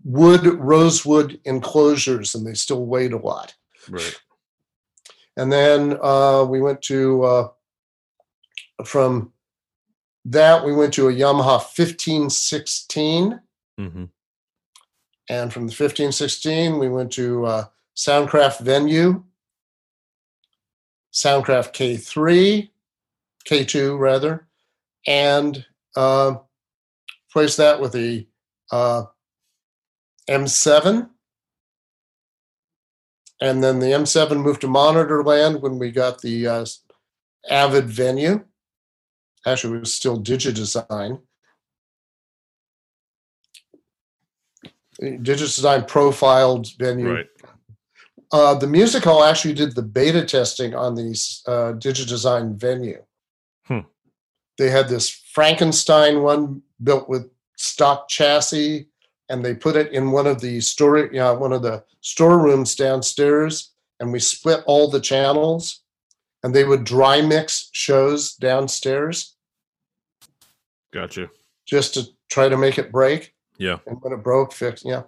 [0.04, 3.56] wood, rosewood enclosures, and they still weighed a lot.
[3.90, 4.20] right.
[5.36, 7.48] And then uh, we went to, uh,
[8.84, 9.32] from
[10.26, 13.40] that, we went to a Yamaha 1516.
[13.76, 14.04] hmm
[15.28, 17.64] And from the 1516, we went to uh,
[17.96, 19.24] Soundcraft Venue,
[21.12, 22.70] Soundcraft K3,
[23.44, 24.46] K2 rather,
[25.06, 25.66] and
[25.96, 26.36] uh,
[27.32, 28.26] placed that with the
[28.70, 29.04] uh,
[30.28, 31.08] M7.
[33.40, 36.66] And then the M7 moved to Monitor Land when we got the uh,
[37.50, 38.44] Avid Venue.
[39.46, 41.20] Actually, it was still Digidesign.
[45.00, 47.12] Digidesign profiled venue.
[47.12, 47.26] Right.
[48.32, 51.10] Uh, the music hall actually did the beta testing on the
[51.46, 53.02] uh, Digidesign venue.
[54.58, 58.88] They had this Frankenstein one built with stock chassis,
[59.28, 62.74] and they put it in one of the store, you know, one of the storerooms
[62.74, 65.80] downstairs, and we split all the channels,
[66.42, 69.36] and they would dry mix shows downstairs
[70.92, 71.30] Gotcha.
[71.66, 73.34] just to try to make it break.
[73.58, 73.78] Yeah.
[73.86, 74.84] And when it broke, fix.
[74.84, 75.02] Yeah.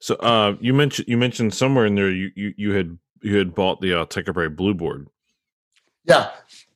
[0.00, 3.54] So uh, you mentioned you mentioned somewhere in there you you, you had you had
[3.54, 5.08] bought the uh, Tycho Brahe Blue Board.
[6.04, 6.30] Yeah,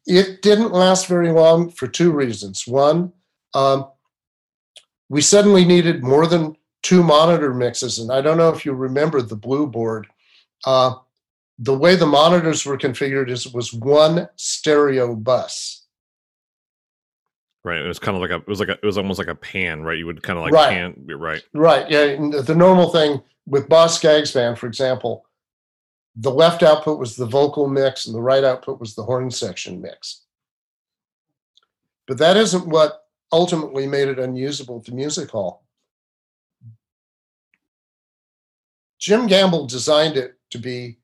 [0.06, 2.66] it didn't last very long for two reasons.
[2.66, 3.12] One,
[3.54, 3.88] um,
[5.08, 9.22] we suddenly needed more than two monitor mixes, and I don't know if you remember
[9.22, 10.06] the blue board.
[10.66, 10.94] Uh,
[11.58, 15.82] the way the monitors were configured is it was one stereo bus.
[17.64, 17.80] Right.
[17.80, 19.34] It was kind of like a it was like a, it was almost like a
[19.34, 19.96] pan, right?
[19.96, 20.68] You would kind of like Right.
[20.70, 21.42] pan right.
[21.54, 21.90] Right.
[21.90, 22.16] Yeah.
[22.42, 25.24] the- normal thing with Boz Scaggs band, for example,
[26.16, 29.80] the left output was the vocal mix and the right output was the horn section
[29.80, 30.22] mix.
[32.06, 35.64] But that isn't what ultimately made it unusable at the music hall.
[38.98, 40.98] Jim Gamble designed it to be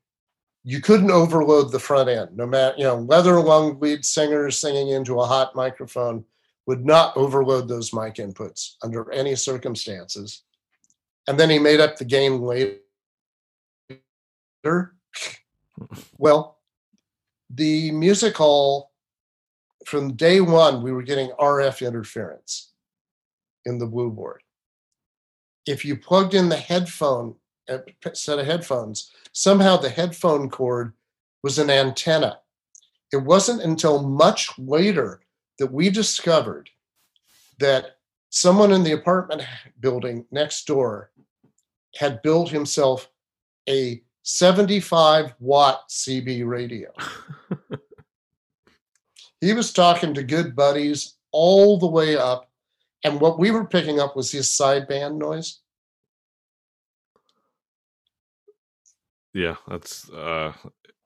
[0.62, 4.91] you couldn't overload the front end, no matter, you know, leather lung lead singers singing
[4.91, 6.24] into a hot microphone
[6.66, 10.43] would not overload those mic inputs under any circumstances.
[11.27, 12.78] And then he made up the gain later.
[16.19, 16.59] Well,
[17.49, 18.93] the music hall,
[19.87, 22.73] from day one, we were getting RF interference
[23.65, 24.43] in the blue board.
[25.66, 27.35] If you plugged in the headphone,
[28.12, 30.93] set of headphones, somehow the headphone cord
[31.43, 32.41] was an antenna.
[33.12, 35.23] It wasn't until much later
[35.59, 36.70] that we discovered
[37.59, 37.97] that
[38.31, 39.43] someone in the apartment
[39.81, 41.11] building next door
[41.97, 43.09] had built himself
[43.69, 46.90] a 75 watt CB radio.
[49.40, 52.48] he was talking to good buddies all the way up,
[53.05, 55.61] and what we were picking up was his sideband noise.
[59.35, 60.52] Yeah, that's uh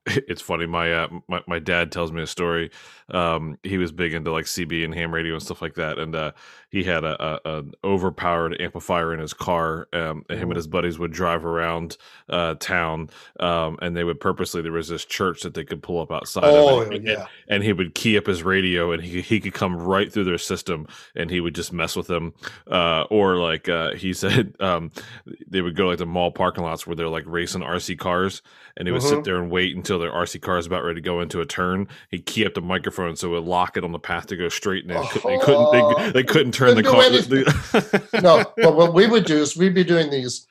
[0.28, 0.66] it's funny.
[0.66, 2.70] My uh my, my dad tells me a story.
[3.10, 5.98] Um he was big into like CB and ham radio and stuff like that.
[5.98, 6.32] And uh
[6.70, 9.88] he had a, a an overpowered amplifier in his car.
[9.92, 11.96] Um and him and his buddies would drive around
[12.28, 13.08] uh town.
[13.40, 16.44] Um and they would purposely there was this church that they could pull up outside
[16.44, 17.26] Oh, of and, yeah.
[17.48, 20.38] and he would key up his radio and he he could come right through their
[20.38, 22.34] system and he would just mess with them.
[22.70, 24.90] Uh or like uh he said um
[25.48, 28.42] they would go like the mall parking lots where they're like racing RC cars
[28.76, 29.24] and he would sit Mhm.
[29.24, 31.88] there and wait until their RC car is about ready to go into a turn.
[32.10, 34.48] He'd key up the microphone so it would lock it on the path to go
[34.48, 35.72] straight, and they, couldn't, they couldn't.
[35.72, 36.10] They, oh.
[36.12, 38.20] they couldn't turn the Couldn't car.
[38.22, 40.46] no, but what we would do is we'd be doing these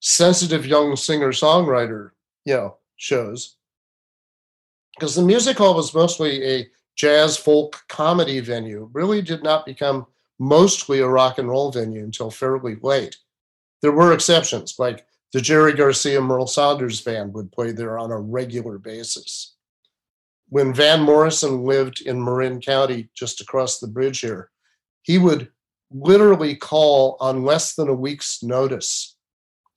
[0.00, 2.10] sensitive young singer songwriter,
[2.44, 3.56] you know, shows.
[4.98, 6.66] Because the music hall was mostly a
[6.96, 10.06] jazz folk comedy venue, really did not become
[10.38, 13.16] mostly a rock and roll venue until fairly late.
[13.80, 18.18] There were exceptions, like the Jerry Garcia Merle Saunders band would play there on a
[18.18, 19.54] regular basis.
[20.48, 24.50] When Van Morrison lived in Marin County, just across the bridge here,
[25.02, 25.50] he would
[25.90, 29.16] literally call on less than a week's notice.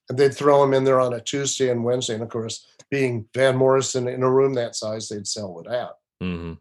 [0.09, 2.13] And they'd throw him in there on a Tuesday and Wednesday.
[2.13, 5.97] And of course, being Van Morrison in a room that size, they'd sell it out.
[6.21, 6.53] hmm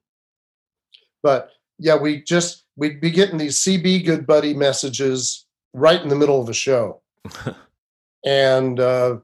[1.22, 6.16] But yeah, we just we'd be getting these CB good buddy messages right in the
[6.16, 7.02] middle of a show,
[8.24, 9.16] and uh,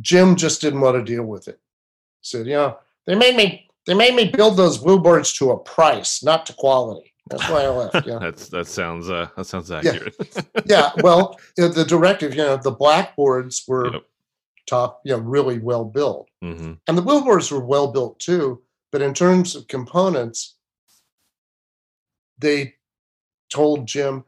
[0.00, 1.60] Jim just didn't want to deal with it.
[2.20, 5.50] He Said, you know, they made me they made me build those blue boards to
[5.52, 7.12] a price, not to quality.
[7.30, 8.06] That's why I left.
[8.06, 10.14] Yeah, That's that sounds uh that sounds accurate.
[10.66, 10.92] yeah.
[11.02, 14.02] Well, uh, the directive, you know, the blackboards were Yep.
[14.68, 16.28] top, you know, really well built.
[16.42, 18.62] hmm And the billboards were well built too,
[18.92, 20.56] but in terms of components,
[22.38, 22.74] they
[23.50, 24.24] told Jim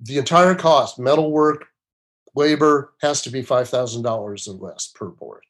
[0.00, 1.66] the entire cost, metalwork,
[2.34, 5.44] labor, has to be five thousand dollars or less per board.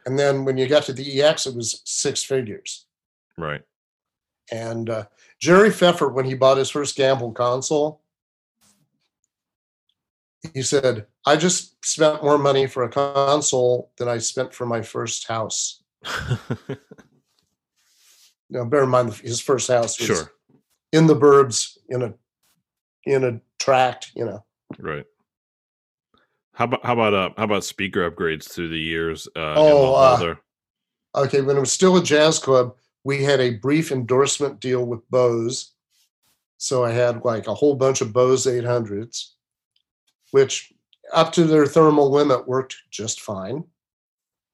[0.05, 2.85] And then when you got to the EX, it was six figures.
[3.37, 3.61] right.
[4.51, 5.05] And uh,
[5.39, 8.01] Jerry Pfeffer, when he bought his first Gamble console,
[10.53, 14.81] he said, I just spent more money for a console than I spent for my
[14.81, 15.83] first house.
[18.51, 20.31] Now, bear in mind, his first house was sure.
[20.91, 22.13] in the burbs, in a
[23.05, 24.43] in a tract, you know.
[24.77, 25.05] Right.
[26.53, 29.27] How about how about uh how about speaker upgrades through the years?
[29.35, 30.35] Uh, Oh, uh,
[31.15, 35.09] Okay, when it was still a jazz club, we had a brief endorsement deal with
[35.09, 35.73] Bose.
[36.57, 39.31] So I had like a whole bunch of Bose 800s,
[40.31, 40.71] which
[41.11, 43.63] up to their thermal limit worked just fine.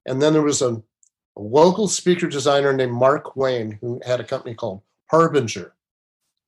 [0.05, 0.81] And then there was a,
[1.35, 5.73] a local speaker designer named Mark Wayne who had a company called Harbinger,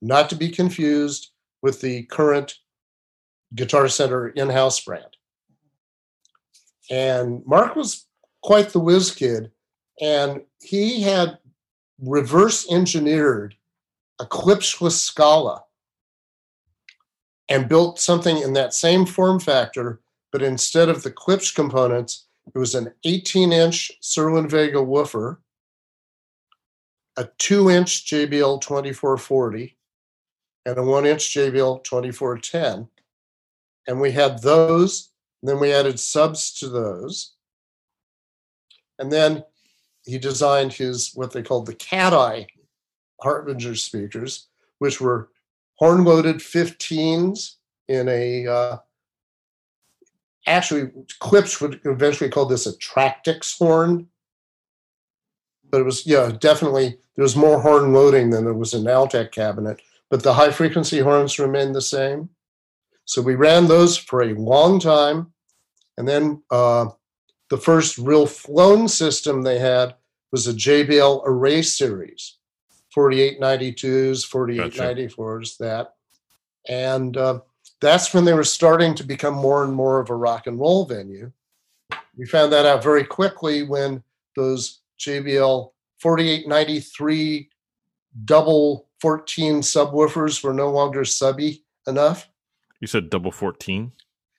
[0.00, 1.30] not to be confused
[1.62, 2.54] with the current
[3.54, 5.16] Guitar Center in house brand.
[6.90, 8.06] And Mark was
[8.42, 9.50] quite the whiz kid
[10.00, 11.38] and he had
[12.00, 13.54] reverse engineered
[14.18, 15.64] a Klipsch Scala
[17.48, 20.00] and built something in that same form factor,
[20.32, 25.40] but instead of the Klipsch components, it was an 18 inch Cerwin-Vega woofer,
[27.16, 29.76] a 2 inch JBL 2440,
[30.66, 32.88] and a 1 inch JBL 2410.
[33.86, 35.09] And we had those,
[35.42, 37.34] then we added subs to those.
[38.98, 39.44] And then
[40.04, 42.46] he designed his what they called the cat eye
[43.22, 44.48] Harbinger speakers,
[44.78, 45.30] which were
[45.76, 47.54] horn loaded 15s
[47.88, 48.76] in a uh,
[50.46, 50.90] actually
[51.20, 54.06] Klipsch would eventually call this a Tractrix horn.
[55.70, 59.32] But it was yeah, definitely there was more horn loading than there was in Altec
[59.32, 62.30] cabinet, but the high frequency horns remained the same.
[63.10, 65.32] So we ran those for a long time.
[65.98, 66.90] And then uh,
[67.48, 69.96] the first real flown system they had
[70.30, 72.36] was a JBL Array series,
[72.96, 75.94] 4892s, 4894s, that.
[76.68, 77.40] And uh,
[77.80, 80.84] that's when they were starting to become more and more of a rock and roll
[80.84, 81.32] venue.
[82.16, 84.04] We found that out very quickly when
[84.36, 87.50] those JBL 4893
[88.24, 92.28] double 14 subwoofers were no longer subby enough.
[92.80, 93.92] You said double fourteen.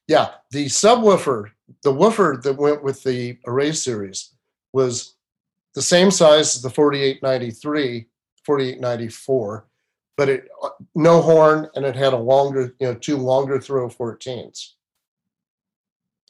[0.08, 1.52] Yeah, the subwoofer,
[1.84, 4.34] the woofer that went with the array series
[4.74, 5.16] was
[5.74, 8.08] the same size as the 4893,
[8.46, 9.68] 4894,
[10.18, 13.88] but it uh, no horn and it had a longer, you know, two longer throw
[13.88, 14.72] 14s.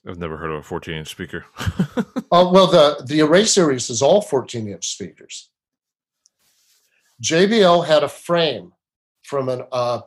[0.07, 1.45] I've never heard of a fourteen inch speaker.
[2.31, 5.49] Oh, well, the the array series is all 14 inch speakers.
[7.23, 8.73] JBL had a frame
[9.23, 10.01] from an uh,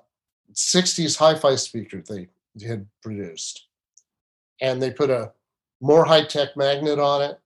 [0.55, 2.29] 60s hi-fi speaker they
[2.67, 3.67] had produced,
[4.61, 5.33] and they put a
[5.81, 7.41] more high-tech magnet on it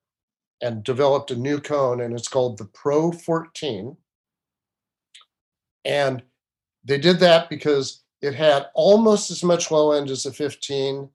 [0.60, 3.96] and developed a new cone, and it's called the Pro 14.
[5.84, 6.22] And
[6.84, 11.08] they did that because it had almost as much low end as a 15,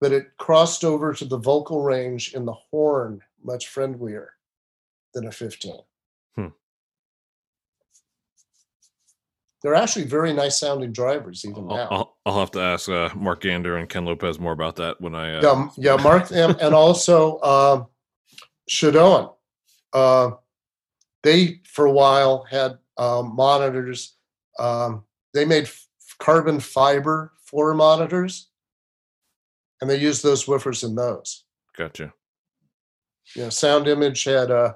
[0.00, 4.32] but it crossed over to the vocal range in the horn much friendlier
[5.14, 5.74] than a 15.
[6.36, 6.46] Hmm.
[9.62, 11.88] They're actually very nice sounding drivers even I'll, now.
[11.90, 15.14] I'll, I'll have to ask uh, Mark Gander and Ken Lopez more about that when
[15.14, 15.36] I.
[15.36, 17.84] Uh, yeah, yeah, Mark them and also uh,
[18.70, 19.34] Shadoan.
[19.92, 20.30] Uh,
[21.22, 24.16] they for a while had um, monitors.
[24.58, 25.04] Um,
[25.34, 25.86] they made f-
[26.18, 28.48] carbon fiber floor monitors,
[29.80, 31.44] and they used those woofers in those.
[31.76, 32.14] Gotcha.
[33.36, 34.74] Yeah, Sound Image had uh,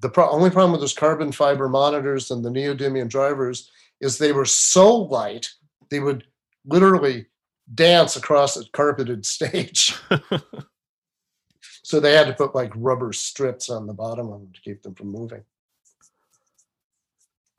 [0.00, 3.70] the pro- only problem with those carbon fiber monitors and the neodymium drivers
[4.04, 5.48] is they were so light
[5.90, 6.24] they would
[6.66, 7.26] literally
[7.74, 9.96] dance across a carpeted stage.
[11.82, 14.82] so they had to put like rubber strips on the bottom of them to keep
[14.82, 15.42] them from moving.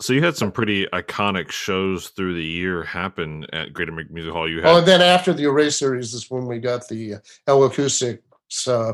[0.01, 4.49] So you had some pretty iconic shows through the year happen at Greater Music Hall.
[4.49, 7.19] You had Oh, and then after the Array series is when we got the uh,
[7.47, 8.93] L acoustics, uh,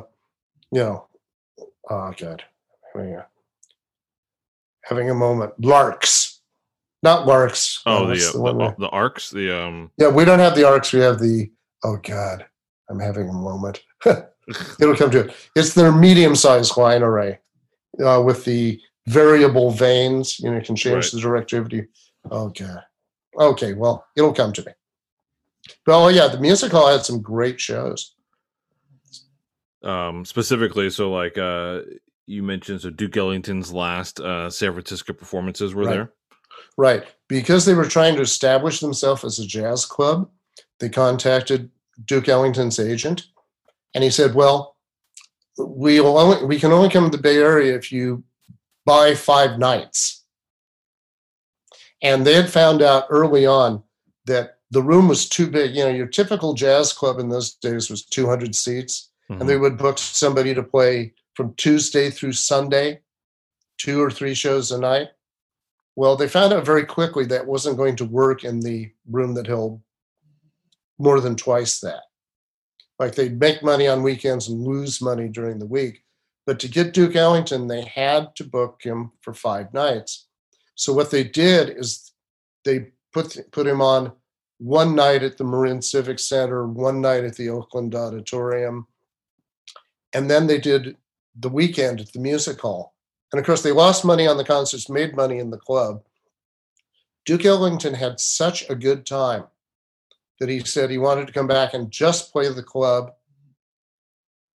[0.71, 1.07] you know,
[1.89, 2.43] oh god,
[2.93, 3.25] having a,
[4.83, 5.53] having a moment.
[5.59, 6.30] Larks,
[7.03, 7.81] not Larks.
[7.85, 10.55] oh uh, the uh, the, one the, the arcs the um yeah, we don't have
[10.55, 10.93] the arcs.
[10.93, 11.51] We have the.
[11.83, 12.45] Oh god,
[12.89, 13.81] I'm having a moment.
[14.79, 15.35] It'll come to it.
[15.55, 17.39] It's their medium-sized line array
[18.03, 20.39] uh, with the variable vanes.
[20.39, 21.11] You know, you can change Right.
[21.11, 21.87] the directivity.
[22.31, 22.75] Okay.
[23.39, 23.73] Okay.
[23.73, 24.71] Well, it'll come to me.
[25.85, 28.13] But oh yeah, the music hall had some great shows.
[29.83, 31.79] um specifically so like uh
[32.27, 35.93] you mentioned so Duke Ellington's last uh San Francisco performances were Right.
[35.95, 36.13] there.
[36.77, 37.03] Right.
[37.27, 40.29] Because they were trying to establish themselves as a jazz club,
[40.79, 41.69] they contacted
[42.05, 43.23] Duke Ellington's agent
[43.93, 44.77] and he said, Well,
[45.57, 48.23] we'll only we can only come to the Bay Area if you
[48.85, 50.23] buy five nights.
[52.01, 53.83] And they had found out early on
[54.25, 55.75] that the room was too big.
[55.75, 59.41] You know, your typical jazz club in those days was 200 seats, Mhm.
[59.41, 63.01] and they would book somebody to play from Tuesday through Sunday,
[63.77, 65.09] two or three shows a night.
[65.95, 69.47] Well, they found out very quickly that wasn't going to work in the room that
[69.47, 69.81] held
[70.97, 72.03] more than twice that.
[72.99, 76.03] Like they'd make money on weekends and lose money during the week.
[76.45, 80.27] But to get Duke Ellington, they had to book him for five nights.
[80.75, 82.11] So what they did is
[82.63, 84.13] they put put him on
[84.59, 88.87] one night at the Marin Civic Center, one night at the Oakland Auditorium,
[90.13, 90.97] and then they did
[91.39, 92.90] the weekend at the music hall.
[93.31, 96.03] And of course, they lost money on the concerts, made money in the club.
[97.25, 99.45] Duke Ellington had such a good time
[100.39, 103.13] that he said he wanted to come back and just play the club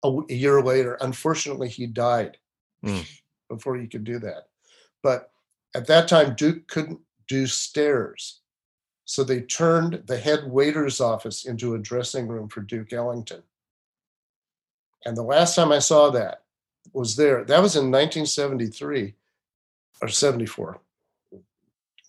[0.03, 0.95] A year later.
[1.01, 2.37] Unfortunately, he died
[2.83, 3.01] Hmm.
[3.49, 4.49] before he could do that.
[5.01, 5.31] But
[5.73, 8.41] at that time, Duke couldn't do stairs.
[9.05, 13.43] So they turned the head waiter's office into a dressing room for Duke Ellington.
[15.05, 16.43] And the last time I saw that
[16.93, 17.43] was there.
[17.43, 19.13] That was in 1973
[20.01, 20.79] or 74.
[21.33, 21.37] A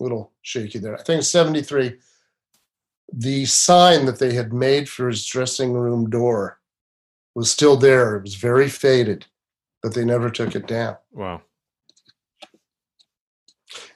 [0.03, 0.97] little shaky there.
[0.97, 1.97] I think 73.
[3.11, 6.59] The sign that they had made for his dressing room door
[7.35, 8.17] was still there.
[8.17, 9.25] It was very faded,
[9.81, 10.97] but they never took it down.
[11.11, 11.41] Wow.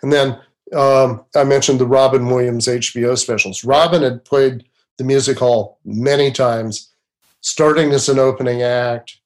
[0.02, 0.40] And then
[0.76, 3.64] um, I mentioned the Robin Williams HBO specials.
[3.64, 4.66] Robin had played
[4.98, 6.94] the music hall many times,
[7.42, 9.18] starting as an opening act,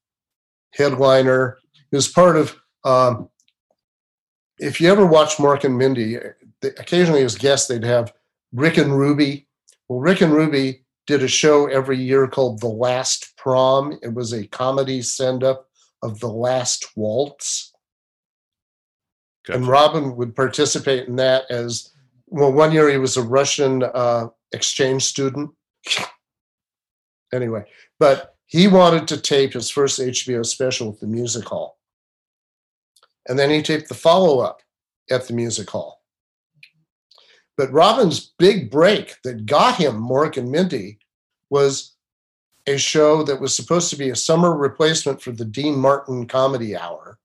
[0.74, 1.58] headliner.
[1.92, 3.30] He was part of, um,
[4.60, 6.18] if you ever watch Mork and Mindy,
[6.62, 8.14] they, occasionally as guests, they'd have
[8.52, 9.48] Rick and Ruby.
[9.88, 13.98] Well, Rick and Ruby did a show every year called The Last Prom.
[14.02, 15.68] It was a comedy send up
[16.02, 17.74] of The Last Waltz
[19.50, 21.94] and Robin would participate in that as
[22.28, 22.52] well.
[22.52, 25.52] One year he was a Russian uh, exchange student.
[27.34, 27.64] anyway,
[28.00, 31.78] but he wanted to tape his first HBO special at the music hall,
[33.28, 34.62] and then he taped the follow up
[35.12, 36.02] at the music hall.
[37.58, 41.00] But Robin's big break that got him Mork and Mindy
[41.50, 41.96] was
[42.68, 46.76] a show that was supposed to be a summer replacement for the Dean Martin Comedy
[46.76, 47.18] Hour,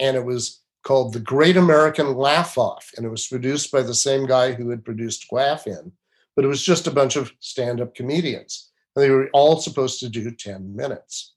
[0.00, 2.90] and it was called The Great American Laugh Off.
[2.96, 5.92] And it was produced by the same guy who had produced Laugh In,
[6.34, 8.67] but it was just a bunch of stand up comedians.
[8.98, 11.34] And they were all supposed to do 10 minutes.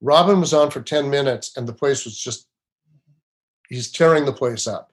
[0.00, 2.48] Robin was on for 10 minutes, and the place was just,
[3.68, 4.92] he's tearing the place up.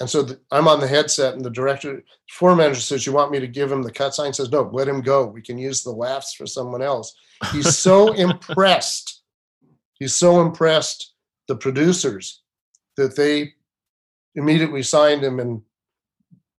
[0.00, 3.30] And so the, I'm on the headset, and the director, floor manager says, You want
[3.30, 4.32] me to give him the cut sign?
[4.32, 5.26] Says, No, let him go.
[5.26, 7.14] We can use the laughs for someone else.
[7.52, 9.16] He's so impressed
[9.98, 11.14] he's so impressed
[11.48, 12.42] the producers
[12.96, 13.54] that they
[14.34, 15.62] immediately signed him and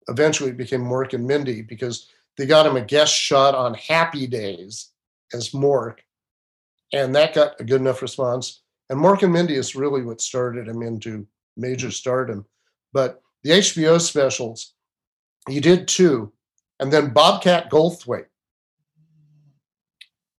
[0.08, 4.92] eventually became Mork and Mindy because they got him a guest shot on Happy Days
[5.34, 6.00] as Mork,
[6.94, 8.62] and that got a good enough response.
[8.90, 11.28] And Mork and Mindy is really what started him into
[11.58, 12.46] major stardom.
[12.94, 14.74] But the HBO specials,
[15.50, 16.32] he did two,
[16.80, 18.26] and then Bobcat Goldthwait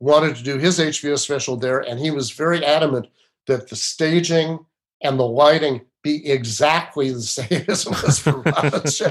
[0.01, 3.09] wanted to do his HBO special there, and he was very adamant
[3.47, 4.59] that the staging
[5.03, 9.03] and the lighting be exactly the same as it was for Robin's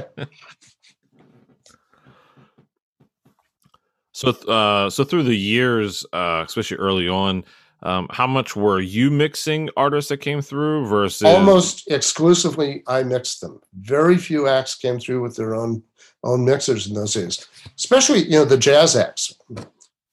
[4.18, 7.44] So, uh, so through the years, uh, especially early on,
[7.84, 13.40] um, how much were you mixing artists that came through versus almost exclusively I mixed
[13.40, 13.60] them.
[13.74, 15.84] Very few acts came through with their own
[16.24, 17.46] own mixers in those days,
[17.76, 19.32] especially you know the jazz acts.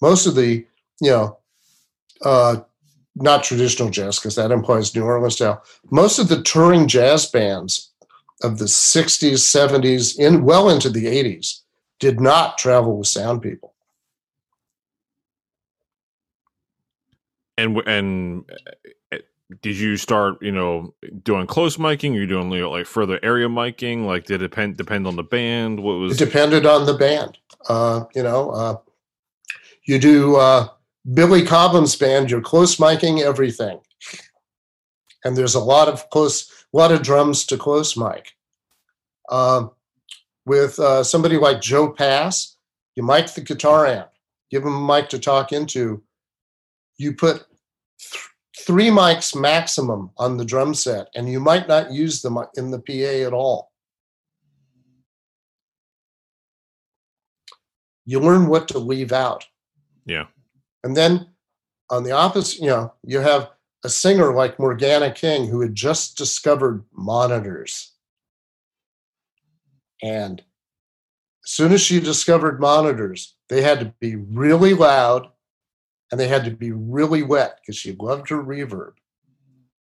[0.04, 0.64] Most of the
[1.02, 1.40] you know
[2.22, 2.58] uh,
[3.16, 5.64] not traditional jazz because that implies New Orleans style.
[5.90, 7.92] Most of the touring jazz bands
[8.44, 11.62] of the 60s, 70s, in well into the 80s
[12.00, 13.75] did not travel with sound people.
[17.58, 18.46] And and
[19.12, 19.18] uh,
[19.62, 22.14] did you start you know doing close miking?
[22.14, 24.06] You doing like further area miking?
[24.06, 25.82] Like did it depend depend on the band?
[25.82, 27.38] What was it depended on the band.
[27.68, 28.78] Uh you know uh
[29.86, 30.68] you do uh
[31.14, 33.80] billy cobham's band you're close miking everything.
[35.24, 38.36] And there's a lot of close a lot of drums to close mic.
[39.30, 39.72] Um
[40.46, 42.56] with uh, somebody like joe pass
[42.96, 44.10] you mic the guitar amp
[44.52, 46.04] give him a mic to talk into
[46.98, 47.46] you put
[48.00, 48.30] th-
[48.66, 52.80] three mics maximum on the drum set, and you might not use them in the
[52.80, 53.72] PA at all.
[58.06, 59.46] You learn what to leave out.
[60.06, 60.26] Yeah.
[60.84, 61.28] And then
[61.90, 63.50] on the opposite, you know, you have
[63.84, 67.94] a singer like Morgana King who had just discovered monitors.
[70.02, 70.42] And
[71.44, 75.30] as soon as she discovered monitors, they had to be really loud
[76.16, 78.94] and they had to be really wet because she loved her reverb.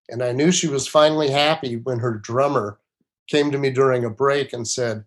[0.10, 2.80] And I knew she was finally happy when her drummer
[3.28, 5.06] came to me during a break and said,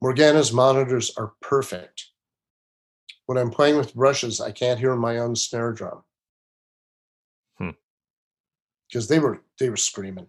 [0.00, 2.06] Morgana's monitors are perfect.
[3.26, 6.02] When I'm playing with brushes, I can't hear my own snare drum.
[7.58, 9.12] Because hmm.
[9.12, 10.28] they were they were screaming.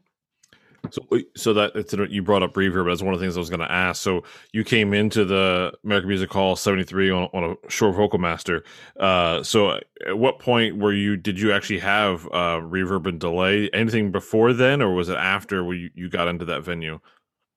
[0.91, 1.01] So,
[1.35, 2.89] so that you brought up reverb.
[2.89, 4.01] That's one of the things I was going to ask.
[4.01, 4.23] So,
[4.53, 8.63] you came into the American Music Hall '73 on, on a Shure Vocal Master.
[8.99, 11.17] Uh, so, at what point were you?
[11.17, 13.69] Did you actually have uh, reverb and delay?
[13.73, 16.99] Anything before then, or was it after where you, you got into that venue?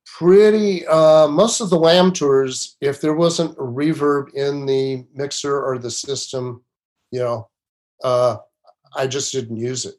[0.07, 0.87] Pretty.
[0.87, 5.79] Uh, most of the Lamb tours, if there wasn't a reverb in the mixer or
[5.79, 6.65] the system,
[7.11, 7.49] you know,
[8.03, 8.37] uh,
[8.95, 9.95] I just didn't use it.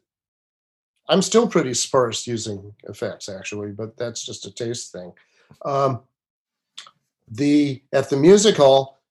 [1.12, 5.12] I'm still pretty sparse using effects actually, but that's just a taste thing.
[5.62, 6.00] Um,
[7.30, 9.02] the at the music hall,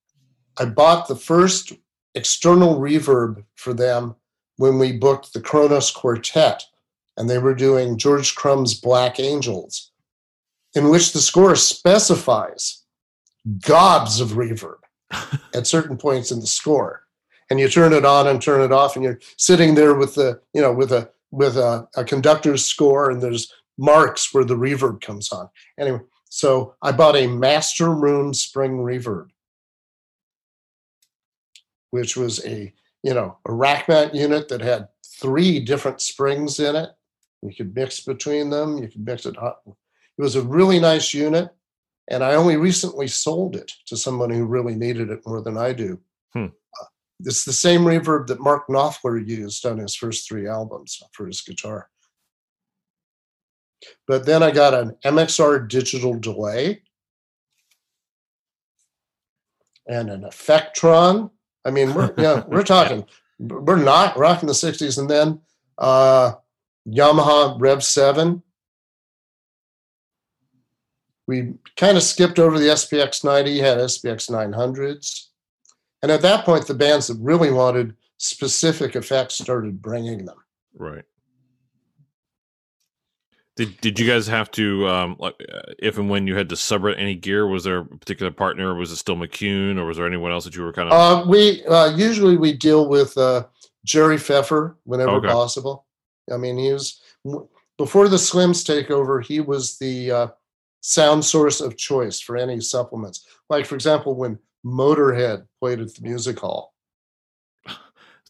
[0.58, 1.74] I bought the first
[2.16, 4.16] external reverb for them
[4.58, 6.64] when we booked the Kronos Quartet,
[7.18, 9.92] and they were doing George Crumb's Black Angels,
[10.74, 12.84] in which the score specifies
[13.60, 14.80] gobs of reverb
[15.54, 17.04] at certain points in the score.
[17.52, 20.42] And you turn it on and turn it off, and you're sitting there with the,
[20.52, 25.02] you know, with a with a, a conductor's score and there's marks where the reverb
[25.02, 25.50] comes on.
[25.80, 26.00] Anyway,
[26.30, 29.28] so I bought a Master Room Spring Reverb,
[31.90, 36.76] which was a you know a rack mount unit that had three different springs in
[36.76, 36.90] it.
[37.42, 38.78] You could mix between them.
[38.78, 39.60] You could mix it hot.
[39.66, 41.50] It was a really nice unit,
[42.08, 45.74] and I only recently sold it to someone who really needed it more than I
[45.74, 46.00] do.
[46.34, 46.48] Hmm.
[47.26, 51.42] It's the same reverb that Mark Knopfler used on his first three albums for his
[51.42, 51.90] guitar.
[54.08, 56.84] But then I got an MXR digital delay
[59.88, 61.32] and an Effectron.
[61.66, 63.06] I mean, we're yeah, we're talking,
[63.40, 64.98] we're not rocking the 60s.
[64.98, 65.42] And then
[65.78, 66.34] uh,
[66.88, 68.42] Yamaha Rev 7.
[71.28, 75.28] We kind of skipped over the SPX 90, had SPX 900s.
[76.02, 80.38] And at that point, the bands that really wanted specific effects started bringing them.
[80.76, 81.04] Right.
[83.56, 86.56] Did Did you guys have to um, like uh, if and when you had to
[86.56, 87.46] subrate any gear?
[87.46, 88.74] Was there a particular partner?
[88.76, 90.94] Was it still McCune, or was there anyone else that you were kind of?
[90.94, 93.46] Uh, we uh, usually we deal with uh,
[93.84, 95.28] Jerry Pfeffer whenever okay.
[95.28, 95.86] possible.
[96.32, 97.02] I mean, he was
[97.78, 99.24] before the Slims takeover.
[99.24, 100.28] He was the uh,
[100.80, 103.28] sound source of choice for any supplements.
[103.50, 106.74] Like for example, when Motorhead played at the music hall.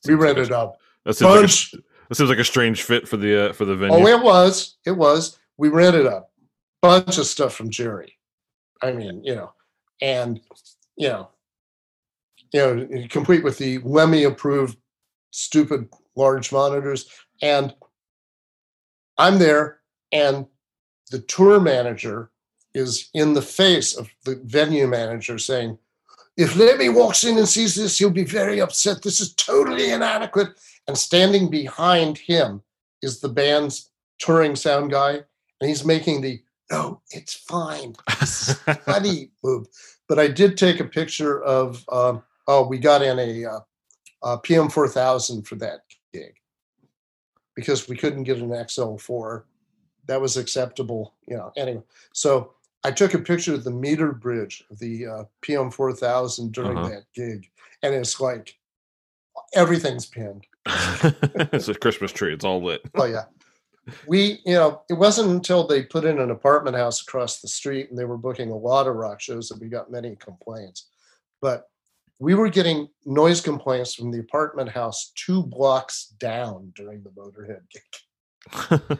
[0.08, 0.78] we rented up.
[1.06, 3.76] That seems, like a, that seems like a strange fit for the uh, for the
[3.76, 3.96] venue.
[3.96, 4.78] Oh, it was.
[4.86, 5.40] It was.
[5.58, 6.32] We rented up
[6.84, 8.18] a bunch of stuff from Jerry.
[8.82, 9.54] I mean, you know,
[10.02, 10.40] and
[10.96, 11.30] you know,
[12.52, 14.78] you know, complete with the Lemmy approved
[15.32, 17.10] stupid large monitors.
[17.42, 17.74] And
[19.18, 19.80] I'm there,
[20.12, 20.46] and
[21.10, 22.32] the tour manager
[22.74, 25.78] is in the face of the venue manager saying,
[26.38, 29.02] if Lemmy walks in and sees this, he'll be very upset.
[29.02, 30.50] This is totally inadequate.
[30.88, 32.62] And standing behind him
[33.02, 36.42] is the band's touring sound guy, and he's making the
[36.72, 37.96] no, it's fine.
[38.86, 39.68] funny move.
[40.08, 43.60] But I did take a picture of um, oh, we got in a, uh,
[44.24, 45.82] a PM four thousand for that
[46.14, 46.34] gig
[47.56, 49.46] because we couldn't get an XL four.
[50.08, 51.52] That was acceptable, you know.
[51.58, 51.84] Anyway,
[52.14, 52.54] so
[52.84, 56.78] I took a picture of the meter bridge of the uh, PM four thousand during
[56.78, 56.90] Uh-huh.
[56.90, 57.50] that gig,
[57.84, 58.58] and it's like
[59.54, 60.46] everything's pinned.
[60.66, 62.34] it's a Christmas tree.
[62.34, 62.82] It's all lit.
[62.96, 63.26] Oh yeah.
[64.08, 67.90] We, you know, it wasn't until they put in an apartment house across the street
[67.90, 70.90] and they were booking a lot of rock shows that we got many complaints.
[71.42, 71.64] But
[72.20, 77.62] we were getting noise complaints from the apartment house two blocks down during the Motorhead
[77.72, 79.00] gig.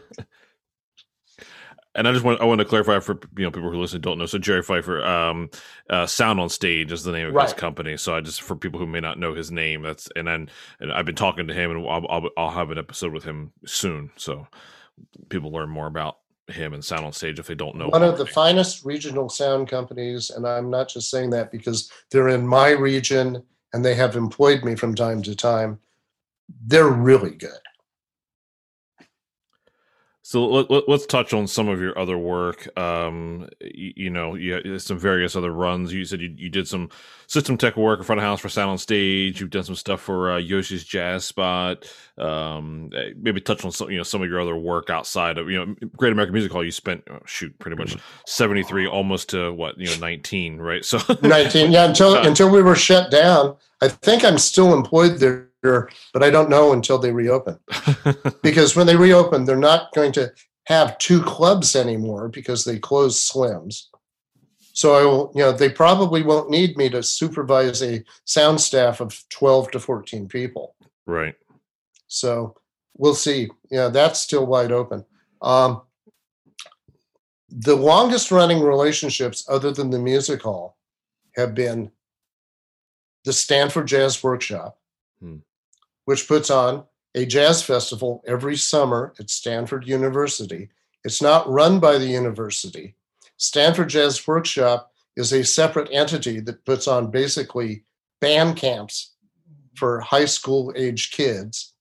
[1.94, 4.02] and I just want I want to clarify for you know people who listen and
[4.02, 4.26] don't know.
[4.26, 5.50] So Jerry Pfeiffer, um,
[5.90, 7.96] uh, Sound on Stage is the name of his company.
[7.96, 10.48] So I just for people who may not know his name, that's and then
[10.80, 13.52] and I've been talking to him, and I'll, I'll I'll have an episode with him
[13.66, 14.10] soon.
[14.16, 14.46] So
[15.28, 17.88] people learn more about him and Sound on Stage if they don't know.
[17.88, 18.32] One of the already.
[18.32, 23.42] finest regional sound companies, and I'm not just saying that because they're in my region
[23.72, 25.78] and they have employed me from time to time.
[26.66, 27.50] They're really good.
[30.32, 32.66] So let, let, us touch on some of your other work.
[32.78, 35.92] Um, you, you know, you had some various other runs.
[35.92, 36.88] You said you, you did some
[37.26, 39.42] system tech work in front of house for Sound on Stage.
[39.42, 41.84] You've done some stuff for uh, Yoshi's Jazz Spot.
[42.16, 45.50] Um, eh, maybe touch on some, you know, some of your other work outside of,
[45.50, 46.64] you know, Great American Music Hall.
[46.64, 50.82] You spent, oh, shoot, pretty much 73, almost to what, you know, 19, right?
[50.82, 55.18] So 19 yeah until Uh, until we were shut down i think i'm still employed
[55.18, 55.51] there
[56.12, 57.58] but i don't know until they reopen.
[58.42, 60.32] Because when they reopen they're not going to
[60.66, 63.84] have two clubs anymore because they closed slims
[64.74, 69.00] so i will you know they probably won't need me to supervise a sound staff
[69.00, 70.74] of 12 to 14 people.
[71.06, 71.34] Right.
[72.08, 72.54] so
[72.96, 73.48] we'll see.
[73.70, 75.04] Yeah that's still wide open.
[75.40, 75.82] Um,
[77.48, 80.76] the longest running relationships other than the music hall
[81.36, 81.90] have been
[83.24, 84.78] the Stanford Jazz Workshop,
[85.20, 85.36] Hmm.
[86.04, 86.84] Which puts on
[87.14, 90.70] a jazz festival every summer at Stanford University.
[91.04, 92.94] It's not run by the university.
[93.36, 97.84] Stanford Jazz Workshop is a separate entity that puts on basically
[98.20, 99.14] band camps
[99.74, 101.74] for high school age kids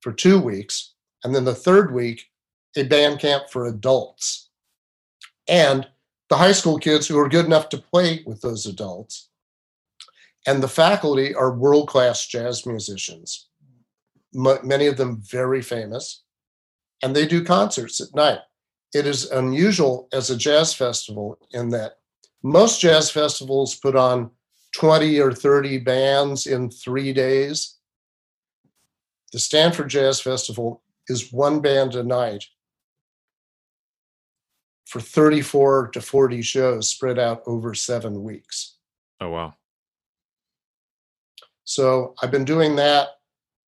[0.00, 0.94] for two weeks.
[1.24, 2.26] And then the third week,
[2.76, 4.50] a band camp for adults.
[5.48, 5.88] And
[6.28, 9.29] the high school kids who are good enough to play with those adults.
[10.46, 13.48] And the faculty are world class jazz musicians,
[14.34, 16.22] M- many of them very famous.
[17.02, 18.40] And they do concerts at night.
[18.94, 21.98] It is unusual as a jazz festival in that
[22.42, 24.30] most jazz festivals put on
[24.74, 27.78] 20 or 30 bands in three days.
[29.32, 32.44] The Stanford Jazz Festival is one band a night
[34.86, 38.76] for 34 to 40 shows spread out over seven weeks.
[39.20, 39.54] Oh, wow.
[41.64, 43.08] So I've been doing that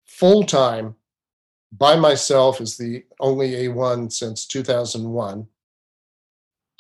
[0.07, 0.95] full time
[1.73, 5.47] by myself as the only A1 since 2001.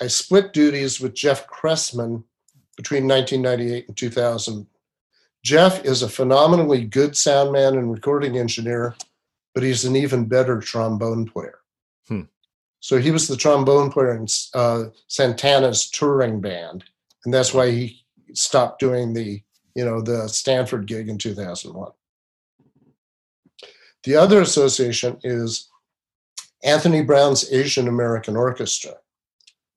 [0.01, 2.24] I split duties with Jeff Cressman
[2.76, 4.66] between 1998 and 2000.
[5.44, 8.94] Jeff is a phenomenally good sound man and recording engineer,
[9.55, 11.59] but he's an even better trombone player.
[12.09, 12.22] Hmm.
[12.80, 16.84] So he was the trombone player in uh, Santana's touring band,
[17.24, 19.43] and that's why he stopped doing the
[19.74, 21.93] you know the Stanford gig in 2001.
[24.05, 25.69] The other association is
[26.65, 28.94] Anthony Brown's Asian American Orchestra,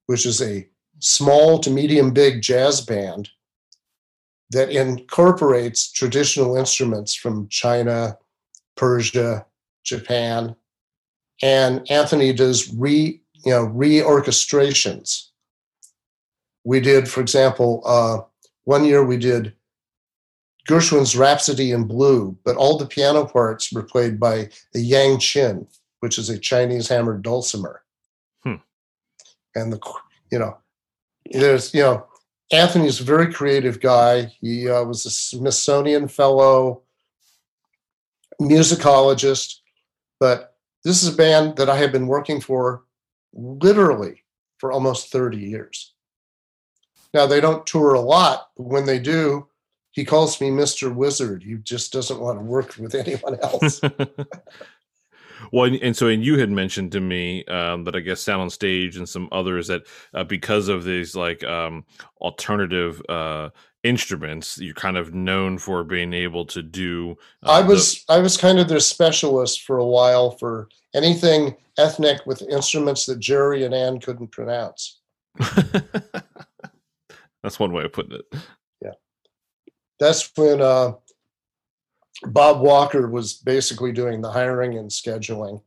[0.07, 0.67] which is a
[0.99, 3.29] small to medium big jazz band
[4.51, 8.17] that incorporates traditional instruments from China,
[8.75, 9.45] Persia,
[9.83, 10.55] Japan,
[11.41, 15.29] and Anthony does re you know reorchestrations.
[16.63, 18.21] We did, for example, uh,
[18.63, 19.53] one year we did
[20.67, 25.67] Gershwin's Rhapsody in Blue, but all the piano parts were played by the Yang Qin,
[25.99, 27.83] which is a Chinese hammered dulcimer.
[28.43, 28.55] Hmm.
[29.53, 29.79] And the
[30.31, 30.57] you know,
[31.31, 32.07] there's you know,
[32.51, 34.33] Anthony's a very creative guy.
[34.41, 36.81] He uh, was a Smithsonian fellow,
[38.41, 39.59] musicologist,
[40.19, 42.83] but this is a band that I have been working for
[43.33, 44.23] literally
[44.57, 45.93] for almost 30 years.
[47.13, 49.47] Now they don't tour a lot, but when they do,
[49.95, 50.93] he calls me Mr.
[50.93, 51.41] Wizard.
[51.41, 53.79] He just doesn't want to work with anyone else.
[55.53, 58.41] well, and, and so, and you had mentioned to me um, that I guess Sound
[58.41, 61.85] on Stage and some others that uh, because of these like um,
[62.19, 63.51] alternative uh,
[63.83, 67.15] instruments, you're kind of known for being able to do.
[67.41, 71.55] Uh, I the- was I was kind of their specialist for a while for anything
[71.77, 74.99] ethnic with instruments that Jerry and Ann couldn't pronounce.
[77.41, 78.25] That's one way of putting it.
[79.99, 80.93] That's when uh,
[82.23, 85.61] Bob Walker was basically doing the hiring and scheduling.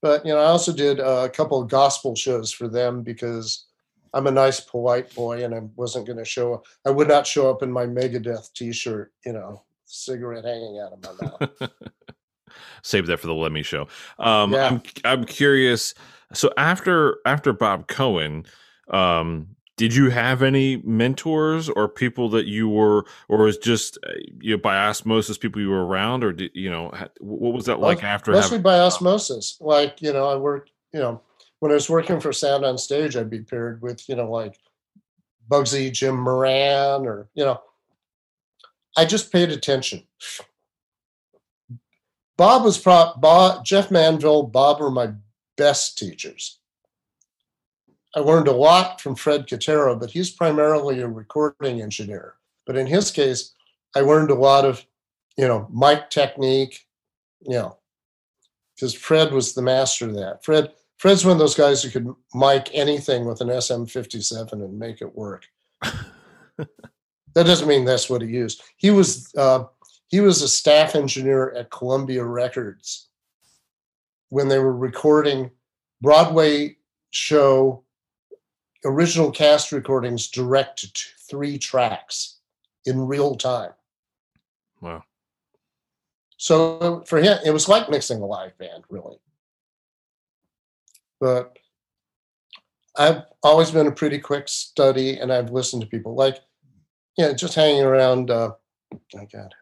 [0.00, 3.66] But you know, I also did a couple of gospel shows for them because
[4.14, 6.66] I'm a nice, polite boy, and I wasn't going to show up.
[6.86, 11.02] I would not show up in my Megadeth T-shirt, you know, cigarette hanging out of
[11.02, 11.72] my mouth.
[12.82, 13.88] Save that for the Lemmy show.
[14.18, 14.68] Um, Yeah.
[14.68, 15.94] I'm I'm curious.
[16.32, 18.46] So after after Bob Cohen,
[18.90, 24.10] um, did you have any mentors or people that you were, or was just uh,
[24.40, 27.80] you know, by osmosis people you were around, or did you know what was that
[27.80, 28.62] like Most- after Mostly having?
[28.62, 29.56] by osmosis.
[29.60, 31.22] Like, you know, I worked, you know,
[31.60, 34.58] when I was working for Sound on Stage, I'd be paired with, you know, like
[35.50, 37.60] Bugsy, Jim Moran, or, you know,
[38.96, 40.02] I just paid attention.
[42.36, 45.12] Bob was pro Bob, Jeff Manville, Bob were my
[45.56, 46.57] best teachers.
[48.18, 52.34] I learned a lot from Fred Catero, but he's primarily a recording engineer.
[52.66, 53.54] But in his case,
[53.94, 54.84] I learned a lot of,
[55.36, 56.84] you know, mic technique,
[57.42, 57.78] you know,
[58.74, 60.44] because Fred was the master of that.
[60.44, 65.00] Fred, Fred's one of those guys who could mic anything with an SM57 and make
[65.00, 65.46] it work.
[65.82, 66.66] that
[67.34, 68.64] doesn't mean that's what he used.
[68.78, 69.62] He was uh,
[70.08, 73.10] he was a staff engineer at Columbia Records
[74.30, 75.52] when they were recording
[76.02, 76.78] Broadway
[77.10, 77.84] show
[78.84, 82.38] original cast recordings direct to three tracks
[82.84, 83.72] in real time.
[84.80, 85.04] Wow.
[86.36, 89.18] So for him, it was like mixing a live band, really.
[91.20, 91.58] But
[92.96, 96.38] I've always been a pretty quick study, and I've listened to people like,
[97.16, 98.30] yeah, just hanging around.
[98.30, 98.52] Uh,
[98.92, 99.54] oh God,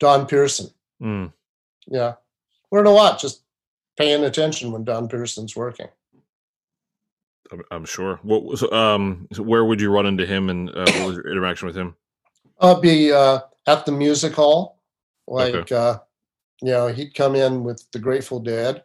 [0.00, 0.70] Don Pearson.
[1.00, 1.32] Mm.
[1.86, 2.14] Yeah,
[2.72, 3.42] learn a lot just
[3.96, 5.88] paying attention when Don Pearson's working.
[7.50, 8.20] I'm, I'm sure.
[8.22, 9.26] What was um?
[9.32, 11.96] so Where would you run into him, and uh, what was your interaction with him?
[12.60, 14.80] I'll be uh, at the music hall.
[15.26, 15.74] Like, Okay.
[15.74, 15.98] uh,
[16.62, 18.84] you know, he'd come in with the Grateful Dead,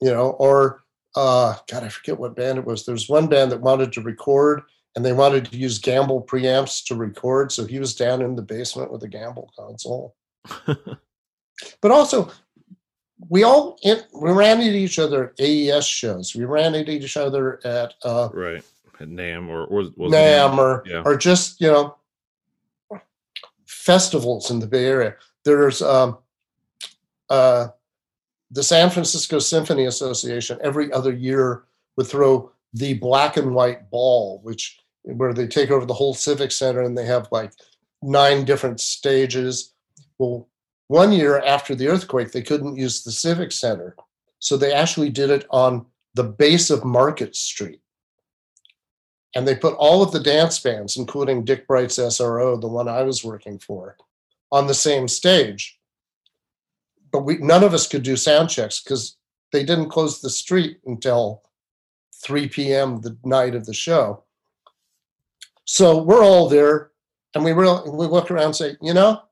[0.00, 0.82] you know, or,
[1.14, 2.84] uh, God, I forget what band it was.
[2.84, 4.62] There's one band that wanted to record
[4.96, 7.52] and they wanted to use Gamble preamps to record.
[7.52, 10.16] So he was down in the basement with a Gamble console.
[10.66, 12.30] but also,
[13.28, 16.34] we all in, we ran into each other at AES shows.
[16.34, 18.62] We ran into each other at uh, right.
[18.98, 21.02] At NAMM or it NAMM or Yeah.
[21.04, 21.96] or just you know
[23.66, 25.14] festivals in the Bay Area.
[25.44, 26.18] There's um,
[27.30, 27.68] uh,
[28.50, 31.64] the San Francisco Symphony Association every other year
[31.96, 36.52] would throw the black and white ball, which where they take over the whole civic
[36.52, 37.52] center and they have like
[38.02, 39.72] nine different stages.
[40.18, 40.46] Well,
[40.90, 43.94] one year after the earthquake, they couldn't use the civic center,
[44.40, 47.80] so they actually did it on the base of Market Street
[49.34, 53.02] and they put all of the dance bands, including Dick Bright's SRO, the one I
[53.02, 53.96] was working for,
[54.50, 55.78] on the same stage.
[57.12, 59.16] But we none of us could do sound checks because
[59.52, 61.42] they didn't close the street until
[62.24, 63.00] 3 p.m.
[63.00, 64.24] the night of the show.
[65.64, 66.90] So we're all there,
[67.34, 69.22] and we real we look around and say, you know,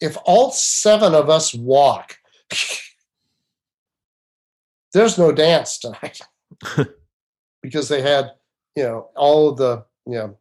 [0.00, 2.16] if all seven of us walk,
[4.92, 6.20] there's no dance tonight.
[7.62, 8.30] Because they had
[8.74, 10.38] you know all of the you know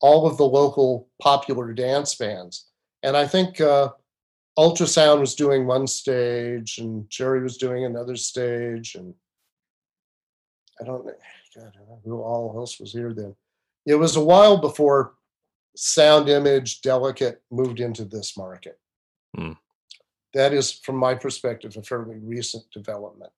[0.00, 2.68] all of the local popular dance bands.
[3.02, 3.88] And i think uh
[4.56, 9.14] ultrasound was doing one stage and jerry was doing another stage and
[10.80, 11.04] i don't
[11.56, 13.34] God, I don't know who all else was here then.
[13.86, 15.14] It was a while before
[15.76, 18.78] sound image delicate moved into this market
[19.36, 19.52] Hmm.
[20.34, 23.32] that is from my perspective a fairly recent development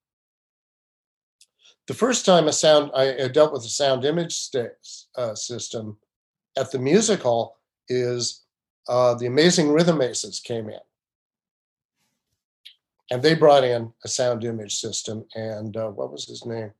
[1.87, 4.77] the first time a sound I, dealt with a sound image sta-
[5.17, 5.97] uh, system
[6.57, 8.43] at the music hall is
[8.87, 10.79] uh, the Amazing Rhythm Aces came in,
[13.09, 15.25] and they brought in a sound image system.
[15.35, 16.71] And uh, what was his name?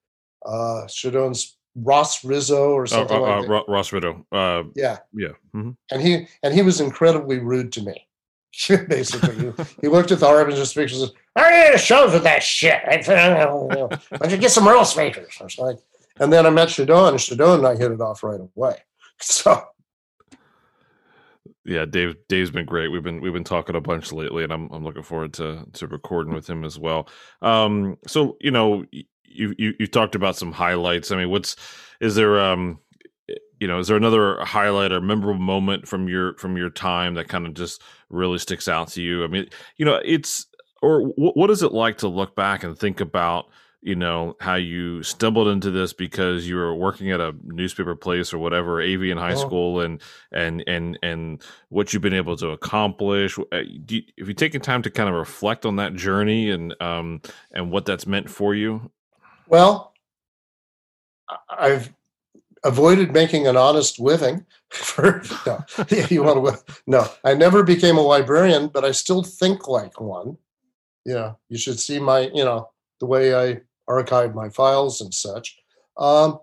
[0.46, 3.66] Uh, Shadoan's Ross Rizzo or Uh, something uh, like uh, that.
[3.68, 4.26] Ross Rideau.
[4.32, 5.30] Uh, yeah, yeah.
[5.52, 8.08] hmm and he and he was incredibly rude to me.
[8.88, 9.52] Basically,
[9.82, 12.82] he, looked at the Harbinger speakers and said, I need a shows with that shit.
[12.88, 15.36] I think, you know, Why don't you get some real speakers?
[15.42, 15.78] I was like,
[16.20, 18.78] and then I met Shadoan, and Shadoan and I hit it off right away.
[19.20, 19.64] So
[21.66, 22.90] yeah, Dave Dave's been great.
[22.90, 25.88] We've been we've been talking a bunch lately, and I'm I'm looking forward to to
[25.88, 27.08] recording with him as well.
[27.42, 28.84] Um, so you know,
[29.34, 31.12] you you you talked about some highlights.
[31.12, 31.56] I mean, what's
[32.00, 32.80] is there um
[33.60, 37.28] you know is there another highlight or memorable moment from your from your time that
[37.28, 39.24] kind of just really sticks out to you?
[39.24, 39.48] I mean,
[39.78, 40.48] you know, it's
[40.82, 43.46] or wh- what is it like to look back and think about
[43.84, 48.34] you know how you stumbled into this because you were working at a newspaper place
[48.34, 49.36] or whatever AV in high oh.
[49.36, 50.02] school and
[50.32, 53.58] and and and what you've been able to accomplish uh,
[53.90, 57.72] you, if you taken time to kind of reflect on that journey and um and
[57.72, 58.90] what that's meant for you
[59.54, 59.94] well
[61.50, 61.94] I've
[62.66, 65.64] avoided making an honest living for no
[66.10, 70.38] you want to no I never became a librarian but I still think like one
[71.06, 72.70] yeah you should see my you know
[73.00, 75.58] the way I archive my files and such.
[75.98, 76.40] Um,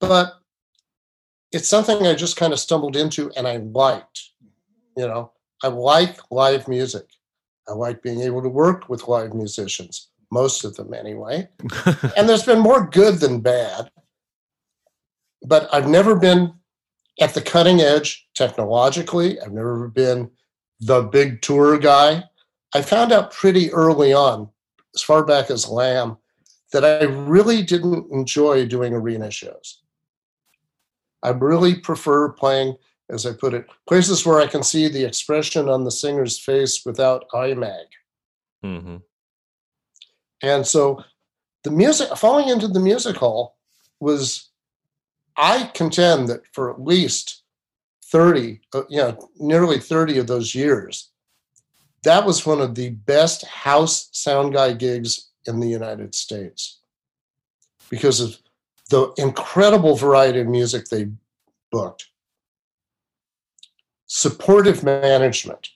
[0.00, 0.34] but
[1.52, 4.30] it's something I just kind of stumbled into and I liked.
[4.96, 5.32] You know,
[5.62, 7.06] I like live music.
[7.68, 11.48] I like being able to work with live musicians, most of them anyway.
[12.16, 13.90] and there's been more good than bad.
[15.42, 16.54] But I've never been
[17.20, 19.40] at the cutting edge technologically.
[19.40, 20.30] I've never been
[20.80, 22.24] the big tour guy.
[22.74, 24.50] I found out pretty early on,
[24.94, 26.18] as far back as Lamb,
[26.72, 29.80] that I really didn't enjoy doing arena shows.
[31.22, 32.76] I really prefer playing,
[33.08, 36.84] as I put it, places where I can see the expression on the singer's face
[36.84, 37.84] without IMAG.
[38.64, 38.96] Mm-hmm.
[40.42, 41.02] And so
[41.64, 43.56] the music, falling into the music hall
[44.00, 44.50] was,
[45.36, 47.42] I contend that for at least
[48.06, 51.10] 30, uh, you know, nearly 30 of those years,
[52.04, 56.78] that was one of the best house sound guy gigs in the United States
[57.90, 58.38] because of
[58.90, 61.08] the incredible variety of music they
[61.70, 62.06] booked.
[64.06, 65.68] Supportive management.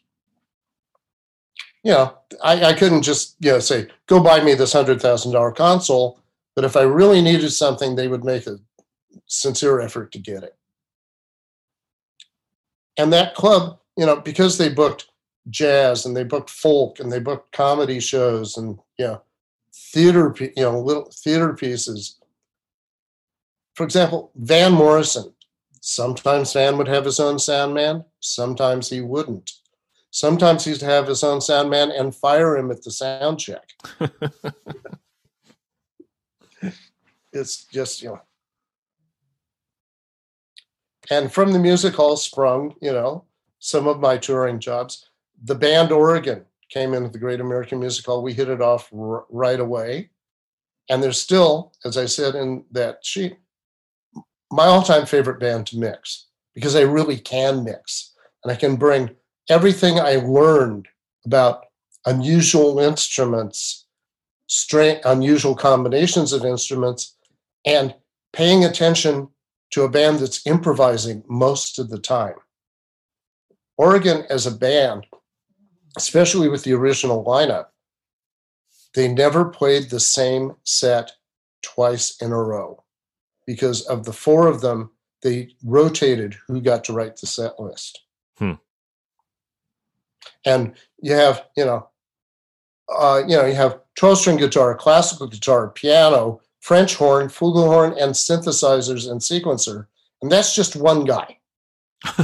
[1.82, 6.20] You know, I, I couldn't just, you know, say, go buy me this $100,000 console.
[6.54, 8.58] But if I really needed something, they would make a
[9.26, 10.56] sincere effort to get it.
[12.98, 15.06] And that club, you know, because they booked
[15.50, 19.22] jazz and they booked folk and they booked comedy shows and, you know,
[19.74, 22.18] theater, you know, little theater pieces.
[23.74, 25.32] For example, Van Morrison.
[25.80, 28.04] Sometimes Van would have his own sound man.
[28.20, 29.50] Sometimes he wouldn't.
[30.12, 33.70] Sometimes he'd have his own sound man and fire him at the sound check.
[37.32, 38.20] it's just, you know.
[41.10, 43.24] And from the music hall sprung, you know,
[43.58, 45.08] some of my touring jobs.
[45.44, 48.22] The band Oregon came into the Great American Music Hall.
[48.22, 50.10] We hit it off r- right away.
[50.90, 53.38] And there's still, as I said in that sheet,
[54.50, 58.12] my all time favorite band to mix because I really can mix
[58.44, 59.16] and I can bring
[59.48, 60.88] everything I learned
[61.24, 61.64] about
[62.06, 63.86] unusual instruments,
[64.46, 67.16] strange, unusual combinations of instruments,
[67.64, 67.94] and
[68.32, 69.28] paying attention
[69.70, 72.34] to a band that's improvising most of the time.
[73.78, 75.06] Oregon as a band
[75.96, 77.66] especially with the original lineup,
[78.94, 81.12] they never played the same set
[81.62, 82.82] twice in a row
[83.46, 84.90] because of the four of them,
[85.22, 88.02] they rotated who got to write the set list.
[88.36, 88.52] Hmm.
[90.44, 91.88] And you have, you know,
[92.88, 98.14] uh, you know, you have 12 string guitar, classical guitar, piano, French horn, flugelhorn, and
[98.14, 99.86] synthesizers and sequencer.
[100.20, 101.38] And that's just one guy.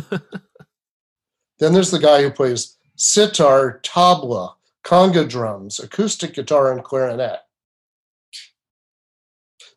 [1.58, 4.54] then there's the guy who plays sitar, tabla,
[4.84, 7.40] conga drums, acoustic guitar, and clarinet.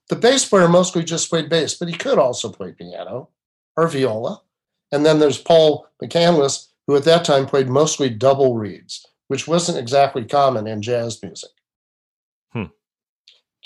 [0.09, 3.30] The bass player mostly just played bass, but he could also play piano
[3.77, 4.41] or viola.
[4.91, 9.77] And then there's Paul McCandless, who at that time played mostly double reeds, which wasn't
[9.77, 11.51] exactly common in jazz music.
[12.51, 12.65] Hmm.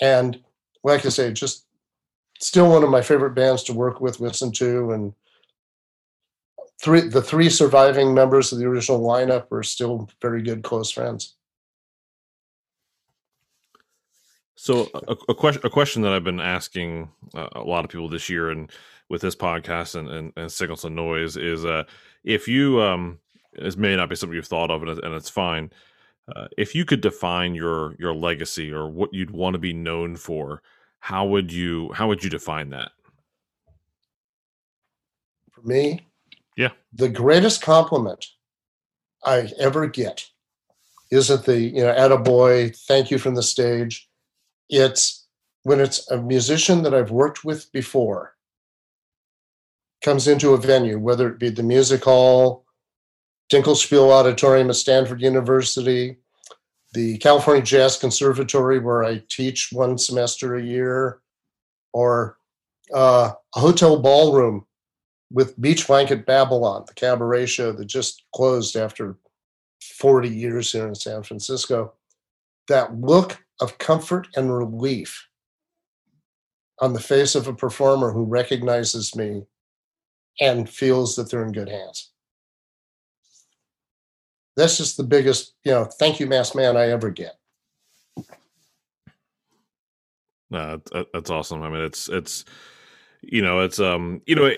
[0.00, 0.44] And
[0.84, 1.66] like I say, just
[2.38, 5.12] still one of my favorite bands to work with, listen to, and
[6.80, 11.34] three the three surviving members of the original lineup are still very good close friends.
[14.54, 18.08] So a, a question a question that I've been asking uh, a lot of people
[18.08, 18.70] this year and
[19.08, 21.82] with this podcast and, and, and signals and noise is uh,
[22.26, 23.18] if you um
[23.54, 25.70] this may not be something you've thought of and, and it's fine
[26.34, 30.16] uh, if you could define your your legacy or what you'd want to be known
[30.16, 30.62] for
[31.00, 32.90] how would you how would you define that
[35.50, 36.06] for me
[36.56, 36.70] yeah.
[36.94, 38.26] The greatest compliment
[39.24, 40.26] I ever get
[41.10, 44.08] isn't the, you know, attaboy, thank you from the stage.
[44.68, 45.26] It's
[45.62, 48.34] when it's a musician that I've worked with before
[50.02, 52.64] comes into a venue, whether it be the music hall,
[53.50, 56.16] Dinkelspiel Auditorium at Stanford University,
[56.92, 61.20] the California Jazz Conservatory, where I teach one semester a year,
[61.92, 62.38] or
[62.94, 64.66] uh, a hotel ballroom
[65.30, 69.16] with Beach Blanket Babylon, the cabaret show that just closed after
[69.82, 71.94] 40 years here in San Francisco,
[72.68, 75.26] that look of comfort and relief
[76.80, 79.44] on the face of a performer who recognizes me
[80.40, 82.12] and feels that they're in good hands.
[84.56, 87.34] That's just the biggest, you know, thank you, mass man, I ever get.
[90.50, 90.80] No,
[91.12, 91.62] that's awesome.
[91.62, 92.44] I mean, it's it's
[93.22, 94.50] you know it's um you know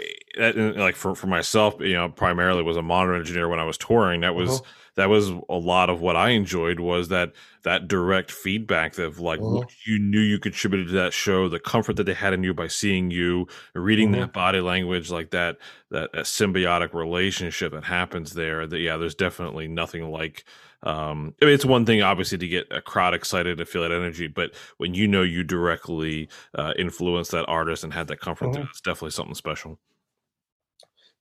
[0.76, 4.20] like for for myself you know primarily was a monitor engineer when I was touring.
[4.20, 4.70] That was uh-huh.
[4.98, 9.38] That was a lot of what I enjoyed was that that direct feedback of like
[9.38, 9.48] uh-huh.
[9.48, 12.52] what you knew you contributed to that show, the comfort that they had in you
[12.52, 14.22] by seeing you, reading uh-huh.
[14.22, 15.58] that body language, like that,
[15.92, 18.66] that that symbiotic relationship that happens there.
[18.66, 20.44] That yeah, there's definitely nothing like
[20.82, 23.92] um, I mean, it's one thing obviously to get a crowd excited to feel that
[23.92, 28.48] energy, but when you know you directly uh, influenced that artist and had that comfort,
[28.48, 28.62] mm-hmm.
[28.62, 29.78] it's definitely something special.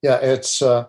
[0.02, 0.88] Yeah, it's uh,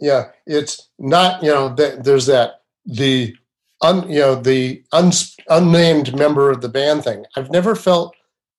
[0.00, 3.34] yeah, it's not you know th- there's that the
[3.82, 5.10] un, you know the un,
[5.48, 7.24] unnamed member of the band thing.
[7.36, 8.14] I've never felt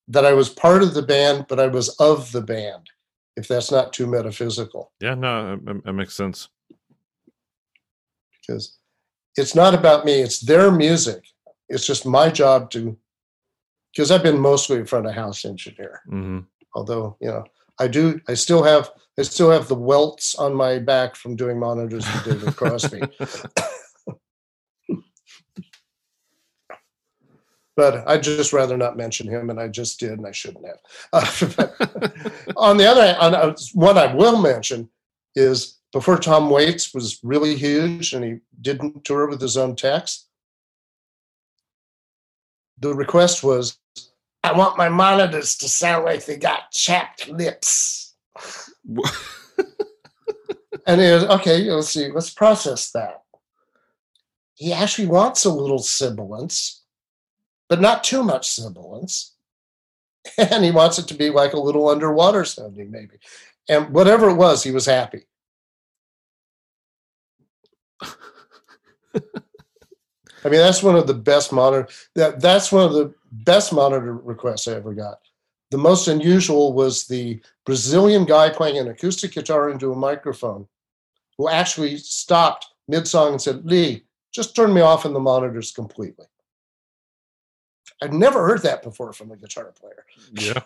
[0.07, 2.89] that I was part of the band, but I was of the band.
[3.35, 4.91] If that's not too metaphysical.
[4.99, 5.55] Yeah, no,
[5.85, 6.49] that makes sense.
[8.41, 8.79] Because
[9.39, 11.23] it's not about me it's their music
[11.69, 12.97] it's just my job to
[13.91, 16.39] because i've been mostly a front of house engineer mm-hmm.
[16.75, 17.43] although you know
[17.79, 21.59] i do i still have i still have the welts on my back from doing
[21.59, 23.01] monitors for david crosby
[27.75, 30.79] but i'd just rather not mention him and i just did and i shouldn't have.
[31.13, 31.25] Uh,
[32.57, 34.89] on the other hand on, what i will mention
[35.35, 40.27] is before Tom Waits was really huge and he didn't tour with his own techs,
[42.79, 43.77] the request was,
[44.43, 48.15] I want my monitors to sound like they got chapped lips.
[50.87, 53.23] and it was, okay, let's see, let's process that.
[54.55, 56.83] He actually wants a little sibilance,
[57.67, 59.35] but not too much sibilance.
[60.37, 63.15] And he wants it to be like a little underwater sounding, maybe.
[63.69, 65.25] And whatever it was, he was happy.
[70.43, 74.13] I mean, that's one of the best monitor that that's one of the best monitor
[74.13, 75.19] requests I ever got.
[75.71, 80.67] The most unusual was the Brazilian guy playing an acoustic guitar into a microphone,
[81.37, 85.71] who actually stopped mid song and said, "Lee, just turn me off in the monitors
[85.71, 86.25] completely."
[88.01, 90.05] I've never heard that before from a guitar player.
[90.33, 90.61] Yeah,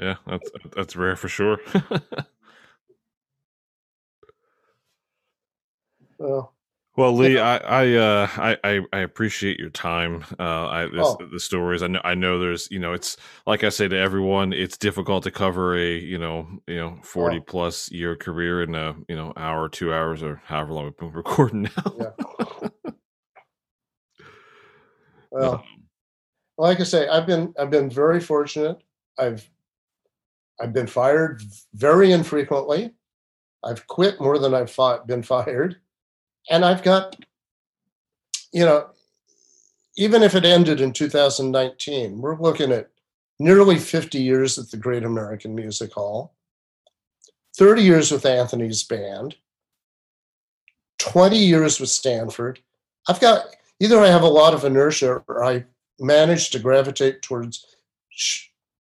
[0.00, 1.58] yeah, that's that's rare for sure.
[6.18, 6.54] well,
[6.96, 10.24] well, Lee, I I, uh, I I appreciate your time.
[10.38, 11.18] Uh, I this, oh.
[11.32, 11.82] the stories.
[11.82, 13.16] I know I know there's you know it's
[13.46, 17.38] like I say to everyone, it's difficult to cover a you know you know forty
[17.38, 17.44] oh.
[17.46, 21.12] plus year career in a you know hour, two hours, or however long we've been
[21.12, 21.94] recording now.
[21.98, 22.68] yeah.
[25.34, 25.62] Well, um,
[26.58, 28.82] like I say, I've been I've been very fortunate.
[29.18, 29.48] I've
[30.60, 31.42] I've been fired
[31.72, 32.92] very infrequently.
[33.64, 35.80] I've quit more than I've fought, been fired
[36.50, 37.16] and I've got,
[38.52, 38.90] you know,
[39.96, 42.90] even if it ended in 2019, we're looking at
[43.38, 46.34] nearly 50 years at the Great American Music Hall,
[47.56, 49.36] 30 years with Anthony's band,
[50.98, 52.60] 20 years with Stanford.
[53.08, 53.46] I've got
[53.80, 55.64] either I have a lot of inertia or I
[55.98, 57.66] manage to gravitate towards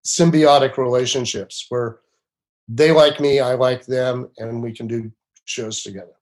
[0.06, 2.00] symbiotic relationships where
[2.68, 5.12] they like me, I like them, and we can do
[5.46, 6.19] shows together.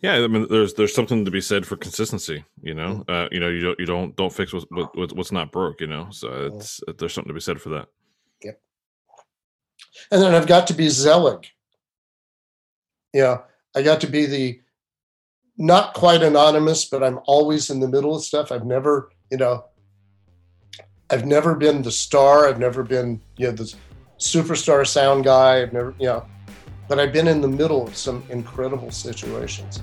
[0.00, 2.44] Yeah, I mean, there's there's something to be said for consistency.
[2.62, 3.24] You know, mm.
[3.24, 5.80] uh, you know, you don't you don't don't fix what, what, what's not broke.
[5.80, 6.56] You know, so mm.
[6.56, 7.88] it's there's something to be said for that.
[8.42, 8.60] Yep.
[10.10, 11.46] And then I've got to be Zelig.
[13.12, 13.38] Yeah,
[13.74, 14.60] I got to be the
[15.56, 18.52] not quite anonymous, but I'm always in the middle of stuff.
[18.52, 19.64] I've never, you know,
[21.08, 22.46] I've never been the star.
[22.46, 23.74] I've never been, you know, the
[24.18, 25.62] superstar sound guy.
[25.62, 26.26] I've never, you know,
[26.88, 29.80] but I've been in the middle of some incredible situations.